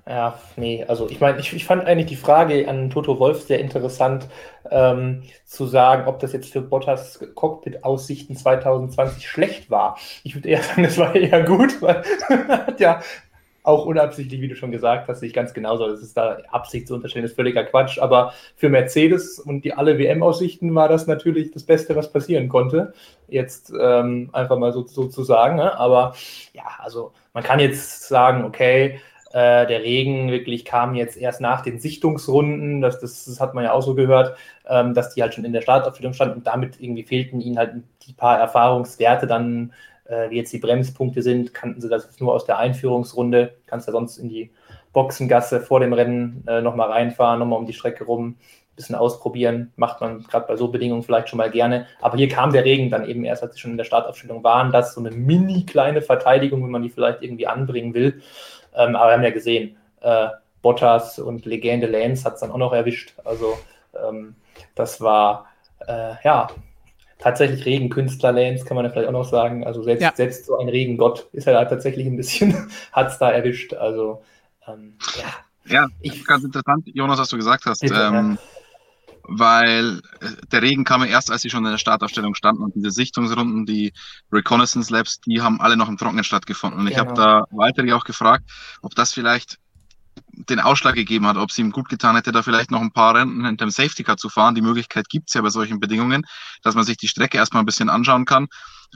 Ja, 0.09 0.40
nee, 0.57 0.85
also 0.88 1.09
ich 1.09 1.21
meine, 1.21 1.38
ich, 1.38 1.53
ich 1.53 1.64
fand 1.64 1.87
eigentlich 1.87 2.07
die 2.09 2.16
Frage 2.16 2.68
an 2.68 2.90
Toto 2.90 3.21
Wolf 3.21 3.42
sehr 3.42 3.61
interessant, 3.61 4.27
ähm, 4.68 5.23
zu 5.45 5.66
sagen, 5.66 6.09
ob 6.09 6.18
das 6.18 6.33
jetzt 6.33 6.53
für 6.53 6.62
Bottas 6.62 7.21
Cockpit-Aussichten 7.37 8.35
2020 8.35 9.29
schlecht 9.29 9.71
war. 9.71 9.97
Ich 10.25 10.35
würde 10.35 10.49
eher 10.49 10.62
sagen, 10.64 10.83
das 10.83 10.99
war 10.99 11.14
eher 11.14 11.45
gut, 11.45 11.81
weil 11.81 12.03
hat 12.49 12.81
ja 12.81 13.01
auch 13.62 13.87
unabsichtlich, 13.87 14.40
wie 14.40 14.48
du 14.48 14.57
schon 14.57 14.72
gesagt 14.72 15.09
hast, 15.09 15.20
sich 15.20 15.33
ganz 15.33 15.55
genauso. 15.55 15.88
Das 15.88 16.03
ist 16.03 16.16
da 16.16 16.38
Absicht 16.51 16.88
zu 16.88 16.94
unterstellen, 16.94 17.25
ist 17.25 17.37
völliger 17.37 17.64
Quatsch. 17.64 17.98
Aber 17.98 18.33
für 18.57 18.68
Mercedes 18.68 19.38
und 19.38 19.64
die 19.64 19.72
alle 19.75 19.98
WM-Aussichten 19.98 20.75
war 20.75 20.88
das 20.88 21.07
natürlich 21.07 21.51
das 21.53 21.64
Beste, 21.64 21.94
was 21.96 22.12
passieren 22.12 22.48
konnte. 22.48 22.92
Jetzt 23.29 23.72
ähm, 23.81 24.31
einfach 24.33 24.59
mal 24.59 24.72
so, 24.72 24.87
so 24.87 25.07
zu 25.07 25.22
sagen. 25.25 25.57
Ne? 25.57 25.79
Aber 25.79 26.14
ja, 26.53 26.64
also 26.79 27.12
man 27.33 27.42
kann 27.44 27.61
jetzt 27.61 28.09
sagen, 28.09 28.44
okay, 28.44 29.01
Äh, 29.35 29.66
der 29.66 29.83
Regen 29.83 30.31
wirklich 30.31 30.62
kam 30.66 30.94
jetzt 30.94 31.16
erst 31.16 31.40
nach 31.40 31.62
den 31.62 31.79
Sichtungsrunden, 31.81 32.83
das, 32.83 33.01
das, 33.01 33.25
das 33.25 33.40
hat 33.40 33.55
man 33.55 33.64
ja 33.64 33.72
auch 33.72 33.81
so 33.81 33.94
gehört, 33.94 34.37
ähm, 34.68 34.92
dass 34.92 35.14
die 35.14 35.22
halt 35.22 35.33
schon 35.33 35.46
in 35.46 35.55
der 35.55 35.62
Startaufstellung 35.62 36.12
standen 36.12 36.37
und 36.37 36.46
damit 36.46 36.79
irgendwie 36.79 37.03
fehlten 37.03 37.40
ihnen 37.40 37.57
halt 37.57 37.77
die 38.07 38.12
paar 38.12 38.38
Erfahrungswerte 38.38 39.27
dann, 39.27 39.72
äh, 40.05 40.31
wie 40.31 40.37
jetzt 40.37 40.53
die 40.53 40.59
Bremspunkte 40.59 41.23
sind, 41.23 41.55
kannten 41.55 41.81
sie 41.81 41.88
das 41.88 42.21
nur 42.21 42.35
aus 42.35 42.45
der 42.45 42.59
Einführungsrunde, 42.59 43.55
kannst 43.67 43.87
ja 43.87 43.93
sonst 43.93 44.19
in 44.19 44.29
die 44.29 44.51
Boxengasse 44.93 45.61
vor 45.61 45.81
dem 45.81 45.93
Rennen 45.93 46.45
äh, 46.47 46.61
nochmal 46.61 46.91
reinfahren, 46.91 47.38
nochmal 47.38 47.59
um 47.59 47.67
die 47.67 47.73
Strecke 47.73 48.05
rum 48.05 48.37
bisschen 48.77 48.95
ausprobieren. 48.95 49.73
Macht 49.77 50.01
man 50.01 50.23
gerade 50.23 50.47
bei 50.47 50.57
so 50.57 50.69
Bedingungen 50.69 51.03
vielleicht 51.03 51.29
schon 51.29 51.37
mal 51.37 51.51
gerne. 51.51 51.87
Aber 52.01 52.17
hier 52.17 52.29
kam 52.29 52.53
der 52.53 52.65
Regen 52.65 52.91
dann 52.91 53.07
eben 53.07 53.25
erst, 53.25 53.43
als 53.43 53.55
sie 53.55 53.61
schon 53.61 53.73
in 53.73 53.77
der 53.77 53.85
Startaufstellung 53.85 54.43
waren. 54.45 54.73
Das 54.73 54.95
so 54.95 55.01
eine 55.01 55.11
mini 55.11 55.67
kleine 55.67 56.03
Verteidigung, 56.03 56.62
wenn 56.65 56.71
man 56.71 56.83
die 56.83 56.91
vielleicht 56.91 57.23
irgendwie 57.23 57.47
anbringen 57.47 57.95
will. 57.95 58.23
Ähm, 58.75 58.97
aber 58.97 59.11
wir 59.11 59.15
haben 59.15 59.23
ja 59.23 59.31
gesehen, 59.31 59.77
äh, 60.01 60.29
Bottas 60.62 61.19
und 61.19 61.45
Legende 61.45 61.87
Lance 61.87 62.25
hat 62.25 62.35
es 62.35 62.41
dann 62.41 62.51
auch 62.51 62.59
noch 62.59 62.73
erwischt. 62.73 63.15
Also 63.25 63.59
ähm, 63.95 64.37
das 64.75 65.01
war 65.01 65.47
äh, 65.87 66.15
ja 66.25 66.49
tatsächlich 67.23 67.65
Regenkünstler 67.65 68.33
Lance, 68.33 68.65
kann 68.65 68.75
man 68.75 68.85
ja 68.85 68.91
vielleicht 68.91 69.09
auch 69.09 69.13
noch 69.13 69.25
sagen. 69.25 69.65
Also 69.65 69.83
selbst, 69.83 70.03
ja. 70.03 70.13
selbst 70.15 70.47
so 70.47 70.59
ein 70.59 70.69
Regengott 70.69 71.29
ist 71.33 71.47
er 71.47 71.55
da 71.55 71.65
tatsächlich 71.65 72.07
ein 72.07 72.17
bisschen, 72.17 72.69
hat 72.93 73.09
es 73.09 73.19
da 73.19 73.31
erwischt. 73.31 73.75
Also 73.75 74.23
ähm, 74.67 74.95
ja. 75.17 75.27
Ja, 75.65 75.89
ich, 76.01 76.25
ganz 76.25 76.43
interessant, 76.43 76.89
Jonas, 76.93 77.21
was 77.21 77.29
du 77.29 77.37
gesagt 77.37 77.67
hast. 77.67 77.81
Bitte, 77.81 77.95
ähm, 77.95 78.33
ja 78.33 78.39
weil 79.25 80.01
äh, 80.21 80.29
der 80.51 80.63
Regen 80.63 80.85
kam 80.85 81.03
ja 81.03 81.07
erst, 81.07 81.31
als 81.31 81.43
sie 81.43 81.51
schon 81.51 81.65
in 81.65 81.71
der 81.71 81.79
Startaufstellung 81.79 82.35
standen 82.35 82.63
und 82.63 82.75
diese 82.75 82.91
Sichtungsrunden, 82.91 83.67
die 83.67 83.93
Reconnaissance 84.33 84.93
Labs, 84.93 85.21
die 85.21 85.41
haben 85.41 85.61
alle 85.61 85.77
noch 85.77 85.89
im 85.89 85.97
Trockenen 85.97 86.25
stattgefunden. 86.25 86.81
Und 86.81 86.87
genau. 86.87 86.95
ich 86.95 87.07
habe 87.07 87.15
da 87.15 87.45
Walter 87.51 87.85
auch 87.97 88.05
gefragt, 88.05 88.51
ob 88.83 88.95
das 88.95 89.13
vielleicht 89.13 89.59
den 90.48 90.61
Ausschlag 90.61 90.94
gegeben 90.94 91.27
hat, 91.27 91.37
ob 91.37 91.51
es 91.51 91.59
ihm 91.59 91.70
gut 91.70 91.88
getan 91.88 92.16
hätte, 92.16 92.33
da 92.33 92.42
vielleicht 92.42 92.70
noch 92.70 92.81
ein 92.81 92.92
paar 92.92 93.14
Rennen 93.14 93.44
hinter 93.44 93.66
dem 93.66 93.70
Safety 93.70 94.03
Car 94.03 94.16
zu 94.16 94.29
fahren. 94.29 94.55
Die 94.55 94.62
Möglichkeit 94.62 95.09
gibt 95.09 95.29
es 95.29 95.35
ja 95.35 95.42
bei 95.42 95.51
solchen 95.51 95.81
Bedingungen, 95.81 96.25
dass 96.62 96.75
man 96.75 96.85
sich 96.85 96.96
die 96.96 97.09
Strecke 97.09 97.38
erstmal 97.38 97.62
ein 97.62 97.66
bisschen 97.66 97.88
anschauen 97.88 98.25
kann. 98.25 98.48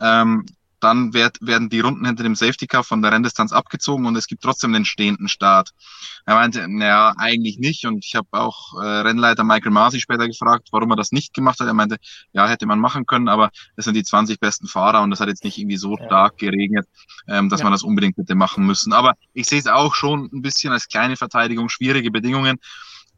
Ähm, 0.02 0.44
dann 0.86 1.12
werd, 1.14 1.38
werden 1.40 1.68
die 1.68 1.80
Runden 1.80 2.06
hinter 2.06 2.22
dem 2.22 2.36
Safety 2.36 2.68
Car 2.68 2.84
von 2.84 3.02
der 3.02 3.10
Renndistanz 3.10 3.52
abgezogen 3.52 4.06
und 4.06 4.14
es 4.14 4.28
gibt 4.28 4.42
trotzdem 4.42 4.72
den 4.72 4.84
stehenden 4.84 5.26
Start. 5.26 5.70
Er 6.26 6.36
meinte, 6.36 6.68
naja, 6.68 7.12
eigentlich 7.18 7.58
nicht. 7.58 7.84
Und 7.86 8.04
ich 8.04 8.14
habe 8.14 8.28
auch 8.30 8.80
äh, 8.80 8.86
Rennleiter 8.86 9.42
Michael 9.42 9.72
Masi 9.72 10.00
später 10.00 10.28
gefragt, 10.28 10.68
warum 10.70 10.92
er 10.92 10.96
das 10.96 11.10
nicht 11.10 11.34
gemacht 11.34 11.58
hat. 11.58 11.66
Er 11.66 11.74
meinte, 11.74 11.96
ja, 12.32 12.46
hätte 12.46 12.66
man 12.66 12.78
machen 12.78 13.04
können, 13.04 13.28
aber 13.28 13.50
es 13.74 13.84
sind 13.84 13.94
die 13.94 14.04
20 14.04 14.38
besten 14.38 14.68
Fahrer 14.68 15.02
und 15.02 15.10
das 15.10 15.18
hat 15.18 15.28
jetzt 15.28 15.42
nicht 15.42 15.58
irgendwie 15.58 15.76
so 15.76 15.96
ja. 15.96 16.06
stark 16.06 16.38
geregnet, 16.38 16.86
ähm, 17.26 17.48
dass 17.48 17.60
ja. 17.60 17.64
man 17.64 17.72
das 17.72 17.82
unbedingt 17.82 18.16
hätte 18.16 18.36
machen 18.36 18.64
müssen. 18.64 18.92
Aber 18.92 19.14
ich 19.34 19.48
sehe 19.48 19.58
es 19.58 19.66
auch 19.66 19.96
schon 19.96 20.30
ein 20.32 20.42
bisschen 20.42 20.72
als 20.72 20.86
kleine 20.86 21.16
Verteidigung, 21.16 21.68
schwierige 21.68 22.12
Bedingungen. 22.12 22.58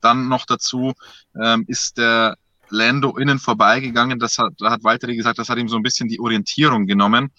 Dann 0.00 0.28
noch 0.28 0.46
dazu 0.46 0.94
ähm, 1.38 1.64
ist 1.66 1.98
der 1.98 2.38
Lando 2.70 3.16
innen 3.16 3.38
vorbeigegangen. 3.38 4.18
Das 4.18 4.38
hat, 4.38 4.52
da 4.58 4.70
hat 4.70 4.84
Walter 4.84 5.08
gesagt, 5.08 5.38
das 5.38 5.48
hat 5.48 5.58
ihm 5.58 5.68
so 5.68 5.76
ein 5.76 5.82
bisschen 5.82 6.08
die 6.08 6.20
Orientierung 6.20 6.86
genommen. 6.86 7.30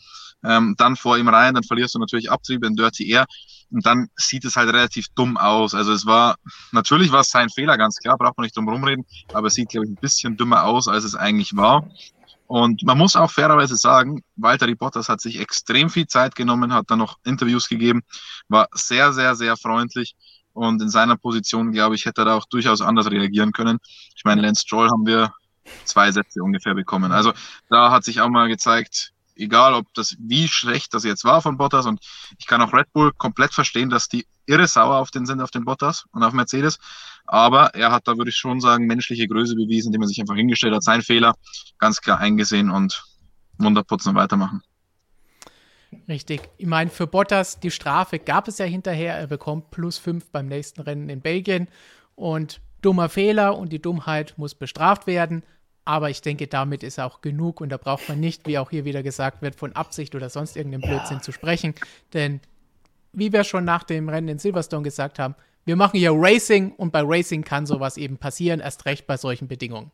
Ähm, 0.43 0.75
dann 0.77 0.95
vor 0.95 1.17
ihm 1.17 1.27
rein, 1.27 1.55
dann 1.55 1.63
verlierst 1.63 1.95
du 1.95 1.99
natürlich 1.99 2.31
Abtrieb 2.31 2.63
in 2.63 2.75
Dirty 2.75 3.09
Air 3.09 3.25
und 3.71 3.85
dann 3.85 4.07
sieht 4.15 4.45
es 4.45 4.55
halt 4.55 4.69
relativ 4.69 5.07
dumm 5.15 5.37
aus. 5.37 5.73
Also 5.73 5.91
es 5.91 6.05
war, 6.05 6.37
natürlich 6.71 7.11
war 7.11 7.21
es 7.21 7.29
sein 7.29 7.49
Fehler, 7.49 7.77
ganz 7.77 7.97
klar, 7.97 8.17
braucht 8.17 8.37
man 8.37 8.45
nicht 8.45 8.55
drum 8.55 8.69
rumreden, 8.69 9.05
aber 9.33 9.47
es 9.47 9.55
sieht, 9.55 9.69
glaube 9.69 9.85
ich, 9.85 9.91
ein 9.91 9.97
bisschen 9.97 10.37
dümmer 10.37 10.63
aus, 10.63 10.87
als 10.87 11.03
es 11.03 11.15
eigentlich 11.15 11.55
war. 11.55 11.89
Und 12.47 12.81
man 12.83 12.97
muss 12.97 13.15
auch 13.15 13.29
fairerweise 13.29 13.75
sagen, 13.75 14.23
Walter 14.35 14.73
Bottas 14.73 15.07
hat 15.07 15.21
sich 15.21 15.39
extrem 15.39 15.89
viel 15.89 16.07
Zeit 16.07 16.35
genommen, 16.35 16.73
hat 16.73 16.89
dann 16.89 16.97
noch 16.97 17.17
Interviews 17.23 17.69
gegeben, 17.69 18.01
war 18.47 18.67
sehr, 18.73 19.13
sehr, 19.13 19.35
sehr 19.35 19.55
freundlich 19.55 20.15
und 20.59 20.81
in 20.81 20.89
seiner 20.89 21.15
Position, 21.15 21.71
glaube 21.71 21.95
ich, 21.95 22.05
hätte 22.05 22.21
er 22.21 22.25
da 22.25 22.35
auch 22.35 22.45
durchaus 22.45 22.81
anders 22.81 23.09
reagieren 23.09 23.53
können. 23.53 23.79
Ich 24.15 24.25
meine, 24.25 24.41
Lance 24.41 24.63
Stroll 24.63 24.89
haben 24.89 25.05
wir 25.05 25.33
zwei 25.85 26.11
Sätze 26.11 26.43
ungefähr 26.43 26.75
bekommen. 26.75 27.11
Also 27.11 27.31
da 27.69 27.91
hat 27.91 28.03
sich 28.03 28.19
auch 28.19 28.29
mal 28.29 28.49
gezeigt, 28.49 29.13
egal 29.35 29.73
ob 29.73 29.85
das, 29.93 30.17
wie 30.19 30.47
schlecht 30.47 30.93
das 30.93 31.05
jetzt 31.05 31.23
war 31.23 31.41
von 31.41 31.57
Bottas 31.57 31.85
und 31.85 32.01
ich 32.37 32.45
kann 32.45 32.61
auch 32.61 32.73
Red 32.73 32.91
Bull 32.91 33.13
komplett 33.13 33.53
verstehen, 33.53 33.89
dass 33.89 34.09
die 34.09 34.27
irre 34.45 34.67
sauer 34.67 34.97
auf 34.97 35.11
den 35.11 35.25
sind, 35.25 35.41
auf 35.41 35.51
den 35.51 35.63
Bottas 35.63 36.05
und 36.11 36.23
auf 36.23 36.33
Mercedes. 36.33 36.77
Aber 37.25 37.73
er 37.75 37.91
hat 37.91 38.07
da, 38.07 38.17
würde 38.17 38.31
ich 38.31 38.37
schon 38.37 38.59
sagen, 38.59 38.85
menschliche 38.85 39.27
Größe 39.27 39.55
bewiesen, 39.55 39.89
indem 39.89 40.01
er 40.01 40.07
sich 40.07 40.19
einfach 40.19 40.35
hingestellt 40.35 40.73
hat, 40.75 40.83
sein 40.83 41.01
Fehler 41.01 41.35
ganz 41.77 42.01
klar 42.01 42.19
eingesehen 42.19 42.69
und 42.69 43.05
Wunder 43.57 43.83
putzen 43.83 44.09
und 44.09 44.15
weitermachen. 44.15 44.61
Richtig. 46.07 46.41
Ich 46.57 46.67
meine, 46.67 46.89
für 46.89 47.07
Bottas, 47.07 47.59
die 47.59 47.71
Strafe 47.71 48.19
gab 48.19 48.47
es 48.47 48.57
ja 48.57 48.65
hinterher. 48.65 49.15
Er 49.15 49.27
bekommt 49.27 49.71
plus 49.71 49.97
fünf 49.97 50.29
beim 50.31 50.47
nächsten 50.47 50.81
Rennen 50.81 51.09
in 51.09 51.21
Belgien. 51.21 51.67
Und 52.15 52.61
dummer 52.81 53.09
Fehler 53.09 53.57
und 53.57 53.71
die 53.71 53.81
Dummheit 53.81 54.33
muss 54.37 54.55
bestraft 54.55 55.07
werden. 55.07 55.43
Aber 55.85 56.09
ich 56.09 56.21
denke, 56.21 56.47
damit 56.47 56.83
ist 56.83 56.99
auch 56.99 57.21
genug 57.21 57.61
und 57.61 57.69
da 57.69 57.77
braucht 57.77 58.07
man 58.09 58.19
nicht, 58.19 58.45
wie 58.45 58.59
auch 58.59 58.69
hier 58.69 58.85
wieder 58.85 59.01
gesagt 59.01 59.41
wird, 59.41 59.55
von 59.55 59.73
Absicht 59.73 60.13
oder 60.13 60.29
sonst 60.29 60.55
irgendeinem 60.55 60.81
Blödsinn 60.81 61.17
ja. 61.17 61.21
zu 61.21 61.31
sprechen. 61.31 61.73
Denn 62.13 62.41
wie 63.11 63.33
wir 63.33 63.43
schon 63.43 63.65
nach 63.65 63.83
dem 63.83 64.07
Rennen 64.07 64.27
in 64.27 64.39
Silverstone 64.39 64.83
gesagt 64.83 65.17
haben, 65.17 65.35
wir 65.65 65.75
machen 65.75 65.97
hier 65.97 66.11
Racing 66.13 66.73
und 66.73 66.91
bei 66.91 67.01
Racing 67.03 67.43
kann 67.43 67.65
sowas 67.65 67.97
eben 67.97 68.17
passieren, 68.17 68.59
erst 68.59 68.85
recht 68.85 69.07
bei 69.07 69.17
solchen 69.17 69.47
Bedingungen. 69.47 69.91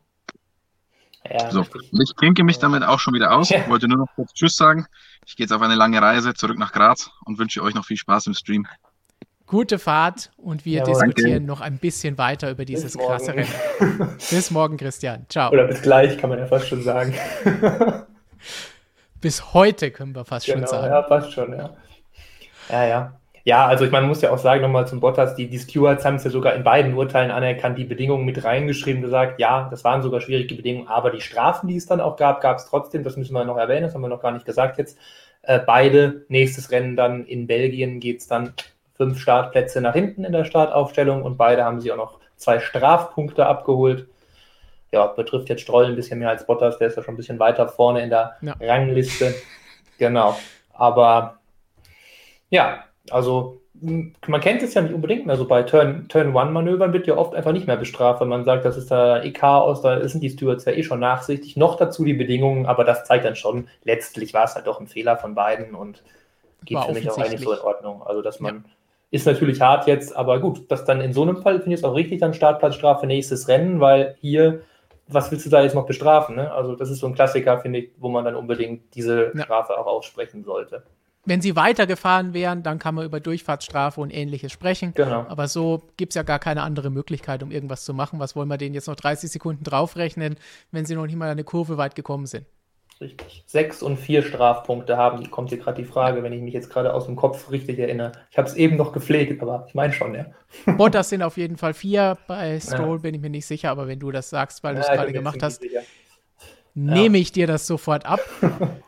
Ja, 1.30 1.50
so, 1.50 1.64
ich 1.92 2.16
klinke 2.16 2.44
mich 2.44 2.58
damit 2.58 2.82
auch 2.82 2.98
schon 2.98 3.14
wieder 3.14 3.32
aus. 3.32 3.50
Ich 3.50 3.68
wollte 3.68 3.88
nur 3.88 3.98
noch 3.98 4.08
kurz 4.14 4.32
Tschüss 4.32 4.56
sagen. 4.56 4.86
Ich 5.26 5.36
gehe 5.36 5.44
jetzt 5.44 5.52
auf 5.52 5.62
eine 5.62 5.74
lange 5.74 6.00
Reise 6.00 6.34
zurück 6.34 6.58
nach 6.58 6.72
Graz 6.72 7.10
und 7.24 7.38
wünsche 7.38 7.62
euch 7.62 7.74
noch 7.74 7.84
viel 7.84 7.96
Spaß 7.96 8.28
im 8.28 8.34
Stream. 8.34 8.66
Gute 9.46 9.78
Fahrt 9.78 10.32
und 10.36 10.64
wir 10.64 10.78
Jawohl, 10.78 10.92
diskutieren 10.92 11.30
danke. 11.30 11.46
noch 11.46 11.60
ein 11.60 11.78
bisschen 11.78 12.18
weiter 12.18 12.50
über 12.50 12.64
dieses 12.64 12.98
krasse 12.98 13.32
Rennen. 13.32 13.48
bis 14.30 14.50
morgen, 14.50 14.76
Christian. 14.76 15.26
Ciao. 15.28 15.52
Oder 15.52 15.68
bis 15.68 15.82
gleich, 15.82 16.18
kann 16.18 16.30
man 16.30 16.40
ja 16.40 16.46
fast 16.46 16.66
schon 16.66 16.82
sagen. 16.82 17.14
bis 19.20 19.54
heute 19.54 19.92
können 19.92 20.16
wir 20.16 20.24
fast 20.24 20.46
genau, 20.46 20.58
schon 20.58 20.66
sagen. 20.66 20.92
Ja, 20.92 21.02
fast 21.04 21.32
schon, 21.32 21.52
ja. 21.52 21.76
Ja, 22.68 22.84
ja. 22.86 23.20
Ja, 23.46 23.64
also 23.64 23.84
ich 23.84 23.92
meine, 23.92 24.02
man 24.02 24.08
muss 24.08 24.22
ja 24.22 24.32
auch 24.32 24.38
sagen, 24.38 24.60
nochmal 24.62 24.88
zum 24.88 24.98
Bottas, 24.98 25.36
die, 25.36 25.48
die 25.48 25.60
Stewards 25.60 26.04
haben 26.04 26.16
es 26.16 26.24
ja 26.24 26.30
sogar 26.30 26.54
in 26.56 26.64
beiden 26.64 26.94
Urteilen 26.94 27.30
anerkannt, 27.30 27.78
die 27.78 27.84
Bedingungen 27.84 28.24
mit 28.24 28.42
reingeschrieben, 28.42 29.02
gesagt, 29.02 29.38
ja, 29.38 29.68
das 29.70 29.84
waren 29.84 30.02
sogar 30.02 30.20
schwierige 30.20 30.56
Bedingungen, 30.56 30.88
aber 30.88 31.10
die 31.12 31.20
Strafen, 31.20 31.68
die 31.68 31.76
es 31.76 31.86
dann 31.86 32.00
auch 32.00 32.16
gab, 32.16 32.40
gab 32.40 32.56
es 32.56 32.66
trotzdem, 32.66 33.04
das 33.04 33.16
müssen 33.16 33.34
wir 33.34 33.44
noch 33.44 33.56
erwähnen, 33.56 33.84
das 33.84 33.94
haben 33.94 34.00
wir 34.00 34.08
noch 34.08 34.20
gar 34.20 34.32
nicht 34.32 34.46
gesagt 34.46 34.78
jetzt. 34.78 34.98
Äh, 35.42 35.60
beide, 35.60 36.24
nächstes 36.26 36.72
Rennen 36.72 36.96
dann 36.96 37.24
in 37.24 37.46
Belgien 37.46 38.00
geht 38.00 38.18
es 38.18 38.26
dann 38.26 38.52
fünf 38.94 39.20
Startplätze 39.20 39.80
nach 39.80 39.94
hinten 39.94 40.24
in 40.24 40.32
der 40.32 40.44
Startaufstellung 40.44 41.22
und 41.22 41.36
beide 41.36 41.62
haben 41.62 41.80
sie 41.80 41.92
auch 41.92 41.96
noch 41.96 42.18
zwei 42.34 42.58
Strafpunkte 42.58 43.46
abgeholt. 43.46 44.08
Ja, 44.90 45.06
betrifft 45.06 45.50
jetzt 45.50 45.62
Stroll 45.62 45.86
ein 45.86 45.94
bisschen 45.94 46.18
mehr 46.18 46.30
als 46.30 46.46
Bottas, 46.46 46.78
der 46.78 46.88
ist 46.88 46.96
ja 46.96 47.04
schon 47.04 47.14
ein 47.14 47.16
bisschen 47.16 47.38
weiter 47.38 47.68
vorne 47.68 48.02
in 48.02 48.10
der 48.10 48.34
ja. 48.40 48.54
Rangliste. 48.60 49.32
Genau. 49.98 50.36
Aber 50.72 51.38
ja, 52.50 52.82
also 53.10 53.60
man 53.80 54.40
kennt 54.40 54.62
es 54.62 54.74
ja 54.74 54.82
nicht 54.82 54.94
unbedingt 54.94 55.26
mehr. 55.26 55.36
So 55.36 55.46
bei 55.46 55.62
Turn-One-Manövern 55.62 56.92
wird 56.92 57.06
ja 57.06 57.16
oft 57.16 57.34
einfach 57.34 57.52
nicht 57.52 57.66
mehr 57.66 57.76
bestraft, 57.76 58.20
wenn 58.20 58.28
man 58.28 58.44
sagt, 58.44 58.64
das 58.64 58.76
ist 58.76 58.90
da 58.90 59.22
eh 59.22 59.32
Chaos, 59.32 59.82
da 59.82 60.06
sind 60.08 60.22
die 60.22 60.30
Stewards 60.30 60.64
ja 60.64 60.72
eh 60.72 60.82
schon 60.82 61.00
nachsichtig. 61.00 61.56
Noch 61.56 61.76
dazu 61.76 62.04
die 62.04 62.14
Bedingungen, 62.14 62.66
aber 62.66 62.84
das 62.84 63.04
zeigt 63.04 63.24
dann 63.24 63.36
schon, 63.36 63.68
letztlich 63.84 64.32
war 64.34 64.44
es 64.44 64.54
halt 64.54 64.66
doch 64.66 64.80
ein 64.80 64.86
Fehler 64.86 65.16
von 65.16 65.34
beiden 65.34 65.74
und 65.74 66.02
geht 66.64 66.76
war 66.76 66.86
für 66.86 66.94
mich 66.94 67.10
auch 67.10 67.18
eigentlich 67.18 67.40
so 67.40 67.52
in 67.52 67.60
Ordnung. 67.60 68.02
Also, 68.02 68.22
dass 68.22 68.40
man, 68.40 68.54
ja. 68.54 68.62
ist 69.10 69.26
natürlich 69.26 69.60
hart 69.60 69.86
jetzt, 69.86 70.16
aber 70.16 70.40
gut, 70.40 70.70
dass 70.70 70.84
dann 70.84 71.00
in 71.00 71.12
so 71.12 71.22
einem 71.22 71.36
Fall 71.36 71.60
finde 71.60 71.74
ich 71.74 71.80
es 71.80 71.84
auch 71.84 71.94
richtig, 71.94 72.20
dann 72.20 72.34
Startplatzstrafe 72.34 73.06
nächstes 73.06 73.48
Rennen, 73.48 73.80
weil 73.80 74.16
hier, 74.20 74.62
was 75.06 75.30
willst 75.30 75.46
du 75.46 75.50
da 75.50 75.62
jetzt 75.62 75.74
noch 75.74 75.86
bestrafen? 75.86 76.36
Ne? 76.36 76.50
Also, 76.50 76.74
das 76.76 76.90
ist 76.90 77.00
so 77.00 77.06
ein 77.06 77.14
Klassiker, 77.14 77.60
finde 77.60 77.80
ich, 77.80 77.90
wo 77.98 78.08
man 78.08 78.24
dann 78.24 78.36
unbedingt 78.36 78.94
diese 78.94 79.32
Strafe 79.38 79.74
ja. 79.74 79.78
auch 79.78 79.86
aussprechen 79.86 80.44
sollte. 80.44 80.82
Wenn 81.26 81.40
sie 81.40 81.56
weitergefahren 81.56 82.34
wären, 82.34 82.62
dann 82.62 82.78
kann 82.78 82.94
man 82.94 83.04
über 83.04 83.18
Durchfahrtsstrafe 83.18 84.00
und 84.00 84.14
ähnliches 84.14 84.52
sprechen. 84.52 84.94
Genau. 84.94 85.26
Aber 85.28 85.48
so 85.48 85.82
gibt 85.96 86.12
es 86.12 86.14
ja 86.14 86.22
gar 86.22 86.38
keine 86.38 86.62
andere 86.62 86.88
Möglichkeit, 86.88 87.42
um 87.42 87.50
irgendwas 87.50 87.84
zu 87.84 87.92
machen. 87.92 88.20
Was 88.20 88.36
wollen 88.36 88.48
wir 88.48 88.58
denen 88.58 88.74
jetzt 88.74 88.86
noch 88.86 88.94
30 88.94 89.30
Sekunden 89.30 89.64
draufrechnen, 89.64 90.36
wenn 90.70 90.86
sie 90.86 90.94
noch 90.94 91.06
nicht 91.06 91.16
mal 91.16 91.28
eine 91.28 91.44
Kurve 91.44 91.76
weit 91.76 91.96
gekommen 91.96 92.26
sind? 92.26 92.46
Richtig. 93.00 93.42
Sechs 93.46 93.82
und 93.82 93.98
vier 93.98 94.22
Strafpunkte 94.22 94.96
haben. 94.96 95.20
Die 95.22 95.28
kommt 95.28 95.50
hier 95.50 95.58
gerade 95.58 95.82
die 95.82 95.86
Frage, 95.86 96.22
wenn 96.22 96.32
ich 96.32 96.40
mich 96.40 96.54
jetzt 96.54 96.70
gerade 96.70 96.94
aus 96.94 97.04
dem 97.06 97.16
Kopf 97.16 97.50
richtig 97.50 97.78
erinnere. 97.78 98.12
Ich 98.30 98.38
habe 98.38 98.48
es 98.48 98.54
eben 98.54 98.76
noch 98.76 98.92
gepflegt, 98.92 99.42
aber 99.42 99.66
ich 99.68 99.74
meine 99.74 99.92
schon, 99.92 100.14
ja. 100.14 100.26
Bottas 100.78 101.10
sind 101.10 101.22
auf 101.22 101.36
jeden 101.36 101.58
Fall 101.58 101.74
vier. 101.74 102.16
Bei 102.26 102.58
Stroll 102.58 102.96
ja. 102.96 103.02
bin 103.02 103.14
ich 103.14 103.20
mir 103.20 103.28
nicht 103.28 103.46
sicher, 103.46 103.70
aber 103.70 103.86
wenn 103.86 103.98
du 103.98 104.10
das 104.12 104.30
sagst, 104.30 104.62
weil 104.62 104.76
ja, 104.76 104.80
du 104.80 104.86
es 104.86 104.92
gerade 104.94 105.12
gemacht 105.12 105.42
hast, 105.42 105.62
nehme 106.74 107.18
ich 107.18 107.32
dir 107.32 107.46
das 107.46 107.66
sofort 107.66 108.06
ab. 108.06 108.20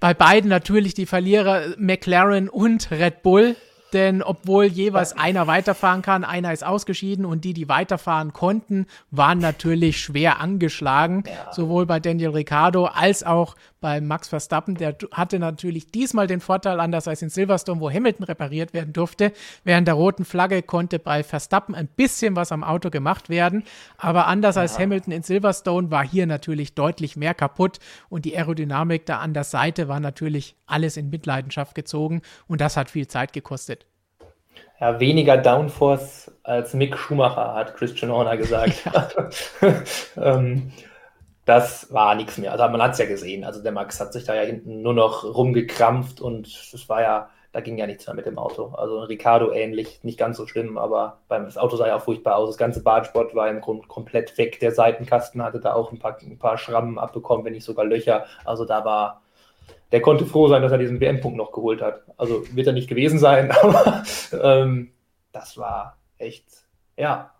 bei 0.00 0.14
beiden 0.14 0.50
natürlich 0.50 0.94
die 0.94 1.06
Verlierer 1.06 1.74
McLaren 1.78 2.48
und 2.48 2.90
Red 2.90 3.22
Bull. 3.22 3.56
Denn 3.96 4.22
obwohl 4.22 4.66
jeweils 4.66 5.16
einer 5.16 5.46
weiterfahren 5.46 6.02
kann, 6.02 6.22
einer 6.22 6.52
ist 6.52 6.62
ausgeschieden 6.62 7.24
und 7.24 7.44
die, 7.44 7.54
die 7.54 7.70
weiterfahren 7.70 8.34
konnten, 8.34 8.84
waren 9.10 9.38
natürlich 9.38 9.98
schwer 9.98 10.38
angeschlagen. 10.38 11.24
Ja. 11.26 11.50
Sowohl 11.50 11.86
bei 11.86 11.98
Daniel 11.98 12.28
Ricciardo 12.28 12.84
als 12.84 13.24
auch 13.24 13.56
bei 13.80 14.02
Max 14.02 14.28
Verstappen. 14.28 14.74
Der 14.74 14.98
hatte 15.12 15.38
natürlich 15.38 15.90
diesmal 15.90 16.26
den 16.26 16.40
Vorteil, 16.42 16.78
anders 16.78 17.08
als 17.08 17.22
in 17.22 17.30
Silverstone, 17.30 17.80
wo 17.80 17.90
Hamilton 17.90 18.24
repariert 18.24 18.74
werden 18.74 18.92
durfte. 18.92 19.32
Während 19.64 19.88
der 19.88 19.94
roten 19.94 20.26
Flagge 20.26 20.60
konnte 20.60 20.98
bei 20.98 21.22
Verstappen 21.22 21.74
ein 21.74 21.86
bisschen 21.88 22.36
was 22.36 22.52
am 22.52 22.64
Auto 22.64 22.90
gemacht 22.90 23.30
werden. 23.30 23.64
Aber 23.96 24.26
anders 24.26 24.56
ja. 24.56 24.62
als 24.62 24.78
Hamilton 24.78 25.14
in 25.14 25.22
Silverstone 25.22 25.90
war 25.90 26.06
hier 26.06 26.26
natürlich 26.26 26.74
deutlich 26.74 27.16
mehr 27.16 27.32
kaputt 27.32 27.78
und 28.10 28.26
die 28.26 28.36
Aerodynamik 28.36 29.06
da 29.06 29.20
an 29.20 29.32
der 29.32 29.44
Seite 29.44 29.88
war 29.88 30.00
natürlich 30.00 30.54
alles 30.66 30.98
in 30.98 31.08
Mitleidenschaft 31.08 31.74
gezogen 31.74 32.20
und 32.46 32.60
das 32.60 32.76
hat 32.76 32.90
viel 32.90 33.06
Zeit 33.06 33.32
gekostet. 33.32 33.85
Ja, 34.78 35.00
weniger 35.00 35.38
Downforce 35.38 36.30
als 36.42 36.74
Mick 36.74 36.98
Schumacher, 36.98 37.54
hat 37.54 37.74
Christian 37.76 38.12
Horner 38.12 38.36
gesagt. 38.36 38.84
ähm, 40.16 40.70
das 41.46 41.92
war 41.92 42.14
nichts 42.14 42.36
mehr. 42.38 42.52
Also 42.52 42.64
man 42.68 42.82
hat 42.82 42.92
es 42.92 42.98
ja 42.98 43.06
gesehen. 43.06 43.44
Also 43.44 43.62
der 43.62 43.72
Max 43.72 44.00
hat 44.00 44.12
sich 44.12 44.24
da 44.24 44.34
ja 44.34 44.42
hinten 44.42 44.82
nur 44.82 44.92
noch 44.92 45.24
rumgekrampft 45.24 46.20
und 46.20 46.72
das 46.72 46.88
war 46.88 47.00
ja, 47.00 47.30
da 47.52 47.60
ging 47.60 47.78
ja 47.78 47.86
nichts 47.86 48.06
mehr 48.06 48.14
mit 48.14 48.26
dem 48.26 48.38
Auto. 48.38 48.74
Also 48.74 49.00
Ricardo 49.00 49.52
ähnlich, 49.52 50.00
nicht 50.02 50.18
ganz 50.18 50.36
so 50.36 50.46
schlimm, 50.46 50.76
aber 50.76 51.20
beim, 51.28 51.44
das 51.46 51.56
Auto 51.56 51.76
sah 51.76 51.86
ja 51.86 51.96
auch 51.96 52.02
furchtbar 52.02 52.36
aus. 52.36 52.50
Das 52.50 52.58
ganze 52.58 52.82
Badsport 52.82 53.34
war 53.34 53.48
im 53.48 53.62
Grunde 53.62 53.86
komplett 53.86 54.36
weg. 54.36 54.60
Der 54.60 54.72
Seitenkasten 54.72 55.42
hatte 55.42 55.60
da 55.60 55.72
auch 55.72 55.92
ein 55.92 55.98
paar, 55.98 56.18
ein 56.20 56.38
paar 56.38 56.58
Schrammen 56.58 56.98
abbekommen, 56.98 57.46
wenn 57.46 57.54
nicht 57.54 57.64
sogar 57.64 57.86
Löcher. 57.86 58.26
Also 58.44 58.64
da 58.66 58.84
war, 58.84 59.22
der 59.96 60.02
konnte 60.02 60.26
froh 60.26 60.46
sein, 60.46 60.60
dass 60.60 60.72
er 60.72 60.76
diesen 60.76 61.00
WM-Punkt 61.00 61.38
noch 61.38 61.52
geholt 61.52 61.80
hat. 61.80 62.02
Also 62.18 62.44
wird 62.52 62.66
er 62.66 62.74
nicht 62.74 62.86
gewesen 62.86 63.18
sein, 63.18 63.50
aber 63.62 64.02
ähm, 64.42 64.90
das 65.32 65.56
war 65.56 65.96
echt, 66.18 66.44
ja, 66.98 67.30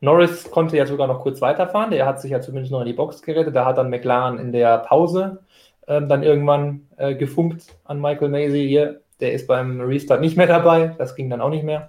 Norris 0.00 0.50
konnte 0.50 0.76
ja 0.76 0.84
sogar 0.84 1.06
noch 1.06 1.22
kurz 1.22 1.40
weiterfahren. 1.40 1.92
Der 1.92 2.04
hat 2.04 2.20
sich 2.20 2.32
ja 2.32 2.42
zumindest 2.42 2.72
noch 2.72 2.80
in 2.80 2.88
die 2.88 2.92
Box 2.92 3.22
gerettet. 3.22 3.56
Da 3.56 3.64
hat 3.64 3.78
dann 3.78 3.88
McLaren 3.88 4.38
in 4.38 4.52
der 4.52 4.76
Pause 4.80 5.44
ähm, 5.88 6.10
dann 6.10 6.22
irgendwann 6.22 6.88
äh, 6.98 7.14
gefunkt 7.14 7.74
an 7.84 8.02
Michael 8.02 8.28
Macy. 8.28 8.68
Hier, 8.68 9.00
der 9.20 9.32
ist 9.32 9.46
beim 9.46 9.80
Restart 9.80 10.20
nicht 10.20 10.36
mehr 10.36 10.46
dabei. 10.46 10.94
Das 10.98 11.16
ging 11.16 11.30
dann 11.30 11.40
auch 11.40 11.48
nicht 11.48 11.64
mehr. 11.64 11.88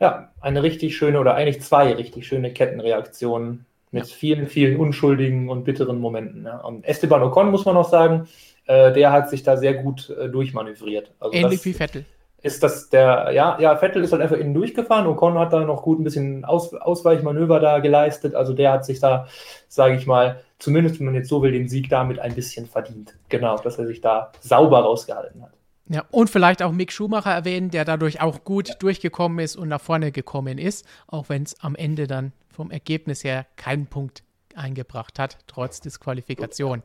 Ja, 0.00 0.32
eine 0.42 0.62
richtig 0.62 0.98
schöne 0.98 1.18
oder 1.18 1.34
eigentlich 1.34 1.62
zwei 1.62 1.94
richtig 1.94 2.26
schöne 2.26 2.52
Kettenreaktionen 2.52 3.64
mit 3.90 4.06
vielen, 4.06 4.48
vielen 4.48 4.76
unschuldigen 4.76 5.48
und 5.48 5.64
bitteren 5.64 5.98
Momenten. 5.98 6.44
Ja. 6.44 6.58
Und 6.58 6.84
Esteban 6.84 7.22
Ocon, 7.22 7.50
muss 7.50 7.64
man 7.64 7.74
noch 7.74 7.88
sagen, 7.88 8.28
äh, 8.66 8.92
der 8.92 9.12
hat 9.12 9.30
sich 9.30 9.42
da 9.42 9.56
sehr 9.56 9.74
gut 9.74 10.10
äh, 10.10 10.28
durchmanövriert. 10.28 11.12
Also 11.20 11.34
Ähnlich 11.36 11.64
wie 11.64 11.72
Vettel 11.72 12.04
ist 12.46 12.62
das 12.62 12.88
der, 12.88 13.32
ja, 13.32 13.58
ja, 13.60 13.76
Vettel 13.76 14.04
ist 14.04 14.12
halt 14.12 14.22
einfach 14.22 14.36
innen 14.36 14.54
durchgefahren. 14.54 15.06
Ocon 15.06 15.38
hat 15.38 15.52
da 15.52 15.60
noch 15.60 15.82
gut 15.82 15.98
ein 15.98 16.04
bisschen 16.04 16.44
Aus, 16.44 16.72
Ausweichmanöver 16.74 17.60
da 17.60 17.80
geleistet. 17.80 18.34
Also 18.34 18.52
der 18.52 18.72
hat 18.72 18.84
sich 18.84 19.00
da, 19.00 19.26
sage 19.68 19.96
ich 19.96 20.06
mal, 20.06 20.40
zumindest 20.58 20.98
wenn 20.98 21.06
man 21.06 21.14
jetzt 21.14 21.28
so 21.28 21.42
will, 21.42 21.52
den 21.52 21.68
Sieg 21.68 21.90
damit 21.90 22.18
ein 22.18 22.34
bisschen 22.34 22.66
verdient. 22.66 23.16
Genau, 23.28 23.56
dass 23.58 23.78
er 23.78 23.86
sich 23.86 24.00
da 24.00 24.32
sauber 24.40 24.80
rausgehalten 24.80 25.42
hat. 25.42 25.52
Ja, 25.88 26.04
und 26.10 26.30
vielleicht 26.30 26.62
auch 26.62 26.72
Mick 26.72 26.92
Schumacher 26.92 27.30
erwähnen, 27.30 27.70
der 27.70 27.84
dadurch 27.84 28.20
auch 28.20 28.44
gut 28.44 28.68
ja. 28.68 28.74
durchgekommen 28.76 29.38
ist 29.38 29.56
und 29.56 29.68
nach 29.68 29.80
vorne 29.80 30.12
gekommen 30.12 30.58
ist, 30.58 30.86
auch 31.06 31.28
wenn 31.28 31.42
es 31.42 31.60
am 31.60 31.74
Ende 31.74 32.06
dann 32.06 32.32
vom 32.48 32.70
Ergebnis 32.70 33.22
her 33.22 33.46
keinen 33.56 33.86
Punkt 33.86 34.25
eingebracht 34.56 35.18
hat, 35.18 35.38
trotz 35.46 35.80
Disqualifikation. 35.80 36.82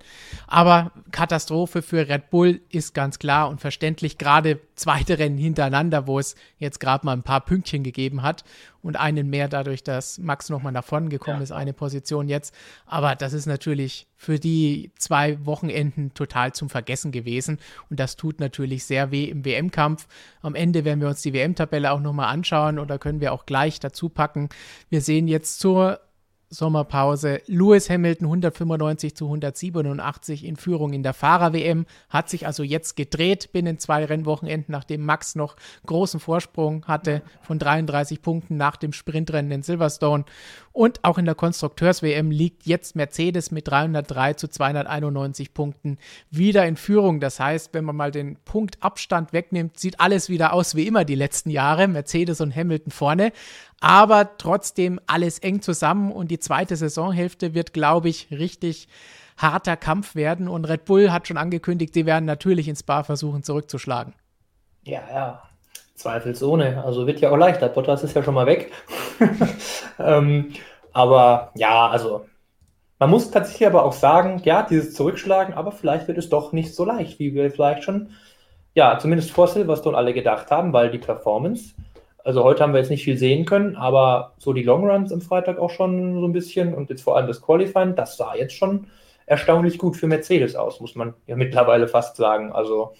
Aber 0.48 0.92
Katastrophe 1.12 1.82
für 1.82 2.08
Red 2.08 2.30
Bull 2.30 2.62
ist 2.70 2.94
ganz 2.94 3.20
klar 3.20 3.50
und 3.50 3.62
verständlich, 3.62 4.18
gerade 4.18 4.60
zweite 4.76 5.20
Rennen 5.20 5.38
hintereinander, 5.38 6.08
wo 6.08 6.20
es 6.20 6.36
jetzt 6.58 6.80
gerade 6.80 7.06
mal 7.06 7.14
ein 7.14 7.24
paar 7.24 7.42
Pünktchen 7.42 7.84
gegeben 7.84 8.24
hat 8.24 8.44
und 8.82 8.98
einen 8.98 9.30
mehr 9.30 9.48
dadurch, 9.48 9.84
dass 9.84 10.18
Max 10.18 10.50
nochmal 10.50 10.72
nach 10.72 10.84
vorne 10.84 11.10
gekommen 11.10 11.38
ja. 11.38 11.44
ist, 11.44 11.52
eine 11.52 11.74
Position 11.74 12.28
jetzt. 12.28 12.54
Aber 12.86 13.16
das 13.16 13.34
ist 13.34 13.46
natürlich 13.46 14.08
für 14.16 14.40
die 14.40 14.92
zwei 14.98 15.44
Wochenenden 15.46 16.14
total 16.14 16.54
zum 16.54 16.70
Vergessen 16.70 17.12
gewesen 17.12 17.60
und 17.90 18.00
das 18.00 18.16
tut 18.16 18.40
natürlich 18.40 18.86
sehr 18.86 19.12
weh 19.12 19.26
im 19.26 19.46
WM-Kampf. 19.46 20.08
Am 20.42 20.56
Ende 20.56 20.86
werden 20.86 21.02
wir 21.02 21.08
uns 21.08 21.22
die 21.22 21.34
WM-Tabelle 21.34 21.92
auch 21.92 22.00
nochmal 22.00 22.34
anschauen 22.34 22.80
oder 22.80 23.00
können 23.00 23.22
wir 23.22 23.34
auch 23.34 23.46
gleich 23.46 23.80
dazu 23.80 24.10
packen. 24.10 24.50
Wir 24.90 25.02
sehen 25.02 25.28
jetzt 25.28 25.60
zur 25.60 26.00
Sommerpause. 26.52 27.42
Lewis 27.48 27.90
Hamilton 27.90 28.26
195 28.26 29.16
zu 29.16 29.26
187 29.26 30.46
in 30.46 30.58
Führung 30.58 30.94
in 30.94 31.02
der 31.02 31.14
Fahrer-WM, 31.14 31.86
hat 32.10 32.30
sich 32.30 32.46
also 32.46 32.62
jetzt 32.62 32.96
gedreht 32.96 33.52
binnen 33.54 33.80
zwei 33.80 34.06
Rennwochenenden, 34.06 34.72
nachdem 34.72 35.06
Max 35.06 35.36
noch 35.36 35.56
großen 35.86 36.20
Vorsprung 36.20 36.86
hatte 36.86 37.22
von 37.42 37.58
33 37.58 38.22
Punkten 38.22 38.58
nach 38.58 38.76
dem 38.76 38.94
Sprintrennen 38.94 39.52
in 39.52 39.64
Silverstone. 39.64 40.26
Und 40.74 41.04
auch 41.04 41.18
in 41.18 41.26
der 41.26 41.36
Konstrukteurs-WM 41.36 42.32
liegt 42.32 42.66
jetzt 42.66 42.96
Mercedes 42.96 43.52
mit 43.52 43.68
303 43.68 44.34
zu 44.36 44.48
291 44.48 45.54
Punkten 45.54 45.98
wieder 46.30 46.66
in 46.66 46.78
Führung. 46.78 47.20
Das 47.20 47.40
heißt, 47.40 47.74
wenn 47.74 47.84
man 47.84 47.96
mal 47.96 48.12
den 48.12 48.38
Punktabstand 48.46 49.34
wegnimmt, 49.34 49.80
sieht 49.80 50.00
alles 50.00 50.30
wieder 50.30 50.54
aus 50.54 50.76
wie 50.76 50.88
immer 50.88 51.04
die 51.04 51.16
letzten 51.16 51.50
Jahre. 51.50 51.88
Mercedes 51.88 52.40
und 52.40 52.56
Hamilton 52.56 52.92
vorne 52.92 53.34
aber 53.82 54.38
trotzdem 54.38 55.00
alles 55.08 55.40
eng 55.40 55.62
zusammen 55.62 56.12
und 56.12 56.32
die 56.32 56.40
zweite 56.40 56.76
Saisonhälfte 56.76 57.54
wird, 57.54 57.74
glaube 57.74 58.08
ich, 58.10 58.30
richtig 58.32 58.88
harter 59.38 59.76
Kampf 59.76 60.16
werden 60.16 60.48
und 60.48 60.66
Red 60.66 60.86
Bull 60.86 61.12
hat 61.12 61.28
schon 61.28 61.38
angekündigt, 61.38 61.94
sie 61.94 62.06
werden 62.06 62.26
natürlich 62.26 62.68
ins 62.68 62.84
Bar 62.84 63.04
versuchen 63.04 63.44
zurückzuschlagen. 63.44 64.14
Ja, 64.84 65.02
ja, 65.12 65.44
zweifelsohne. 65.96 66.84
Also 66.84 67.08
wird 67.08 67.20
ja 67.22 67.32
auch 67.32 67.38
leichter. 67.38 67.70
Bottas 67.70 68.04
ist 68.04 68.16
ja 68.16 68.24
schon 68.24 68.36
mal 68.36 68.46
weg. 68.46 68.72
ähm, 70.00 70.54
aber 70.94 71.52
ja, 71.56 71.88
also 71.88 72.26
man 73.00 73.10
muss 73.10 73.32
tatsächlich 73.32 73.68
aber 73.68 73.84
auch 73.84 73.94
sagen, 73.94 74.42
ja, 74.44 74.62
dieses 74.62 74.94
Zurückschlagen, 74.94 75.56
aber 75.56 75.72
vielleicht 75.72 76.08
wird 76.08 76.20
es 76.20 76.30
doch 76.30 76.52
nicht 76.52 76.76
so 76.76 76.86
leicht, 76.86 77.18
wie 77.18 77.34
wir 77.34 77.50
vielleicht 77.50 77.84
schon, 77.84 78.12
ja, 78.76 79.00
zumindest 79.00 79.32
vor 79.32 79.48
Silverstone 79.48 79.98
alle 79.98 80.14
gedacht 80.14 80.52
haben, 80.52 80.72
weil 80.72 80.92
die 80.92 81.00
Performance 81.00 81.74
also 82.24 82.44
heute 82.44 82.64
haben 82.64 82.74
wir 82.74 82.80
jetzt 82.80 82.90
nicht 82.90 83.04
viel 83.04 83.18
sehen 83.18 83.46
können, 83.46 83.76
aber 83.76 84.34
so 84.38 84.54
die 84.54 84.64
Longruns 84.64 85.12
im 85.12 85.22
Freitag 85.22 85.60
auch 85.60 85.70
schon 85.70 86.20
so 86.20 86.28
ein 86.28 86.34
bisschen 86.34 86.74
und 86.74 86.90
jetzt 86.90 87.04
vor 87.04 87.18
allem 87.18 87.28
das 87.28 87.42
Qualifying, 87.42 87.96
das 87.96 88.18
sah 88.18 88.36
jetzt 88.36 88.54
schon 88.54 88.88
erstaunlich 89.26 89.78
gut 89.78 89.96
für 89.96 90.08
Mercedes 90.08 90.56
aus, 90.56 90.80
muss 90.80 90.96
man 90.96 91.14
ja 91.28 91.36
mittlerweile 91.38 91.88
fast 91.88 92.16
sagen. 92.18 92.52
Also 92.52 92.94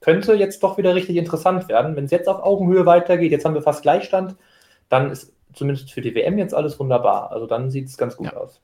könnte 0.00 0.34
jetzt 0.34 0.62
doch 0.62 0.78
wieder 0.78 0.94
richtig 0.94 1.16
interessant 1.16 1.68
werden. 1.68 1.96
Wenn 1.96 2.04
es 2.04 2.10
jetzt 2.10 2.28
auf 2.28 2.42
Augenhöhe 2.42 2.86
weitergeht, 2.86 3.30
jetzt 3.30 3.44
haben 3.44 3.54
wir 3.54 3.62
fast 3.62 3.82
Gleichstand, 3.82 4.36
dann 4.88 5.10
ist 5.10 5.32
zumindest 5.54 5.92
für 5.92 6.00
die 6.00 6.14
WM 6.14 6.38
jetzt 6.38 6.54
alles 6.54 6.78
wunderbar. 6.78 7.30
Also 7.30 7.46
dann 7.46 7.70
sieht 7.70 7.88
es 7.88 7.96
ganz 7.96 8.16
gut 8.16 8.26
ja. 8.26 8.36
aus. 8.36 8.60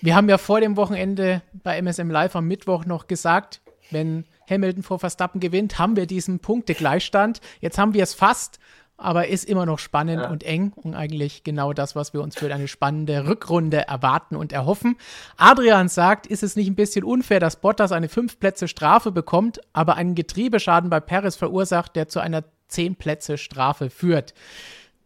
Wir 0.00 0.14
haben 0.14 0.28
ja 0.28 0.36
vor 0.36 0.60
dem 0.60 0.76
Wochenende 0.76 1.42
bei 1.52 1.80
MSM 1.80 2.10
Live 2.10 2.36
am 2.36 2.46
Mittwoch 2.46 2.84
noch 2.84 3.06
gesagt, 3.06 3.62
wenn 3.90 4.24
Hamilton 4.48 4.82
vor 4.82 4.98
Verstappen 4.98 5.40
gewinnt, 5.40 5.78
haben 5.78 5.96
wir 5.96 6.06
diesen 6.06 6.40
Punktegleichstand. 6.40 7.40
Jetzt 7.60 7.78
haben 7.78 7.94
wir 7.94 8.02
es 8.02 8.14
fast 8.14 8.58
aber 8.98 9.28
ist 9.28 9.44
immer 9.44 9.66
noch 9.66 9.78
spannend 9.78 10.22
ja. 10.22 10.30
und 10.30 10.42
eng 10.42 10.72
und 10.74 10.94
eigentlich 10.94 11.44
genau 11.44 11.72
das, 11.72 11.94
was 11.94 12.14
wir 12.14 12.22
uns 12.22 12.36
für 12.36 12.52
eine 12.52 12.68
spannende 12.68 13.26
Rückrunde 13.26 13.86
erwarten 13.86 14.36
und 14.36 14.52
erhoffen. 14.52 14.96
Adrian 15.36 15.88
sagt, 15.88 16.26
ist 16.26 16.42
es 16.42 16.56
nicht 16.56 16.68
ein 16.68 16.74
bisschen 16.74 17.04
unfair, 17.04 17.40
dass 17.40 17.56
Bottas 17.56 17.92
eine 17.92 18.08
fünf 18.08 18.40
Plätze 18.40 18.68
Strafe 18.68 19.12
bekommt, 19.12 19.60
aber 19.72 19.96
einen 19.96 20.14
Getriebeschaden 20.14 20.88
bei 20.88 21.00
Paris 21.00 21.36
verursacht, 21.36 21.94
der 21.96 22.08
zu 22.08 22.20
einer 22.20 22.44
zehn 22.68 22.96
Plätze 22.96 23.38
Strafe 23.38 23.90
führt? 23.90 24.34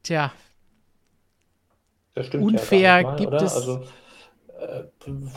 Tja. 0.02 0.32
unfair 2.34 2.80
ja 2.80 3.16
gibt 3.16 3.32
oder? 3.32 3.42
es. 3.42 3.54
Also 3.54 3.84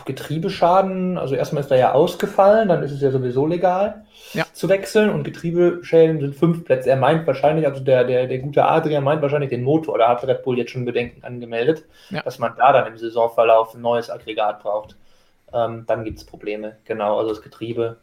Getriebeschaden, 0.06 1.18
also 1.18 1.36
erstmal 1.36 1.64
ist 1.64 1.72
er 1.72 1.78
ja 1.78 1.92
ausgefallen, 1.94 2.68
dann 2.68 2.84
ist 2.84 2.92
es 2.92 3.02
ja 3.02 3.12
sowieso 3.12 3.46
legal 3.46 4.06
ja. 4.34 4.46
zu 4.54 4.70
wechseln 4.70 5.10
und 5.10 5.24
Getriebeschäden 5.24 6.20
sind 6.20 6.36
fünf 6.36 6.66
Plätze. 6.66 6.90
Er 6.90 6.98
meint 6.98 7.26
wahrscheinlich, 7.26 7.66
also 7.66 7.82
der, 7.82 8.04
der, 8.04 8.28
der 8.28 8.40
gute 8.40 8.66
Adrian 8.66 9.04
meint 9.04 9.22
wahrscheinlich 9.22 9.50
den 9.50 9.64
Motor, 9.64 9.98
da 9.98 10.10
hat 10.10 10.28
Red 10.28 10.44
Bull 10.44 10.58
jetzt 10.58 10.72
schon 10.72 10.86
Bedenken 10.86 11.24
angemeldet, 11.24 11.86
ja. 12.10 12.22
dass 12.22 12.40
man 12.40 12.54
da 12.58 12.74
dann 12.74 12.88
im 12.88 12.98
Saisonverlauf 12.98 13.74
ein 13.74 13.82
neues 13.82 14.10
Aggregat 14.10 14.62
braucht. 14.62 14.96
Ähm, 15.54 15.86
dann 15.88 16.04
gibt 16.04 16.20
es 16.20 16.26
Probleme, 16.26 16.78
genau, 16.84 17.18
also 17.18 17.30
das 17.30 17.42
Getriebe 17.42 17.98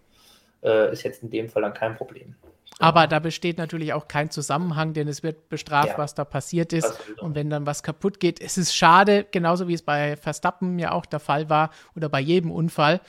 äh, 0.63 0.93
ist 0.93 1.03
jetzt 1.03 1.23
in 1.23 1.31
dem 1.31 1.49
Fall 1.49 1.63
dann 1.63 1.75
kein 1.75 1.97
Problem. 1.97 2.35
Aber 2.81 3.07
da 3.07 3.19
besteht 3.19 3.59
natürlich 3.59 3.93
auch 3.93 4.09
kein 4.09 4.31
Zusammenhang, 4.31 4.95
denn 4.95 5.07
es 5.07 5.23
wird 5.23 5.51
bestraft, 5.51 5.91
ja. 5.91 5.99
was 5.99 6.15
da 6.15 6.25
passiert 6.25 6.73
ist. 6.73 6.99
Und 7.21 7.35
wenn 7.35 7.51
dann 7.51 7.67
was 7.67 7.83
kaputt 7.83 8.21
geht, 8.21 8.41
es 8.41 8.57
ist 8.57 8.75
schade, 8.75 9.27
genauso 9.31 9.69
wie 9.69 9.75
es 9.75 9.83
bei 9.83 10.17
Verstappen 10.17 10.79
ja 10.79 10.93
auch 10.93 11.05
der 11.05 11.21
Fall 11.21 11.51
war 11.51 11.71
oder 11.95 12.09
bei 12.09 12.21
jedem 12.21 12.51
Unfall. 12.51 13.01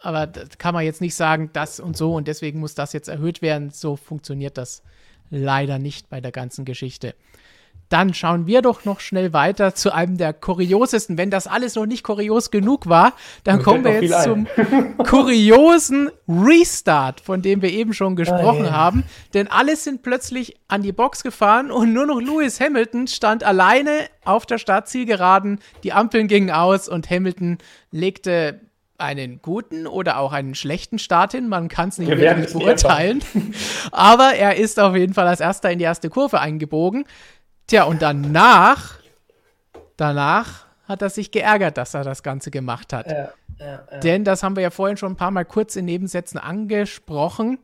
Aber 0.00 0.28
das 0.28 0.58
kann 0.58 0.74
man 0.74 0.84
jetzt 0.84 1.00
nicht 1.00 1.16
sagen, 1.16 1.50
das 1.52 1.80
und 1.80 1.96
so 1.96 2.14
und 2.14 2.28
deswegen 2.28 2.60
muss 2.60 2.74
das 2.76 2.92
jetzt 2.92 3.08
erhöht 3.08 3.42
werden. 3.42 3.70
So 3.70 3.96
funktioniert 3.96 4.56
das 4.58 4.82
leider 5.30 5.80
nicht 5.80 6.08
bei 6.08 6.20
der 6.20 6.32
ganzen 6.32 6.64
Geschichte. 6.64 7.14
Dann 7.88 8.14
schauen 8.14 8.46
wir 8.46 8.62
doch 8.62 8.84
noch 8.84 9.00
schnell 9.00 9.32
weiter 9.32 9.74
zu 9.74 9.92
einem 9.92 10.16
der 10.16 10.32
kuriosesten. 10.32 11.18
Wenn 11.18 11.30
das 11.30 11.46
alles 11.46 11.74
noch 11.74 11.86
nicht 11.86 12.02
kurios 12.02 12.50
genug 12.50 12.88
war, 12.88 13.12
dann 13.44 13.62
kommen 13.62 13.84
wir 13.84 14.02
jetzt 14.02 14.24
zum 14.24 14.46
kuriosen 14.98 16.10
Restart, 16.28 17.20
von 17.20 17.42
dem 17.42 17.62
wir 17.62 17.70
eben 17.70 17.92
schon 17.92 18.16
gesprochen 18.16 18.66
ah, 18.66 18.72
haben. 18.72 19.04
Denn 19.34 19.48
alle 19.48 19.76
sind 19.76 20.02
plötzlich 20.02 20.56
an 20.68 20.82
die 20.82 20.92
Box 20.92 21.22
gefahren 21.22 21.70
und 21.70 21.92
nur 21.92 22.06
noch 22.06 22.20
Lewis 22.20 22.60
Hamilton 22.60 23.06
stand 23.06 23.44
alleine 23.44 23.90
auf 24.24 24.46
der 24.46 24.58
Startzielgeraden. 24.58 25.60
Die 25.84 25.92
Ampeln 25.92 26.26
gingen 26.26 26.50
aus 26.50 26.88
und 26.88 27.08
Hamilton 27.08 27.58
legte 27.92 28.60
einen 28.98 29.40
guten 29.42 29.86
oder 29.86 30.18
auch 30.18 30.32
einen 30.32 30.54
schlechten 30.54 30.98
Start 30.98 31.32
hin. 31.32 31.48
Man 31.48 31.68
kann 31.68 31.90
es 31.90 31.98
nicht 31.98 32.08
Wir 32.08 32.18
wirklich 32.18 32.52
beurteilen. 32.52 33.22
Aber 33.92 34.34
er 34.34 34.56
ist 34.56 34.80
auf 34.80 34.96
jeden 34.96 35.14
Fall 35.14 35.26
als 35.26 35.40
erster 35.40 35.70
in 35.70 35.78
die 35.78 35.84
erste 35.84 36.10
Kurve 36.10 36.40
eingebogen. 36.40 37.04
Tja, 37.66 37.84
und 37.84 38.00
danach, 38.00 39.00
danach 39.96 40.66
hat 40.84 41.02
er 41.02 41.10
sich 41.10 41.32
geärgert, 41.32 41.76
dass 41.76 41.94
er 41.94 42.04
das 42.04 42.22
Ganze 42.22 42.50
gemacht 42.50 42.92
hat. 42.92 43.10
Ja, 43.10 43.32
ja, 43.58 43.84
ja. 43.90 43.98
Denn 43.98 44.24
das 44.24 44.42
haben 44.42 44.54
wir 44.54 44.62
ja 44.62 44.70
vorhin 44.70 44.96
schon 44.96 45.12
ein 45.12 45.16
paar 45.16 45.32
Mal 45.32 45.44
kurz 45.44 45.74
in 45.74 45.84
Nebensätzen 45.84 46.38
angesprochen, 46.38 47.58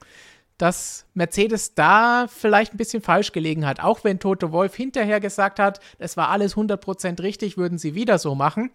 dass 0.59 1.07
Mercedes 1.15 1.75
da 1.75 2.27
vielleicht 2.29 2.75
ein 2.75 2.79
bisschen 2.79 3.03
falsch 3.03 3.33
gelegen 3.33 3.65
hat. 3.65 3.81
Auch 3.81 4.03
wenn 4.03 4.19
Toto 4.19 4.51
Wolf 4.51 4.75
hinterher 4.75 5.21
gesagt 5.21 5.61
hat, 5.61 5.81
es 5.99 6.17
war 6.17 6.31
alles 6.31 6.57
100% 6.57 7.23
richtig, 7.23 7.57
würden 7.57 7.79
sie 7.79 7.95
wieder 7.95 8.19
so 8.19 8.35
machen. 8.35 8.71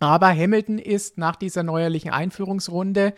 Aber 0.00 0.28
Hamilton 0.28 0.78
ist 0.78 1.18
nach 1.18 1.36
dieser 1.36 1.62
neuerlichen 1.62 2.10
Einführungsrunde 2.10 3.14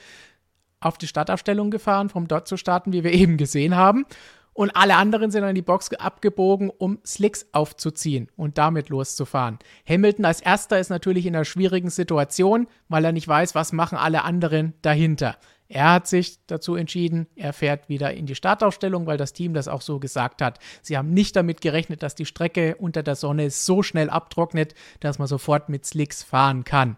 auf 0.80 0.98
die 0.98 1.06
Startaufstellung 1.06 1.70
gefahren, 1.70 2.08
vom 2.08 2.26
dort 2.26 2.48
zu 2.48 2.56
starten, 2.56 2.92
wie 2.92 3.04
wir 3.04 3.12
eben 3.12 3.36
gesehen 3.36 3.76
haben 3.76 4.06
und 4.52 4.74
alle 4.76 4.96
anderen 4.96 5.30
sind 5.30 5.44
an 5.44 5.54
die 5.54 5.62
Box 5.62 5.92
abgebogen, 5.94 6.70
um 6.70 6.98
Slicks 7.04 7.46
aufzuziehen 7.52 8.28
und 8.36 8.58
damit 8.58 8.88
loszufahren. 8.88 9.58
Hamilton 9.88 10.24
als 10.24 10.40
erster 10.40 10.78
ist 10.78 10.90
natürlich 10.90 11.26
in 11.26 11.34
einer 11.34 11.44
schwierigen 11.44 11.90
Situation, 11.90 12.66
weil 12.88 13.04
er 13.04 13.12
nicht 13.12 13.28
weiß, 13.28 13.54
was 13.54 13.72
machen 13.72 13.96
alle 13.96 14.24
anderen 14.24 14.74
dahinter. 14.82 15.36
Er 15.68 15.92
hat 15.92 16.08
sich 16.08 16.44
dazu 16.48 16.74
entschieden, 16.74 17.28
er 17.36 17.52
fährt 17.52 17.88
wieder 17.88 18.12
in 18.12 18.26
die 18.26 18.34
Startaufstellung, 18.34 19.06
weil 19.06 19.16
das 19.16 19.32
Team 19.32 19.54
das 19.54 19.68
auch 19.68 19.82
so 19.82 20.00
gesagt 20.00 20.42
hat. 20.42 20.58
Sie 20.82 20.98
haben 20.98 21.14
nicht 21.14 21.36
damit 21.36 21.60
gerechnet, 21.60 22.02
dass 22.02 22.16
die 22.16 22.26
Strecke 22.26 22.74
unter 22.74 23.04
der 23.04 23.14
Sonne 23.14 23.50
so 23.50 23.84
schnell 23.84 24.10
abtrocknet, 24.10 24.74
dass 24.98 25.20
man 25.20 25.28
sofort 25.28 25.68
mit 25.68 25.86
Slicks 25.86 26.24
fahren 26.24 26.64
kann. 26.64 26.96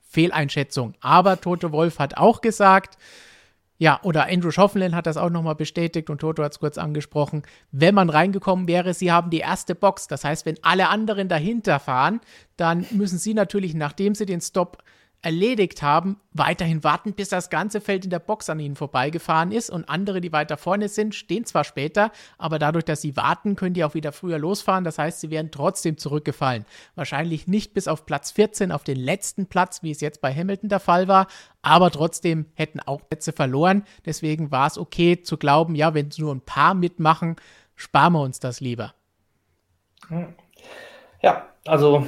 Fehleinschätzung. 0.00 0.94
Aber 1.00 1.40
Toto 1.40 1.70
Wolf 1.70 2.00
hat 2.00 2.16
auch 2.16 2.40
gesagt, 2.40 2.98
ja, 3.82 3.98
oder 4.04 4.28
Andrew 4.28 4.52
Schoffenlin 4.52 4.94
hat 4.94 5.08
das 5.08 5.16
auch 5.16 5.28
nochmal 5.28 5.56
bestätigt 5.56 6.08
und 6.08 6.20
Toto 6.20 6.44
hat 6.44 6.52
es 6.52 6.60
kurz 6.60 6.78
angesprochen. 6.78 7.42
Wenn 7.72 7.96
man 7.96 8.10
reingekommen 8.10 8.68
wäre, 8.68 8.94
sie 8.94 9.10
haben 9.10 9.30
die 9.30 9.40
erste 9.40 9.74
Box. 9.74 10.06
Das 10.06 10.22
heißt, 10.22 10.46
wenn 10.46 10.56
alle 10.62 10.88
anderen 10.88 11.26
dahinter 11.26 11.80
fahren, 11.80 12.20
dann 12.56 12.86
müssen 12.92 13.18
sie 13.18 13.34
natürlich, 13.34 13.74
nachdem 13.74 14.14
sie 14.14 14.24
den 14.24 14.40
Stop 14.40 14.84
erledigt 15.22 15.82
haben, 15.82 16.20
weiterhin 16.32 16.82
warten, 16.82 17.12
bis 17.12 17.28
das 17.28 17.48
ganze 17.48 17.80
Feld 17.80 18.04
in 18.04 18.10
der 18.10 18.18
Box 18.18 18.50
an 18.50 18.58
ihnen 18.58 18.74
vorbeigefahren 18.74 19.52
ist. 19.52 19.70
Und 19.70 19.88
andere, 19.88 20.20
die 20.20 20.32
weiter 20.32 20.56
vorne 20.56 20.88
sind, 20.88 21.14
stehen 21.14 21.44
zwar 21.44 21.62
später, 21.62 22.10
aber 22.38 22.58
dadurch, 22.58 22.84
dass 22.84 23.00
sie 23.00 23.16
warten, 23.16 23.54
können 23.54 23.74
die 23.74 23.84
auch 23.84 23.94
wieder 23.94 24.10
früher 24.10 24.38
losfahren. 24.38 24.82
Das 24.82 24.98
heißt, 24.98 25.20
sie 25.20 25.30
werden 25.30 25.52
trotzdem 25.52 25.96
zurückgefallen. 25.96 26.66
Wahrscheinlich 26.96 27.46
nicht 27.46 27.72
bis 27.72 27.86
auf 27.86 28.04
Platz 28.04 28.32
14, 28.32 28.72
auf 28.72 28.82
den 28.82 28.96
letzten 28.98 29.46
Platz, 29.46 29.84
wie 29.84 29.92
es 29.92 30.00
jetzt 30.00 30.20
bei 30.20 30.34
Hamilton 30.34 30.68
der 30.68 30.80
Fall 30.80 31.06
war, 31.06 31.28
aber 31.62 31.92
trotzdem 31.92 32.46
hätten 32.54 32.80
auch 32.80 33.08
Plätze 33.08 33.32
verloren. 33.32 33.84
Deswegen 34.04 34.50
war 34.50 34.66
es 34.66 34.76
okay 34.76 35.22
zu 35.22 35.36
glauben, 35.36 35.76
ja, 35.76 35.94
wenn 35.94 36.10
nur 36.18 36.34
ein 36.34 36.40
paar 36.40 36.74
mitmachen, 36.74 37.36
sparen 37.76 38.14
wir 38.14 38.22
uns 38.22 38.40
das 38.40 38.60
lieber. 38.60 38.92
Ja, 41.22 41.46
also 41.64 42.06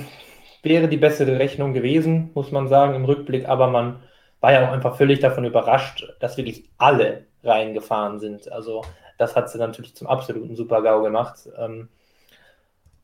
wäre 0.65 0.89
die 0.89 0.97
bessere 0.97 1.39
Rechnung 1.39 1.73
gewesen, 1.73 2.31
muss 2.35 2.53
man 2.53 2.69
sagen, 2.69 2.95
im 2.95 3.05
Rückblick. 3.05 3.49
Aber 3.49 3.69
man 3.69 4.01
war 4.41 4.53
ja 4.53 4.69
auch 4.69 4.73
einfach 4.73 4.97
völlig 4.97 5.21
davon 5.21 5.45
überrascht, 5.45 6.07
dass 6.21 6.37
wirklich 6.37 6.65
alle 6.79 7.25
reingefahren 7.43 8.21
sind. 8.21 8.51
Also 8.51 8.83
das 9.19 9.37
hat 9.37 9.51
sie 9.51 9.59
natürlich 9.59 9.95
zum 9.95 10.07
absoluten 10.07 10.57
Super-GAU 10.57 11.03
gemacht. 11.03 11.49
Ähm, 11.59 11.89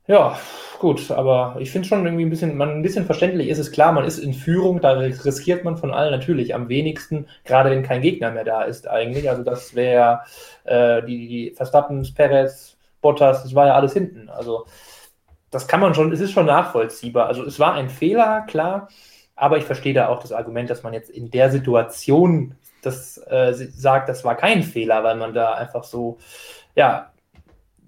ja, 0.07 0.37
gut, 0.81 1.11
aber 1.13 1.57
ich 1.61 1.71
finde 1.71 1.87
schon 1.87 2.05
irgendwie 2.05 2.25
ein 2.25 2.31
bisschen, 2.31 2.57
man, 2.57 2.71
ein 2.71 2.83
bisschen 2.83 3.07
verständlich 3.07 3.49
ist 3.49 3.59
es 3.59 3.71
klar, 3.71 3.93
man 3.93 4.05
ist 4.05 4.19
in 4.19 4.35
Führung, 4.35 4.81
da 4.81 4.93
riskiert 4.93 5.63
man 5.63 5.77
von 5.77 5.93
allen 5.93 6.11
natürlich 6.11 6.53
am 6.55 6.69
wenigsten, 6.69 7.29
gerade 7.45 7.71
wenn 7.71 7.85
kein 7.85 8.03
Gegner 8.03 8.33
mehr 8.33 8.45
da 8.45 8.63
ist 8.63 8.89
eigentlich. 8.89 9.31
Also 9.31 9.45
das 9.45 9.75
wäre 9.77 10.23
äh, 10.65 11.03
die, 11.05 11.53
Verstappen, 11.55 12.07
Perez, 12.15 12.77
Bottas, 13.01 13.45
das 13.45 13.55
war 13.55 13.69
ja 13.69 13.75
alles 13.75 13.93
hinten. 13.93 14.29
Also 14.29 14.67
das 15.51 15.69
kann 15.69 15.81
man 15.81 15.95
schon, 15.95 16.13
es 16.13 16.21
ist 16.21 16.33
schon 16.33 16.47
nachvollziehbar. 16.47 17.27
Also 17.27 17.45
es 17.45 17.59
war 17.59 17.75
ein 17.75 17.89
Fehler, 17.91 18.43
klar, 18.43 18.89
aber 19.37 19.59
ich 19.59 19.65
verstehe 19.65 19.95
da 19.95 20.09
auch 20.09 20.21
das 20.21 20.33
Argument, 20.33 20.71
dass 20.71 20.83
man 20.83 20.93
jetzt 20.93 21.11
in 21.11 21.31
der 21.31 21.51
Situation 21.51 22.55
das 22.83 23.19
äh, 23.27 23.53
sagt, 23.55 24.09
das 24.09 24.25
war 24.25 24.37
kein 24.37 24.63
Fehler, 24.63 25.05
weil 25.05 25.17
man 25.17 25.35
da 25.35 25.55
einfach 25.55 25.85
so, 25.85 26.19
ja, 26.75 27.13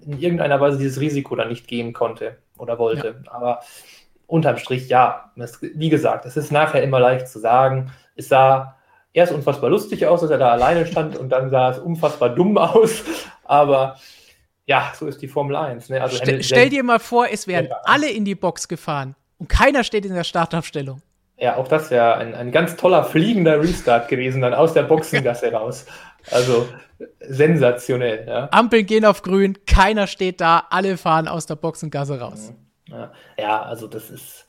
in 0.05 0.19
irgendeiner 0.19 0.61
Weise 0.61 0.79
dieses 0.79 1.01
Risiko 1.01 1.37
dann 1.37 1.49
nicht 1.49 1.69
gehen 1.69 1.93
konnte 1.93 2.39
oder 2.59 2.79
wollte. 2.79 3.23
Ja. 3.25 3.33
Aber 3.33 3.61
unterm 4.27 4.57
Strich, 4.57 4.89
ja, 4.89 5.31
es, 5.37 5.61
wie 5.63 5.89
gesagt, 5.89 6.27
es 6.27 6.37
ist 6.37 6.53
nachher 6.53 6.83
immer 6.83 7.01
leicht 7.01 7.29
zu 7.29 7.39
sagen. 7.39 7.93
Es 8.17 8.29
sah 8.29 8.77
erst 9.13 9.33
unfassbar 9.33 9.71
lustig 9.71 10.07
aus, 10.07 10.23
dass 10.23 10.31
er 10.31 10.39
da 10.39 10.51
alleine 10.51 10.87
stand 10.87 11.17
und 11.17 11.29
dann 11.29 11.51
sah 11.51 11.71
es 11.71 11.79
unfassbar 11.79 12.31
dumm 12.31 12.59
aus. 12.59 13.05
Aber 13.45 13.97
ja, 14.67 14.93
so 14.95 15.07
ist 15.07 15.21
die 15.21 15.29
Formel 15.29 15.57
1. 15.57 15.89
Ne? 15.89 16.01
Also 16.01 16.17
St 16.17 16.45
stell 16.45 16.69
dir 16.69 16.83
mal 16.83 17.01
vor, 17.01 17.27
es 17.31 17.47
wären 17.47 17.67
ja. 17.67 17.77
alle 17.85 18.11
in 18.11 18.25
die 18.25 18.35
Box 18.35 18.69
gefahren 18.69 19.17
und 19.39 19.49
keiner 19.49 19.85
steht 19.85 20.05
in 20.05 20.15
der 20.15 20.25
Startaufstellung. 20.25 21.03
Ja, 21.37 21.57
auch 21.57 21.67
das 21.67 21.91
wäre 21.91 22.15
ein, 22.17 22.35
ein 22.35 22.53
ganz 22.53 22.77
toller 22.77 23.03
fliegender 23.03 23.61
Restart 23.61 24.09
gewesen, 24.09 24.43
dann 24.43 24.55
aus 24.55 24.75
der 24.75 24.85
Boxengasse 24.85 25.53
raus. 25.53 25.87
Also 26.31 26.69
sensationell. 27.19 28.27
Ja. 28.29 28.49
Ampeln 28.53 28.87
gehen 28.87 29.05
auf 29.05 29.23
grün, 29.23 29.59
keiner 29.67 30.07
steht 30.07 30.41
da, 30.41 30.67
alle 30.71 30.97
fahren 30.97 31.27
aus 31.27 31.47
der 31.47 31.57
Boxengasse 31.57 32.21
raus. 32.21 32.53
Ja, 32.89 33.13
ja 33.37 33.63
also 33.63 33.89
das 33.89 34.11
ist 34.11 34.47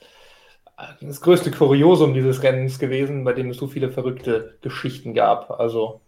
das 1.02 1.22
größte 1.22 1.52
Kuriosum 1.52 2.14
dieses 2.14 2.44
Rennens 2.44 2.78
gewesen, 2.78 3.24
bei 3.24 3.34
dem 3.34 3.50
es 3.50 3.58
so 3.58 3.68
viele 3.68 3.92
verrückte 3.92 4.58
Geschichten 4.62 5.14
gab. 5.14 5.50
Also 5.52 6.02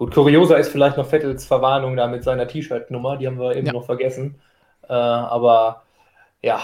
Gut, 0.00 0.14
kurioser 0.14 0.56
ist 0.56 0.70
vielleicht 0.70 0.96
noch 0.96 1.06
Vettels 1.06 1.44
Verwarnung 1.44 1.94
da 1.94 2.06
mit 2.06 2.24
seiner 2.24 2.48
T-Shirt-Nummer, 2.48 3.18
die 3.18 3.26
haben 3.26 3.38
wir 3.38 3.54
eben 3.54 3.66
ja. 3.66 3.74
noch 3.74 3.84
vergessen. 3.84 4.40
Äh, 4.88 4.94
aber 4.94 5.82
ja, 6.40 6.62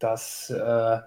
das. 0.00 0.50
Äh, 0.50 0.98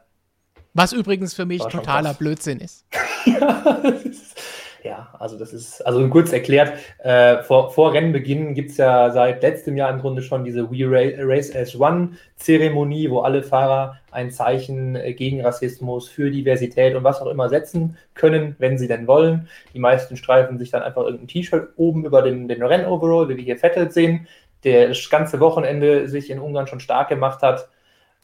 Was 0.73 0.93
übrigens 0.93 1.33
für 1.33 1.45
mich 1.45 1.61
totaler 1.63 2.13
Blödsinn 2.13 2.61
ist. 2.61 2.85
ja, 3.25 3.81
das 3.83 4.05
ist 4.05 4.39
ja, 4.83 5.13
also 5.19 5.37
das 5.37 5.53
ist, 5.53 5.81
also 5.85 6.07
kurz 6.09 6.33
erklärt, 6.33 6.73
äh, 6.99 7.43
vor, 7.43 7.71
vor 7.71 7.93
Rennbeginn 7.93 8.53
gibt 8.53 8.71
es 8.71 8.77
ja 8.77 9.11
seit 9.11 9.41
letztem 9.43 9.77
Jahr 9.77 9.91
im 9.91 9.99
Grunde 9.99 10.21
schon 10.21 10.43
diese 10.43 10.71
We 10.71 10.85
Race 10.87 11.55
as 11.55 11.79
One 11.79 12.11
Zeremonie, 12.35 13.09
wo 13.09 13.19
alle 13.19 13.43
Fahrer 13.43 13.97
ein 14.11 14.31
Zeichen 14.31 14.95
äh, 14.95 15.13
gegen 15.13 15.41
Rassismus, 15.41 16.09
für 16.09 16.31
Diversität 16.31 16.95
und 16.95 17.03
was 17.03 17.21
auch 17.21 17.27
immer 17.27 17.49
setzen 17.49 17.97
können, 18.15 18.55
wenn 18.59 18.77
sie 18.77 18.87
denn 18.87 19.07
wollen. 19.07 19.47
Die 19.73 19.79
meisten 19.79 20.17
streifen 20.17 20.57
sich 20.57 20.71
dann 20.71 20.83
einfach 20.83 21.03
irgendein 21.03 21.27
T-Shirt 21.27 21.69
oben 21.75 22.05
über 22.05 22.21
den, 22.21 22.47
den 22.47 22.63
Rennoverall, 22.63 23.29
wie 23.29 23.37
wir 23.37 23.43
hier 23.43 23.57
Vettel 23.57 23.91
sehen, 23.91 24.27
der 24.63 24.89
das 24.89 25.09
ganze 25.09 25.39
Wochenende 25.39 26.07
sich 26.07 26.29
in 26.29 26.39
Ungarn 26.39 26.67
schon 26.67 26.79
stark 26.79 27.09
gemacht 27.09 27.41
hat. 27.41 27.69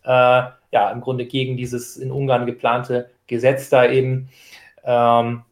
Äh, 0.04 0.50
ja, 0.72 0.92
im 0.92 1.02
Grunde 1.02 1.26
gegen 1.26 1.58
dieses 1.58 1.98
in 1.98 2.12
Ungarn 2.12 2.46
geplante 2.46 3.10
Gesetz 3.28 3.70
da 3.70 3.86
eben. 3.90 4.30
Ähm, 4.84 5.44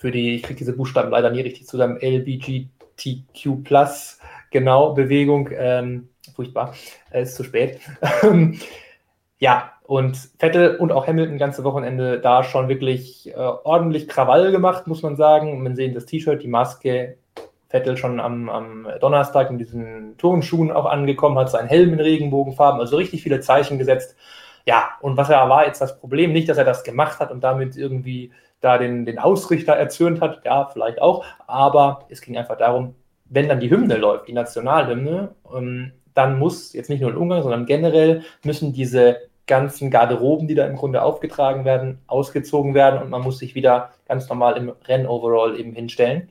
für 0.00 0.10
die, 0.10 0.34
ich 0.34 0.42
kriege 0.42 0.56
diese 0.56 0.72
Buchstaben 0.72 1.10
leider 1.10 1.30
nie 1.30 1.42
richtig 1.42 1.66
zusammen, 1.66 1.98
LBGTQ 2.00 3.62
Plus, 3.62 4.18
genau, 4.50 4.94
Bewegung, 4.94 5.50
ähm, 5.52 6.08
furchtbar, 6.34 6.74
äh, 7.10 7.22
ist 7.22 7.34
zu 7.36 7.44
spät. 7.44 7.80
ja, 9.38 9.72
und 9.82 10.16
Vettel 10.38 10.76
und 10.76 10.90
auch 10.90 11.06
Hamilton 11.06 11.36
ganze 11.36 11.64
Wochenende 11.64 12.18
da 12.18 12.44
schon 12.44 12.70
wirklich 12.70 13.28
äh, 13.28 13.34
ordentlich 13.34 14.08
Krawall 14.08 14.52
gemacht, 14.52 14.86
muss 14.86 15.02
man 15.02 15.16
sagen. 15.16 15.62
Man 15.62 15.76
sehen 15.76 15.92
das 15.92 16.06
T-Shirt, 16.06 16.42
die 16.42 16.48
Maske, 16.48 17.18
Vettel 17.68 17.98
schon 17.98 18.20
am, 18.20 18.48
am, 18.48 18.88
Donnerstag 19.00 19.50
in 19.50 19.58
diesen 19.58 20.16
Turnschuhen 20.16 20.72
auch 20.72 20.86
angekommen, 20.86 21.38
hat 21.38 21.50
seinen 21.50 21.68
Helm 21.68 21.92
in 21.92 22.00
Regenbogenfarben, 22.00 22.80
also 22.80 22.96
richtig 22.96 23.22
viele 23.22 23.40
Zeichen 23.40 23.78
gesetzt. 23.78 24.16
Ja, 24.64 24.92
und 25.02 25.18
was 25.18 25.28
er 25.28 25.46
war 25.50 25.66
jetzt 25.66 25.82
das 25.82 26.00
Problem, 26.00 26.32
nicht, 26.32 26.48
dass 26.48 26.56
er 26.56 26.64
das 26.64 26.84
gemacht 26.84 27.20
hat 27.20 27.30
und 27.30 27.44
damit 27.44 27.76
irgendwie 27.76 28.32
da 28.60 28.78
den, 28.78 29.06
den 29.06 29.18
Ausrichter 29.18 29.72
erzürnt 29.74 30.20
hat, 30.20 30.44
ja, 30.44 30.66
vielleicht 30.72 31.00
auch, 31.00 31.24
aber 31.46 32.06
es 32.08 32.20
ging 32.20 32.36
einfach 32.36 32.58
darum, 32.58 32.94
wenn 33.24 33.48
dann 33.48 33.60
die 33.60 33.70
Hymne 33.70 33.96
läuft, 33.96 34.28
die 34.28 34.32
Nationalhymne, 34.32 35.34
ähm, 35.54 35.92
dann 36.14 36.38
muss, 36.38 36.72
jetzt 36.72 36.90
nicht 36.90 37.00
nur 37.00 37.10
in 37.10 37.16
Ungarn, 37.16 37.42
sondern 37.42 37.66
generell 37.66 38.22
müssen 38.42 38.72
diese 38.72 39.18
ganzen 39.46 39.90
Garderoben, 39.90 40.46
die 40.48 40.54
da 40.54 40.66
im 40.66 40.76
Grunde 40.76 41.02
aufgetragen 41.02 41.64
werden, 41.64 42.00
ausgezogen 42.06 42.74
werden 42.74 43.02
und 43.02 43.10
man 43.10 43.22
muss 43.22 43.38
sich 43.38 43.54
wieder 43.54 43.90
ganz 44.06 44.28
normal 44.28 44.56
im 44.56 44.72
Rennoverall 44.86 45.58
eben 45.58 45.72
hinstellen. 45.72 46.28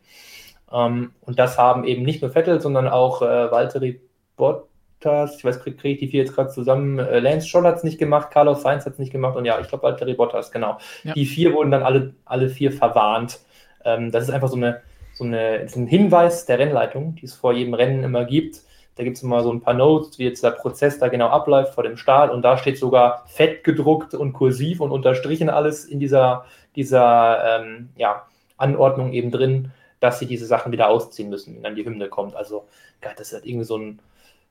Ähm, 0.71 1.11
und 1.21 1.39
das 1.39 1.57
haben 1.57 1.83
eben 1.85 2.03
nicht 2.03 2.21
nur 2.21 2.31
Vettel, 2.31 2.61
sondern 2.61 2.87
auch 2.87 3.21
äh, 3.21 3.51
Valtteri 3.51 4.01
Bott, 4.35 4.68
Bottas, 4.99 5.37
ich 5.37 5.45
weiß, 5.45 5.61
kriege 5.61 5.77
krieg 5.77 5.93
ich 5.93 5.99
die 5.99 6.07
vier 6.07 6.23
jetzt 6.23 6.35
gerade 6.35 6.49
zusammen, 6.49 6.99
äh, 6.99 7.19
Lance 7.19 7.47
Stroll 7.47 7.63
hat 7.65 7.77
es 7.77 7.83
nicht 7.83 7.97
gemacht, 7.97 8.31
Carlos 8.31 8.61
Sainz 8.61 8.85
hat 8.85 8.93
es 8.93 8.99
nicht 8.99 9.11
gemacht 9.11 9.37
und 9.37 9.45
ja, 9.45 9.59
ich 9.59 9.67
glaube 9.67 9.83
Valtteri 9.83 10.13
Bottas, 10.13 10.51
genau. 10.51 10.77
Ja. 11.03 11.13
Die 11.13 11.25
vier 11.25 11.53
wurden 11.53 11.71
dann 11.71 11.83
alle, 11.83 12.13
alle 12.25 12.49
vier 12.49 12.71
verwarnt. 12.71 13.39
Ähm, 13.85 14.11
das 14.11 14.25
ist 14.25 14.29
einfach 14.29 14.49
so, 14.49 14.57
eine, 14.57 14.81
so, 15.13 15.23
eine, 15.23 15.67
ein 15.73 15.87
Hinweis 15.87 16.45
der 16.45 16.59
Rennleitung, 16.59 17.15
die 17.15 17.25
es 17.25 17.33
vor 17.33 17.53
jedem 17.53 17.73
Rennen 17.73 18.03
immer 18.03 18.25
gibt. 18.25 18.61
Da 18.95 19.03
gibt 19.05 19.15
es 19.15 19.23
immer 19.23 19.41
so 19.41 19.53
ein 19.53 19.61
paar 19.61 19.73
Notes, 19.73 20.19
wie 20.19 20.25
jetzt 20.25 20.43
der 20.43 20.51
Prozess 20.51 20.99
da 20.99 21.07
genau 21.07 21.29
abläuft 21.29 21.73
vor 21.73 21.83
dem 21.83 21.95
Start 21.95 22.31
und 22.31 22.41
da 22.41 22.57
steht 22.57 22.77
sogar 22.77 23.23
fett 23.27 23.63
gedruckt 23.63 24.13
und 24.13 24.33
kursiv 24.33 24.81
und 24.81 24.91
unterstrichen 24.91 25.49
alles 25.49 25.85
in 25.85 26.01
dieser, 26.01 26.45
dieser 26.75 27.61
ähm, 27.61 27.89
ja, 27.95 28.27
Anordnung 28.57 29.13
eben 29.13 29.31
drin, 29.31 29.71
dass 30.01 30.19
sie 30.19 30.25
diese 30.25 30.45
Sachen 30.45 30.73
wieder 30.73 30.89
ausziehen 30.89 31.29
müssen, 31.29 31.55
wenn 31.55 31.63
dann 31.63 31.75
die 31.75 31.85
Hymne 31.85 32.09
kommt. 32.09 32.35
Also, 32.35 32.67
ja, 33.01 33.11
das 33.15 33.27
ist 33.27 33.33
halt 33.33 33.45
irgendwie 33.45 33.65
so 33.65 33.77
ein 33.77 33.99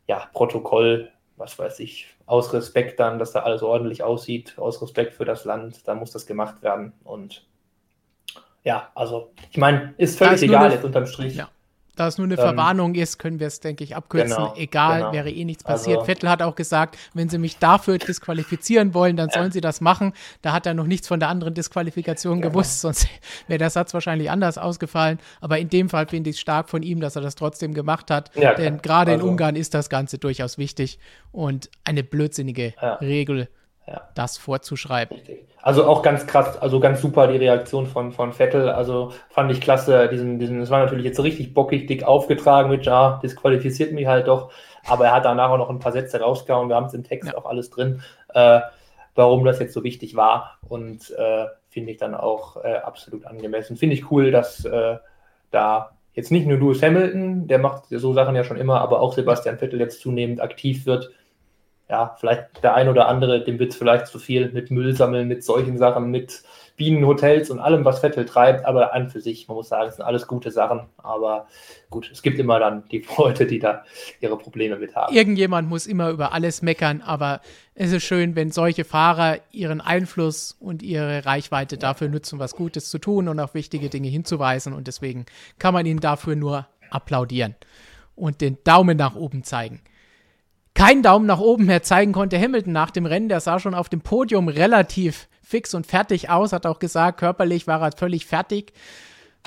ja, 0.08 0.28
Protokoll, 0.32 1.10
was 1.36 1.58
weiß 1.58 1.78
ich, 1.80 2.08
aus 2.26 2.52
Respekt 2.52 2.98
dann, 2.98 3.18
dass 3.18 3.32
da 3.32 3.40
alles 3.40 3.62
ordentlich 3.62 4.02
aussieht, 4.02 4.54
aus 4.58 4.82
Respekt 4.82 5.14
für 5.14 5.24
das 5.24 5.44
Land, 5.44 5.86
da 5.86 5.94
muss 5.94 6.10
das 6.10 6.26
gemacht 6.26 6.62
werden. 6.62 6.92
Und 7.04 7.46
ja, 8.64 8.90
also 8.94 9.30
ich 9.50 9.58
meine, 9.58 9.94
ist 9.98 10.18
völlig 10.18 10.42
egal 10.42 10.72
jetzt 10.72 10.84
unterm 10.84 11.06
Strich. 11.06 11.36
Ja. 11.36 11.48
Da 11.98 12.06
es 12.06 12.16
nur 12.16 12.26
eine 12.26 12.34
ähm, 12.34 12.40
Verwarnung 12.40 12.94
ist, 12.94 13.18
können 13.18 13.40
wir 13.40 13.48
es, 13.48 13.58
denke 13.58 13.82
ich, 13.82 13.96
abkürzen. 13.96 14.36
Genau, 14.36 14.54
Egal, 14.56 15.00
genau. 15.00 15.12
wäre 15.12 15.30
eh 15.30 15.44
nichts 15.44 15.64
passiert. 15.64 15.98
Also, 15.98 16.06
Vettel 16.06 16.30
hat 16.30 16.42
auch 16.42 16.54
gesagt, 16.54 16.96
wenn 17.12 17.28
sie 17.28 17.38
mich 17.38 17.58
dafür 17.58 17.98
disqualifizieren 17.98 18.94
wollen, 18.94 19.16
dann 19.16 19.30
sollen 19.30 19.50
sie 19.50 19.60
das 19.60 19.80
machen. 19.80 20.12
Da 20.40 20.52
hat 20.52 20.64
er 20.66 20.74
noch 20.74 20.86
nichts 20.86 21.08
von 21.08 21.18
der 21.18 21.28
anderen 21.28 21.54
Disqualifikation 21.54 22.40
genau. 22.40 22.52
gewusst, 22.52 22.82
sonst 22.82 23.08
wäre 23.48 23.58
der 23.58 23.70
Satz 23.70 23.94
wahrscheinlich 23.94 24.30
anders 24.30 24.58
ausgefallen. 24.58 25.18
Aber 25.40 25.58
in 25.58 25.70
dem 25.70 25.88
Fall 25.88 26.06
finde 26.06 26.30
ich 26.30 26.36
es 26.36 26.40
stark 26.40 26.68
von 26.68 26.84
ihm, 26.84 27.00
dass 27.00 27.16
er 27.16 27.22
das 27.22 27.34
trotzdem 27.34 27.74
gemacht 27.74 28.12
hat. 28.12 28.30
Ja, 28.36 28.54
denn 28.54 28.80
gerade 28.80 29.10
also, 29.10 29.24
in 29.24 29.30
Ungarn 29.32 29.56
ist 29.56 29.74
das 29.74 29.90
Ganze 29.90 30.18
durchaus 30.18 30.56
wichtig 30.56 31.00
und 31.32 31.68
eine 31.82 32.04
blödsinnige 32.04 32.74
ja. 32.80 32.94
Regel, 32.94 33.48
das 34.14 34.38
vorzuschreiben. 34.38 35.16
Richtig. 35.16 35.44
Also 35.60 35.86
auch 35.86 36.02
ganz 36.02 36.26
krass, 36.26 36.56
also 36.56 36.80
ganz 36.80 37.00
super 37.00 37.26
die 37.26 37.36
Reaktion 37.36 37.86
von, 37.86 38.12
von 38.12 38.32
Vettel. 38.32 38.70
Also 38.70 39.12
fand 39.28 39.50
ich 39.50 39.60
klasse. 39.60 40.08
Diesen, 40.08 40.38
diesen, 40.38 40.60
das 40.60 40.70
war 40.70 40.80
natürlich 40.80 41.04
jetzt 41.04 41.22
richtig 41.22 41.52
bockig, 41.52 41.86
dick 41.86 42.04
aufgetragen 42.04 42.70
mit, 42.70 42.86
ja, 42.86 43.20
disqualifiziert 43.22 43.92
mich 43.92 44.06
halt 44.06 44.28
doch. 44.28 44.50
Aber 44.86 45.06
er 45.06 45.12
hat 45.12 45.24
danach 45.24 45.50
auch 45.50 45.58
noch 45.58 45.70
ein 45.70 45.80
paar 45.80 45.92
Sätze 45.92 46.20
rausgehauen. 46.20 46.68
Wir 46.68 46.76
haben 46.76 46.86
es 46.86 46.94
im 46.94 47.04
Text 47.04 47.30
ja. 47.30 47.36
auch 47.36 47.44
alles 47.44 47.70
drin, 47.70 48.02
äh, 48.34 48.60
warum 49.14 49.44
das 49.44 49.58
jetzt 49.58 49.74
so 49.74 49.84
wichtig 49.84 50.16
war. 50.16 50.58
Und 50.68 51.10
äh, 51.10 51.46
finde 51.68 51.90
ich 51.90 51.98
dann 51.98 52.14
auch 52.14 52.56
äh, 52.64 52.76
absolut 52.76 53.26
angemessen. 53.26 53.76
Finde 53.76 53.94
ich 53.94 54.10
cool, 54.10 54.30
dass 54.30 54.64
äh, 54.64 54.96
da 55.50 55.90
jetzt 56.14 56.30
nicht 56.30 56.46
nur 56.46 56.58
Lewis 56.58 56.82
Hamilton, 56.82 57.46
der 57.46 57.58
macht 57.58 57.84
so 57.90 58.12
Sachen 58.12 58.34
ja 58.34 58.44
schon 58.44 58.56
immer, 58.56 58.80
aber 58.80 59.00
auch 59.00 59.12
Sebastian 59.12 59.58
Vettel 59.58 59.80
jetzt 59.80 60.00
zunehmend 60.00 60.40
aktiv 60.40 60.86
wird 60.86 61.10
ja, 61.88 62.16
vielleicht 62.18 62.62
der 62.62 62.74
ein 62.74 62.88
oder 62.88 63.08
andere, 63.08 63.42
dem 63.42 63.58
wird 63.58 63.72
es 63.72 63.78
vielleicht 63.78 64.08
zu 64.08 64.18
viel 64.18 64.50
mit 64.50 64.70
Müll 64.70 64.94
sammeln, 64.94 65.26
mit 65.26 65.42
solchen 65.42 65.78
Sachen, 65.78 66.10
mit 66.10 66.42
Bienenhotels 66.76 67.50
und 67.50 67.58
allem, 67.58 67.84
was 67.84 67.98
Vettel 68.00 68.24
treibt, 68.24 68.64
aber 68.64 68.94
an 68.94 69.10
für 69.10 69.20
sich, 69.20 69.48
man 69.48 69.56
muss 69.56 69.68
sagen, 69.68 69.88
es 69.88 69.96
sind 69.96 70.04
alles 70.04 70.26
gute 70.26 70.50
Sachen. 70.50 70.82
Aber 70.98 71.48
gut, 71.90 72.08
es 72.12 72.22
gibt 72.22 72.38
immer 72.38 72.60
dann 72.60 72.84
die 72.90 73.04
Leute, 73.18 73.46
die 73.46 73.58
da 73.58 73.84
ihre 74.20 74.38
Probleme 74.38 74.76
mit 74.76 74.94
haben. 74.94 75.14
Irgendjemand 75.14 75.68
muss 75.68 75.86
immer 75.86 76.10
über 76.10 76.32
alles 76.32 76.62
meckern, 76.62 77.02
aber 77.04 77.40
es 77.74 77.90
ist 77.92 78.04
schön, 78.04 78.36
wenn 78.36 78.52
solche 78.52 78.84
Fahrer 78.84 79.38
ihren 79.50 79.80
Einfluss 79.80 80.56
und 80.60 80.82
ihre 80.82 81.26
Reichweite 81.26 81.78
dafür 81.78 82.08
nutzen, 82.08 82.38
was 82.38 82.54
Gutes 82.54 82.90
zu 82.90 82.98
tun 82.98 83.28
und 83.28 83.40
auf 83.40 83.54
wichtige 83.54 83.88
Dinge 83.88 84.08
hinzuweisen. 84.08 84.72
Und 84.72 84.86
deswegen 84.86 85.26
kann 85.58 85.74
man 85.74 85.84
ihnen 85.84 86.00
dafür 86.00 86.36
nur 86.36 86.66
applaudieren 86.90 87.56
und 88.14 88.40
den 88.40 88.58
Daumen 88.62 88.96
nach 88.96 89.16
oben 89.16 89.42
zeigen 89.42 89.80
keinen 90.78 91.02
Daumen 91.02 91.26
nach 91.26 91.40
oben 91.40 91.66
mehr 91.66 91.82
zeigen 91.82 92.12
konnte 92.12 92.40
Hamilton 92.40 92.72
nach 92.72 92.92
dem 92.92 93.04
Rennen. 93.04 93.28
Der 93.28 93.40
sah 93.40 93.58
schon 93.58 93.74
auf 93.74 93.88
dem 93.88 94.00
Podium 94.00 94.46
relativ 94.46 95.26
fix 95.42 95.74
und 95.74 95.88
fertig 95.88 96.30
aus, 96.30 96.52
hat 96.52 96.66
auch 96.66 96.78
gesagt, 96.78 97.18
körperlich 97.18 97.66
war 97.66 97.82
er 97.82 97.90
völlig 97.90 98.26
fertig 98.26 98.72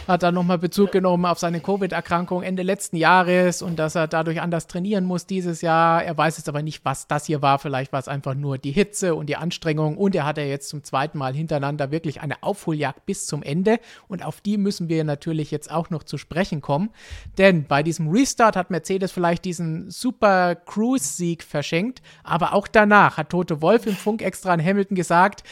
hat 0.07 0.23
dann 0.23 0.33
nochmal 0.33 0.57
Bezug 0.57 0.91
genommen 0.91 1.25
auf 1.25 1.39
seine 1.39 1.59
Covid-Erkrankung 1.59 2.43
Ende 2.43 2.63
letzten 2.63 2.97
Jahres 2.97 3.61
und 3.61 3.77
dass 3.77 3.95
er 3.95 4.07
dadurch 4.07 4.41
anders 4.41 4.67
trainieren 4.67 5.05
muss 5.05 5.25
dieses 5.25 5.61
Jahr. 5.61 6.03
Er 6.03 6.17
weiß 6.17 6.37
jetzt 6.37 6.49
aber 6.49 6.61
nicht, 6.63 6.83
was 6.83 7.07
das 7.07 7.25
hier 7.25 7.41
war. 7.41 7.59
Vielleicht 7.59 7.93
war 7.93 7.99
es 7.99 8.07
einfach 8.07 8.33
nur 8.33 8.57
die 8.57 8.71
Hitze 8.71 9.15
und 9.15 9.27
die 9.27 9.35
Anstrengung. 9.35 9.97
Und 9.97 10.15
er 10.15 10.25
hat 10.25 10.37
ja 10.37 10.43
jetzt 10.43 10.69
zum 10.69 10.83
zweiten 10.83 11.17
Mal 11.17 11.33
hintereinander 11.33 11.91
wirklich 11.91 12.21
eine 12.21 12.41
Aufholjagd 12.41 13.05
bis 13.05 13.25
zum 13.25 13.43
Ende. 13.43 13.79
Und 14.07 14.25
auf 14.25 14.41
die 14.41 14.57
müssen 14.57 14.89
wir 14.89 15.03
natürlich 15.03 15.51
jetzt 15.51 15.71
auch 15.71 15.89
noch 15.89 16.03
zu 16.03 16.17
sprechen 16.17 16.61
kommen. 16.61 16.89
Denn 17.37 17.65
bei 17.65 17.83
diesem 17.83 18.09
Restart 18.09 18.55
hat 18.55 18.71
Mercedes 18.71 19.11
vielleicht 19.11 19.45
diesen 19.45 19.91
Super 19.91 20.55
Cruise-Sieg 20.55 21.43
verschenkt. 21.43 22.01
Aber 22.23 22.53
auch 22.53 22.67
danach 22.67 23.17
hat 23.17 23.29
Tote 23.29 23.61
Wolf 23.61 23.85
im 23.85 23.95
Funk 23.95 24.21
extra 24.21 24.51
an 24.51 24.63
Hamilton 24.63 24.95
gesagt, 24.95 25.43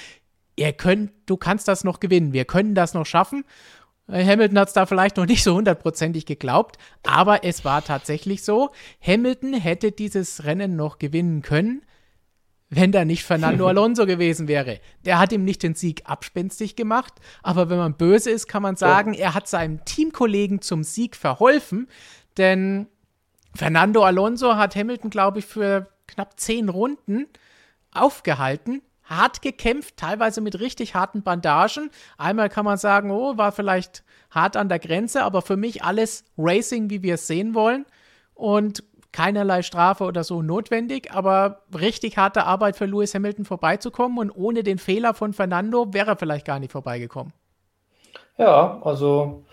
ihr 0.59 0.73
könnt, 0.73 1.11
du 1.25 1.37
kannst 1.37 1.67
das 1.67 1.83
noch 1.83 1.99
gewinnen. 1.99 2.33
Wir 2.33 2.45
können 2.45 2.75
das 2.75 2.93
noch 2.93 3.05
schaffen. 3.05 3.45
Äh, 4.09 4.25
Hamilton 4.25 4.59
hat 4.59 4.67
es 4.69 4.73
da 4.73 4.85
vielleicht 4.85 5.17
noch 5.17 5.25
nicht 5.25 5.43
so 5.43 5.55
hundertprozentig 5.55 6.25
geglaubt, 6.25 6.77
aber 7.03 7.43
es 7.43 7.65
war 7.65 7.83
tatsächlich 7.83 8.43
so. 8.43 8.71
Hamilton 9.01 9.53
hätte 9.53 9.91
dieses 9.91 10.43
Rennen 10.45 10.75
noch 10.75 10.99
gewinnen 10.99 11.41
können, 11.41 11.83
wenn 12.69 12.91
da 12.91 13.05
nicht 13.05 13.23
Fernando 13.23 13.67
Alonso 13.69 14.05
gewesen 14.05 14.47
wäre. 14.47 14.79
Der 15.05 15.19
hat 15.19 15.31
ihm 15.31 15.43
nicht 15.43 15.63
den 15.63 15.75
Sieg 15.75 16.03
abspenstig 16.05 16.75
gemacht, 16.75 17.13
aber 17.43 17.69
wenn 17.69 17.77
man 17.77 17.95
böse 17.95 18.29
ist, 18.29 18.47
kann 18.47 18.63
man 18.63 18.75
sagen, 18.75 19.13
er 19.13 19.33
hat 19.33 19.47
seinem 19.47 19.85
Teamkollegen 19.85 20.61
zum 20.61 20.83
Sieg 20.83 21.15
verholfen, 21.15 21.87
denn 22.37 22.87
Fernando 23.55 24.03
Alonso 24.03 24.55
hat 24.55 24.75
Hamilton, 24.75 25.09
glaube 25.09 25.39
ich, 25.39 25.45
für 25.45 25.87
knapp 26.07 26.39
zehn 26.39 26.69
Runden 26.69 27.27
aufgehalten 27.91 28.81
hart 29.09 29.41
gekämpft, 29.41 29.97
teilweise 29.97 30.39
mit 30.39 30.59
richtig 30.59 30.93
harten 30.95 31.23
Bandagen. 31.23 31.89
Einmal 32.17 32.49
kann 32.49 32.65
man 32.65 32.77
sagen, 32.77 33.11
oh, 33.11 33.37
war 33.37 33.51
vielleicht 33.51 34.03
hart 34.29 34.55
an 34.55 34.69
der 34.69 34.79
Grenze, 34.79 35.23
aber 35.23 35.41
für 35.41 35.57
mich 35.57 35.83
alles 35.83 36.23
Racing, 36.37 36.89
wie 36.89 37.01
wir 37.01 37.15
es 37.15 37.27
sehen 37.27 37.55
wollen. 37.55 37.85
Und 38.35 38.83
keinerlei 39.11 39.63
Strafe 39.63 40.03
oder 40.03 40.23
so 40.23 40.41
notwendig, 40.41 41.11
aber 41.11 41.63
richtig 41.77 42.17
harte 42.17 42.43
Arbeit 42.45 42.75
für 42.75 42.85
Lewis 42.85 43.15
Hamilton 43.15 43.43
vorbeizukommen 43.43 44.19
und 44.19 44.31
ohne 44.31 44.63
den 44.63 44.77
Fehler 44.77 45.15
von 45.15 45.33
Fernando 45.33 45.93
wäre 45.93 46.11
er 46.11 46.15
vielleicht 46.15 46.45
gar 46.45 46.59
nicht 46.59 46.71
vorbeigekommen. 46.71 47.33
Ja, 48.37 48.79
also 48.83 49.45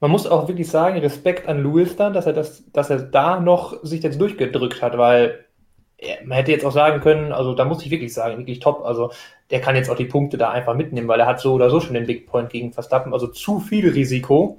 man 0.00 0.10
muss 0.10 0.26
auch 0.26 0.46
wirklich 0.46 0.70
sagen, 0.70 0.98
Respekt 0.98 1.48
an 1.48 1.62
Lewis 1.62 1.96
dann, 1.96 2.12
dass 2.12 2.26
er 2.26 2.32
das, 2.32 2.70
dass 2.72 2.90
er 2.90 2.98
da 2.98 3.40
noch 3.40 3.82
sich 3.82 4.02
jetzt 4.02 4.20
durchgedrückt 4.20 4.82
hat, 4.82 4.96
weil 4.98 5.45
man 6.24 6.36
hätte 6.36 6.52
jetzt 6.52 6.64
auch 6.64 6.72
sagen 6.72 7.00
können, 7.00 7.32
also 7.32 7.54
da 7.54 7.64
muss 7.64 7.84
ich 7.84 7.90
wirklich 7.90 8.12
sagen, 8.12 8.38
wirklich 8.38 8.60
top. 8.60 8.84
Also 8.84 9.12
der 9.50 9.60
kann 9.60 9.76
jetzt 9.76 9.90
auch 9.90 9.96
die 9.96 10.04
Punkte 10.04 10.36
da 10.36 10.50
einfach 10.50 10.74
mitnehmen, 10.74 11.08
weil 11.08 11.20
er 11.20 11.26
hat 11.26 11.40
so 11.40 11.54
oder 11.54 11.70
so 11.70 11.80
schon 11.80 11.94
den 11.94 12.06
Big 12.06 12.26
Point 12.26 12.50
gegen 12.50 12.72
Verstappen. 12.72 13.12
Also 13.12 13.28
zu 13.28 13.60
viel 13.60 13.88
Risiko 13.88 14.58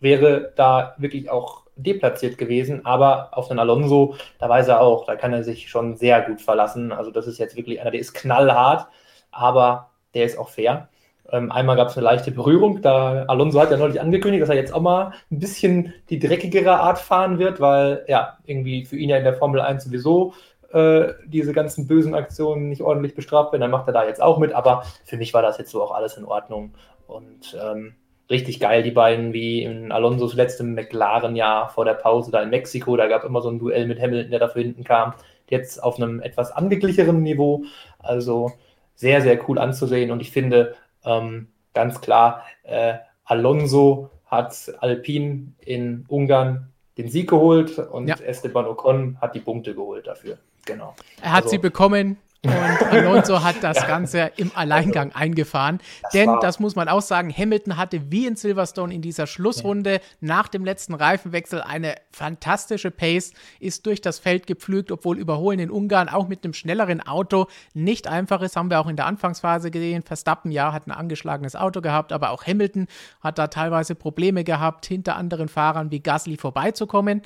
wäre 0.00 0.52
da 0.56 0.94
wirklich 0.98 1.30
auch 1.30 1.62
deplatziert 1.76 2.38
gewesen. 2.38 2.86
Aber 2.86 3.36
auf 3.36 3.48
den 3.48 3.58
Alonso, 3.58 4.16
da 4.38 4.48
weiß 4.48 4.68
er 4.68 4.80
auch, 4.80 5.06
da 5.06 5.16
kann 5.16 5.32
er 5.32 5.44
sich 5.44 5.68
schon 5.68 5.96
sehr 5.96 6.22
gut 6.22 6.40
verlassen. 6.40 6.92
Also 6.92 7.10
das 7.10 7.26
ist 7.26 7.38
jetzt 7.38 7.56
wirklich 7.56 7.80
einer, 7.80 7.90
der 7.90 8.00
ist 8.00 8.14
knallhart, 8.14 8.86
aber 9.30 9.90
der 10.14 10.24
ist 10.24 10.38
auch 10.38 10.48
fair. 10.48 10.88
Ähm, 11.32 11.52
einmal 11.52 11.76
gab 11.76 11.88
es 11.88 11.96
eine 11.96 12.04
leichte 12.04 12.32
Berührung, 12.32 12.82
da 12.82 13.24
Alonso 13.28 13.60
hat 13.60 13.70
ja 13.70 13.76
neulich 13.76 14.00
angekündigt, 14.00 14.42
dass 14.42 14.48
er 14.48 14.56
jetzt 14.56 14.74
auch 14.74 14.80
mal 14.80 15.12
ein 15.30 15.38
bisschen 15.38 15.94
die 16.08 16.18
dreckigere 16.18 16.80
Art 16.80 16.98
fahren 16.98 17.38
wird, 17.38 17.60
weil 17.60 18.04
ja, 18.08 18.38
irgendwie 18.46 18.84
für 18.84 18.96
ihn 18.96 19.10
ja 19.10 19.16
in 19.16 19.22
der 19.22 19.34
Formel 19.34 19.60
1 19.60 19.84
sowieso 19.84 20.34
äh, 20.72 21.14
diese 21.26 21.52
ganzen 21.52 21.86
bösen 21.86 22.14
Aktionen 22.14 22.68
nicht 22.68 22.82
ordentlich 22.82 23.14
bestraft 23.14 23.52
werden, 23.52 23.62
dann 23.62 23.70
macht 23.70 23.88
er 23.88 23.92
da 23.92 24.06
jetzt 24.06 24.22
auch 24.22 24.38
mit. 24.38 24.52
Aber 24.52 24.84
für 25.04 25.16
mich 25.16 25.34
war 25.34 25.42
das 25.42 25.58
jetzt 25.58 25.70
so 25.70 25.82
auch 25.82 25.92
alles 25.92 26.16
in 26.16 26.24
Ordnung. 26.24 26.74
Und 27.06 27.58
ähm, 27.60 27.94
richtig 28.30 28.60
geil, 28.60 28.82
die 28.82 28.92
beiden, 28.92 29.32
wie 29.32 29.64
in 29.64 29.90
Alonsos 29.92 30.34
letztem 30.34 30.74
McLaren-Jahr 30.74 31.70
vor 31.70 31.84
der 31.84 31.94
Pause 31.94 32.30
da 32.30 32.42
in 32.42 32.50
Mexiko. 32.50 32.96
Da 32.96 33.08
gab 33.08 33.22
es 33.22 33.28
immer 33.28 33.42
so 33.42 33.50
ein 33.50 33.58
Duell 33.58 33.86
mit 33.86 34.00
Hamilton, 34.00 34.30
der 34.30 34.40
dafür 34.40 34.62
hinten 34.62 34.84
kam. 34.84 35.14
Jetzt 35.48 35.82
auf 35.82 35.96
einem 35.96 36.20
etwas 36.20 36.52
angeglicheren 36.52 37.22
Niveau. 37.22 37.64
Also 37.98 38.52
sehr, 38.94 39.20
sehr 39.22 39.48
cool 39.48 39.58
anzusehen. 39.58 40.12
Und 40.12 40.20
ich 40.20 40.30
finde 40.30 40.76
ähm, 41.04 41.48
ganz 41.74 42.00
klar, 42.00 42.44
äh, 42.62 42.94
Alonso 43.24 44.10
hat 44.26 44.72
Alpine 44.78 45.52
in 45.58 46.04
Ungarn 46.08 46.72
den 46.96 47.08
Sieg 47.08 47.30
geholt 47.30 47.78
und 47.78 48.08
ja. 48.08 48.16
Esteban 48.16 48.66
Ocon 48.66 49.18
hat 49.20 49.34
die 49.34 49.40
Punkte 49.40 49.74
geholt 49.74 50.06
dafür. 50.06 50.38
Genau. 50.64 50.94
Er 51.22 51.32
hat 51.32 51.44
also, 51.44 51.50
sie 51.50 51.58
bekommen. 51.58 52.18
Und 52.42 52.52
Alonso 52.52 53.42
hat 53.42 53.56
das. 53.62 53.86
Ganze 53.86 54.30
im 54.36 54.50
Alleingang 54.54 55.12
eingefahren. 55.12 55.78
Das 56.02 56.12
Denn, 56.12 56.30
das 56.40 56.60
muss 56.60 56.76
man 56.76 56.88
auch 56.88 57.02
sagen, 57.02 57.34
Hamilton 57.36 57.76
hatte 57.76 58.10
wie 58.10 58.26
in 58.26 58.36
Silverstone 58.36 58.94
in 58.94 59.02
dieser 59.02 59.26
Schlussrunde 59.26 59.94
ja. 59.94 60.00
nach 60.20 60.48
dem 60.48 60.64
letzten 60.64 60.94
Reifenwechsel 60.94 61.60
eine 61.60 61.96
fantastische 62.12 62.90
Pace, 62.90 63.32
ist 63.58 63.84
durch 63.86 64.00
das 64.00 64.18
Feld 64.18 64.46
gepflügt, 64.46 64.92
obwohl 64.92 65.18
Überholen 65.18 65.58
in 65.58 65.70
Ungarn 65.70 66.08
auch 66.08 66.28
mit 66.28 66.44
einem 66.44 66.54
schnelleren 66.54 67.00
Auto 67.00 67.46
nicht 67.74 68.06
einfach 68.06 68.42
ist. 68.42 68.56
Haben 68.56 68.70
wir 68.70 68.80
auch 68.80 68.88
in 68.88 68.96
der 68.96 69.06
Anfangsphase 69.06 69.70
gesehen. 69.70 70.02
Verstappen, 70.02 70.50
ja, 70.50 70.72
hat 70.72 70.86
ein 70.86 70.92
angeschlagenes 70.92 71.56
Auto 71.56 71.80
gehabt, 71.80 72.12
aber 72.12 72.30
auch 72.30 72.46
Hamilton 72.46 72.86
hat 73.20 73.38
da 73.38 73.48
teilweise 73.48 73.94
Probleme 73.94 74.44
gehabt, 74.44 74.86
hinter 74.86 75.16
anderen 75.16 75.48
Fahrern 75.48 75.90
wie 75.90 76.00
Gasly 76.00 76.36
vorbeizukommen. 76.36 77.22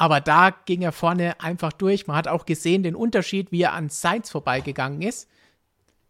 Aber 0.00 0.22
da 0.22 0.48
ging 0.64 0.80
er 0.80 0.92
vorne 0.92 1.38
einfach 1.40 1.74
durch. 1.74 2.06
Man 2.06 2.16
hat 2.16 2.26
auch 2.26 2.46
gesehen 2.46 2.82
den 2.82 2.94
Unterschied, 2.94 3.52
wie 3.52 3.60
er 3.60 3.74
an 3.74 3.90
Sainz 3.90 4.30
vorbeigegangen 4.30 5.02
ist. 5.02 5.28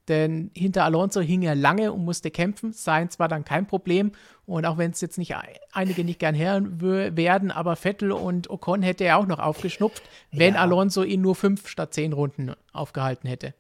Denn 0.06 0.52
hinter 0.54 0.84
Alonso 0.84 1.20
hing 1.20 1.42
er 1.42 1.56
lange 1.56 1.92
und 1.92 2.04
musste 2.04 2.30
kämpfen. 2.30 2.72
Sainz 2.72 3.18
war 3.18 3.26
dann 3.26 3.44
kein 3.44 3.66
Problem. 3.66 4.12
Und 4.46 4.64
auch 4.64 4.78
wenn 4.78 4.92
es 4.92 5.00
jetzt 5.00 5.18
nicht 5.18 5.34
einige 5.72 6.04
nicht 6.04 6.20
gern 6.20 6.38
hören 6.38 6.80
werden, 6.80 7.50
aber 7.50 7.74
Vettel 7.74 8.12
und 8.12 8.48
Ocon 8.48 8.82
hätte 8.82 9.02
er 9.02 9.18
auch 9.18 9.26
noch 9.26 9.40
aufgeschnupft, 9.40 10.04
wenn 10.30 10.54
ja. 10.54 10.60
Alonso 10.60 11.02
ihn 11.02 11.20
nur 11.20 11.34
fünf 11.34 11.66
statt 11.66 11.92
zehn 11.92 12.12
Runden 12.12 12.54
aufgehalten 12.72 13.28
hätte. 13.28 13.54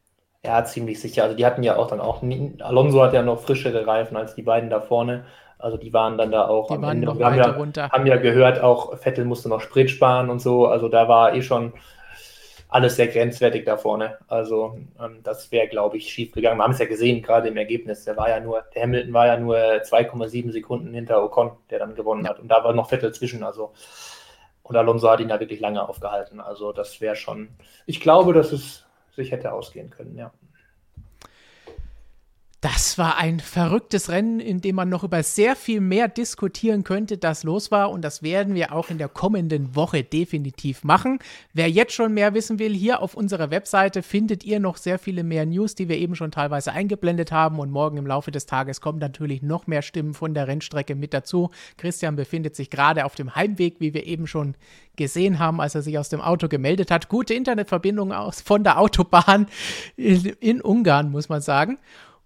Ja, 0.44 0.64
ziemlich 0.64 1.00
sicher. 1.00 1.24
Also 1.24 1.34
die 1.34 1.44
hatten 1.44 1.64
ja 1.64 1.74
auch 1.74 1.88
dann 1.88 2.00
auch, 2.00 2.22
Alonso 2.60 3.02
hat 3.02 3.14
ja 3.14 3.22
noch 3.22 3.40
frischere 3.40 3.84
Reifen 3.84 4.16
als 4.16 4.36
die 4.36 4.42
beiden 4.42 4.70
da 4.70 4.80
vorne. 4.80 5.24
Also 5.60 5.76
die 5.76 5.92
waren 5.92 6.18
dann 6.18 6.30
da 6.30 6.48
auch 6.48 6.68
die 6.68 6.74
am 6.74 6.84
Ende. 6.84 7.18
Wir 7.18 7.26
haben 7.26 7.36
ja, 7.36 7.50
runter. 7.50 7.90
haben 7.90 8.06
ja 8.06 8.16
gehört, 8.16 8.60
auch 8.60 8.96
Vettel 8.98 9.24
musste 9.24 9.48
noch 9.48 9.60
Sprit 9.60 9.90
sparen 9.90 10.30
und 10.30 10.40
so. 10.40 10.66
Also 10.66 10.88
da 10.88 11.08
war 11.08 11.34
eh 11.34 11.42
schon 11.42 11.72
alles 12.68 12.96
sehr 12.96 13.08
grenzwertig 13.08 13.64
da 13.64 13.76
vorne. 13.76 14.18
Also 14.28 14.78
ähm, 15.02 15.20
das 15.22 15.50
wäre, 15.50 15.68
glaube 15.68 15.96
ich, 15.96 16.10
schief 16.10 16.32
gegangen. 16.32 16.58
Wir 16.58 16.64
haben 16.64 16.72
es 16.72 16.78
ja 16.78 16.86
gesehen, 16.86 17.22
gerade 17.22 17.48
im 17.48 17.56
Ergebnis. 17.56 18.04
Der 18.04 18.16
war 18.16 18.28
ja 18.28 18.40
nur, 18.40 18.62
der 18.74 18.82
Hamilton 18.82 19.12
war 19.12 19.26
ja 19.26 19.36
nur 19.36 19.56
2,7 19.56 20.52
Sekunden 20.52 20.94
hinter 20.94 21.22
Ocon, 21.22 21.52
der 21.70 21.80
dann 21.80 21.94
gewonnen 21.94 22.24
ja. 22.24 22.30
hat. 22.30 22.38
Und 22.38 22.48
da 22.48 22.62
war 22.62 22.72
noch 22.72 22.88
Vettel 22.88 23.12
zwischen. 23.12 23.42
Also 23.42 23.72
und 24.70 24.76
Alonso 24.76 25.10
hat 25.10 25.18
ihn 25.18 25.26
da 25.26 25.40
wirklich 25.40 25.58
lange 25.58 25.86
aufgehalten. 25.86 26.38
Also 26.38 26.72
das 26.72 27.00
wäre 27.00 27.16
schon, 27.16 27.48
ich 27.86 28.00
glaube, 28.00 28.32
dass 28.32 28.52
es 28.52 28.86
sich 29.16 29.32
hätte 29.32 29.52
ausgehen 29.52 29.90
können, 29.90 30.16
ja. 30.16 30.32
Das 32.60 32.98
war 32.98 33.16
ein 33.16 33.40
verrücktes 33.40 34.10
Rennen, 34.10 34.38
in 34.38 34.60
dem 34.60 34.76
man 34.76 34.90
noch 34.90 35.02
über 35.02 35.22
sehr 35.22 35.56
viel 35.56 35.80
mehr 35.80 36.08
diskutieren 36.08 36.84
könnte, 36.84 37.16
das 37.16 37.42
los 37.42 37.70
war. 37.70 37.90
Und 37.90 38.02
das 38.02 38.22
werden 38.22 38.54
wir 38.54 38.74
auch 38.74 38.90
in 38.90 38.98
der 38.98 39.08
kommenden 39.08 39.74
Woche 39.74 40.04
definitiv 40.04 40.84
machen. 40.84 41.20
Wer 41.54 41.70
jetzt 41.70 41.94
schon 41.94 42.12
mehr 42.12 42.34
wissen 42.34 42.58
will, 42.58 42.74
hier 42.74 43.00
auf 43.00 43.14
unserer 43.14 43.50
Webseite 43.50 44.02
findet 44.02 44.44
ihr 44.44 44.60
noch 44.60 44.76
sehr 44.76 44.98
viele 44.98 45.24
mehr 45.24 45.46
News, 45.46 45.74
die 45.74 45.88
wir 45.88 45.96
eben 45.96 46.14
schon 46.14 46.32
teilweise 46.32 46.72
eingeblendet 46.72 47.32
haben. 47.32 47.60
Und 47.60 47.70
morgen 47.70 47.96
im 47.96 48.06
Laufe 48.06 48.30
des 48.30 48.44
Tages 48.44 48.82
kommen 48.82 48.98
natürlich 48.98 49.40
noch 49.40 49.66
mehr 49.66 49.80
Stimmen 49.80 50.12
von 50.12 50.34
der 50.34 50.46
Rennstrecke 50.46 50.94
mit 50.94 51.14
dazu. 51.14 51.48
Christian 51.78 52.14
befindet 52.14 52.56
sich 52.56 52.68
gerade 52.68 53.06
auf 53.06 53.14
dem 53.14 53.34
Heimweg, 53.34 53.76
wie 53.78 53.94
wir 53.94 54.06
eben 54.06 54.26
schon 54.26 54.54
gesehen 54.96 55.38
haben, 55.38 55.62
als 55.62 55.74
er 55.74 55.80
sich 55.80 55.96
aus 55.96 56.10
dem 56.10 56.20
Auto 56.20 56.46
gemeldet 56.46 56.90
hat. 56.90 57.08
Gute 57.08 57.32
Internetverbindung 57.32 58.12
aus, 58.12 58.42
von 58.42 58.64
der 58.64 58.78
Autobahn 58.78 59.46
in, 59.96 60.26
in 60.40 60.60
Ungarn, 60.60 61.10
muss 61.10 61.30
man 61.30 61.40
sagen. 61.40 61.78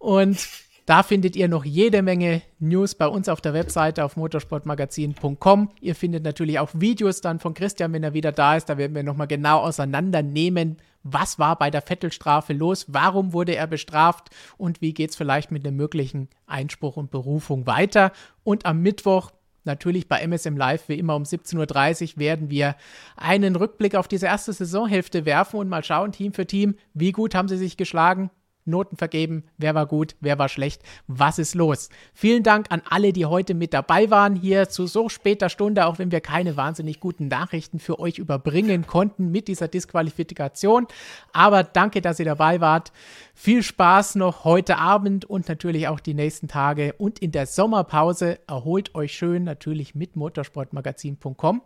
Und 0.05 0.51
da 0.85 1.03
findet 1.03 1.35
ihr 1.35 1.49
noch 1.49 1.65
jede 1.65 2.03
Menge 2.03 2.43
News 2.59 2.95
bei 2.95 3.07
uns 3.07 3.27
auf 3.31 3.41
der 3.41 3.55
Webseite 3.55 4.05
auf 4.05 4.19
motorsportmagazin.com. 4.19 5.71
Ihr 5.81 5.95
findet 5.95 6.25
natürlich 6.25 6.59
auch 6.59 6.69
Videos 6.75 7.23
dann 7.23 7.41
von 7.41 7.55
Christian, 7.55 7.95
wenn 7.95 8.05
er 8.05 8.13
wieder 8.13 8.31
da 8.31 8.55
ist. 8.55 8.69
Da 8.69 8.77
werden 8.77 8.95
wir 8.95 9.03
nochmal 9.03 9.29
genau 9.29 9.61
auseinandernehmen, 9.61 10.77
was 11.05 11.39
war 11.39 11.57
bei 11.57 11.71
der 11.71 11.81
Vettelstrafe 11.81 12.53
los, 12.53 12.85
warum 12.89 13.33
wurde 13.33 13.55
er 13.55 13.67
bestraft 13.67 14.29
und 14.59 14.83
wie 14.83 14.93
geht 14.93 15.09
es 15.09 15.17
vielleicht 15.17 15.51
mit 15.51 15.67
einem 15.67 15.79
möglichen 15.79 16.29
Einspruch 16.47 16.99
und 16.99 17.11
Berufung 17.11 17.67
weiter. 17.67 18.13
Und 18.43 18.67
am 18.67 18.83
Mittwoch 18.83 19.33
Natürlich 19.67 20.09
bei 20.09 20.21
MSM 20.21 20.59
Live, 20.59 20.91
wie 20.91 20.99
immer 20.99 21.17
um 21.17 21.23
17.30 21.23 22.03
Uhr, 22.13 22.19
werden 22.19 22.51
wir 22.51 22.77
einen 23.17 23.57
Rückblick 23.57 23.95
auf 23.95 24.09
diese 24.09 24.27
erste 24.27 24.53
Saisonhälfte 24.53 25.25
werfen 25.25 25.59
und 25.59 25.71
mal 25.71 25.83
schauen, 25.83 26.13
Team 26.13 26.35
für 26.35 26.47
Team, 26.47 26.75
wie 26.93 27.13
gut 27.13 27.35
haben 27.35 27.49
sie 27.49 27.57
sich 27.57 27.79
geschlagen, 27.79 28.29
Noten 28.67 28.97
vergeben, 28.97 29.45
wer 29.59 29.75
war 29.75 29.87
gut, 29.87 30.17
wer 30.21 30.39
war 30.39 30.49
schlecht, 30.49 30.83
was 31.07 31.39
ist 31.39 31.55
los. 31.55 31.91
Vielen 32.15 32.43
Dank 32.43 32.67
an 32.71 32.83
alle, 32.89 33.13
die 33.13 33.27
heute 33.27 33.55
mit 33.55 33.75
dabei 33.75 34.11
waren, 34.11 34.37
hier 34.37 34.69
zu 34.69 34.87
so 34.87 35.09
später 35.09 35.49
Stunde, 35.49 35.87
auch 35.87 35.99
wenn 35.99 36.11
wir 36.11 36.21
keine 36.21 36.57
wahnsinnig 36.57 37.01
guten 37.01 37.29
Nachrichten 37.29 37.79
für 37.79 37.99
euch 37.99 38.19
überbringen 38.19 38.87
konnten 38.87 39.31
mit 39.31 39.49
dieser 39.49 39.69
Disqualifikation. 39.69 40.87
Aber 41.33 41.63
danke, 41.63 42.01
dass 42.01 42.19
ihr 42.19 42.25
dabei 42.25 42.61
wart. 42.61 42.93
Viel 43.35 43.63
Spaß 43.63 44.15
noch 44.15 44.45
heute 44.45 44.79
Abend 44.79 45.25
und 45.25 45.49
natürlich 45.49 45.89
auch 45.89 46.01
die 46.01 46.15
nächsten 46.15 46.49
Tage 46.49 46.95
und 46.95 47.19
in 47.19 47.33
der 47.33 47.47
Sommerpause. 47.47 48.39
Erholt 48.47 48.95
euch 48.95 49.13
schön, 49.13 49.45
natürlich 49.45 49.95
mit 49.95 50.17
motorsportmagazin.com. 50.17 51.63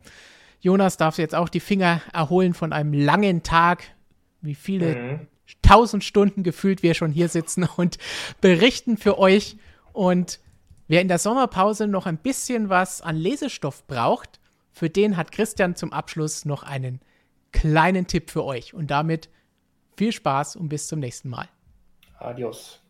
Jonas 0.60 0.96
darf 0.96 1.18
jetzt 1.18 1.36
auch 1.36 1.48
die 1.48 1.60
Finger 1.60 2.02
erholen 2.12 2.54
von 2.54 2.72
einem 2.72 2.92
langen 2.92 3.44
Tag. 3.44 3.84
Wie 4.40 4.56
viele 4.56 4.96
mhm 4.96 5.26
tausend 5.62 6.04
Stunden 6.04 6.42
gefühlt 6.42 6.82
wir 6.82 6.94
schon 6.94 7.12
hier 7.12 7.28
sitzen 7.28 7.68
und 7.76 7.98
berichten 8.40 8.96
für 8.96 9.18
euch. 9.18 9.56
Und 9.92 10.40
wer 10.86 11.00
in 11.00 11.08
der 11.08 11.18
Sommerpause 11.18 11.86
noch 11.86 12.06
ein 12.06 12.18
bisschen 12.18 12.68
was 12.68 13.00
an 13.00 13.16
Lesestoff 13.16 13.86
braucht, 13.86 14.40
für 14.72 14.90
den 14.90 15.16
hat 15.16 15.32
Christian 15.32 15.74
zum 15.74 15.92
Abschluss 15.92 16.44
noch 16.44 16.62
einen 16.62 17.00
kleinen 17.52 18.06
Tipp 18.06 18.30
für 18.30 18.44
euch. 18.44 18.74
Und 18.74 18.90
damit 18.90 19.28
viel 19.96 20.12
Spaß 20.12 20.56
und 20.56 20.68
bis 20.68 20.86
zum 20.86 21.00
nächsten 21.00 21.28
Mal. 21.28 21.48
Adios. 22.18 22.80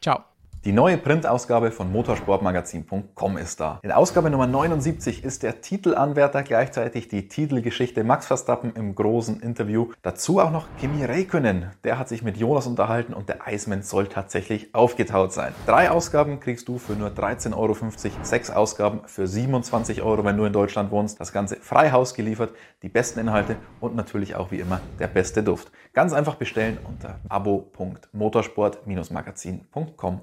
Ciao. 0.00 0.35
Die 0.66 0.72
neue 0.72 0.98
Printausgabe 0.98 1.70
von 1.70 1.92
motorsportmagazin.com 1.92 3.36
ist 3.36 3.60
da. 3.60 3.78
In 3.84 3.92
Ausgabe 3.92 4.30
Nummer 4.30 4.48
79 4.48 5.22
ist 5.22 5.44
der 5.44 5.60
Titelanwärter 5.60 6.42
gleichzeitig 6.42 7.06
die 7.06 7.28
Titelgeschichte 7.28 8.02
Max 8.02 8.26
Verstappen 8.26 8.74
im 8.74 8.96
großen 8.96 9.38
Interview. 9.38 9.92
Dazu 10.02 10.40
auch 10.40 10.50
noch 10.50 10.66
Kimi 10.80 11.04
Räikkönen. 11.04 11.70
Der 11.84 12.00
hat 12.00 12.08
sich 12.08 12.24
mit 12.24 12.36
Jonas 12.36 12.66
unterhalten 12.66 13.14
und 13.14 13.28
der 13.28 13.46
Iceman 13.46 13.84
soll 13.84 14.08
tatsächlich 14.08 14.74
aufgetaut 14.74 15.32
sein. 15.32 15.54
Drei 15.66 15.88
Ausgaben 15.88 16.40
kriegst 16.40 16.66
du 16.66 16.78
für 16.78 16.94
nur 16.94 17.10
13,50 17.10 17.54
Euro. 17.54 17.76
Sechs 18.24 18.50
Ausgaben 18.50 19.02
für 19.06 19.28
27 19.28 20.02
Euro, 20.02 20.24
wenn 20.24 20.36
du 20.36 20.46
in 20.46 20.52
Deutschland 20.52 20.90
wohnst. 20.90 21.20
Das 21.20 21.32
Ganze 21.32 21.58
frei 21.60 21.92
Haus 21.92 22.12
geliefert, 22.12 22.52
die 22.82 22.88
besten 22.88 23.20
Inhalte 23.20 23.54
und 23.78 23.94
natürlich 23.94 24.34
auch 24.34 24.50
wie 24.50 24.58
immer 24.58 24.80
der 24.98 25.06
beste 25.06 25.44
Duft. 25.44 25.70
Ganz 25.92 26.12
einfach 26.12 26.34
bestellen 26.34 26.78
unter 26.84 27.20
abo.motorsport-magazin.com. 27.28 30.22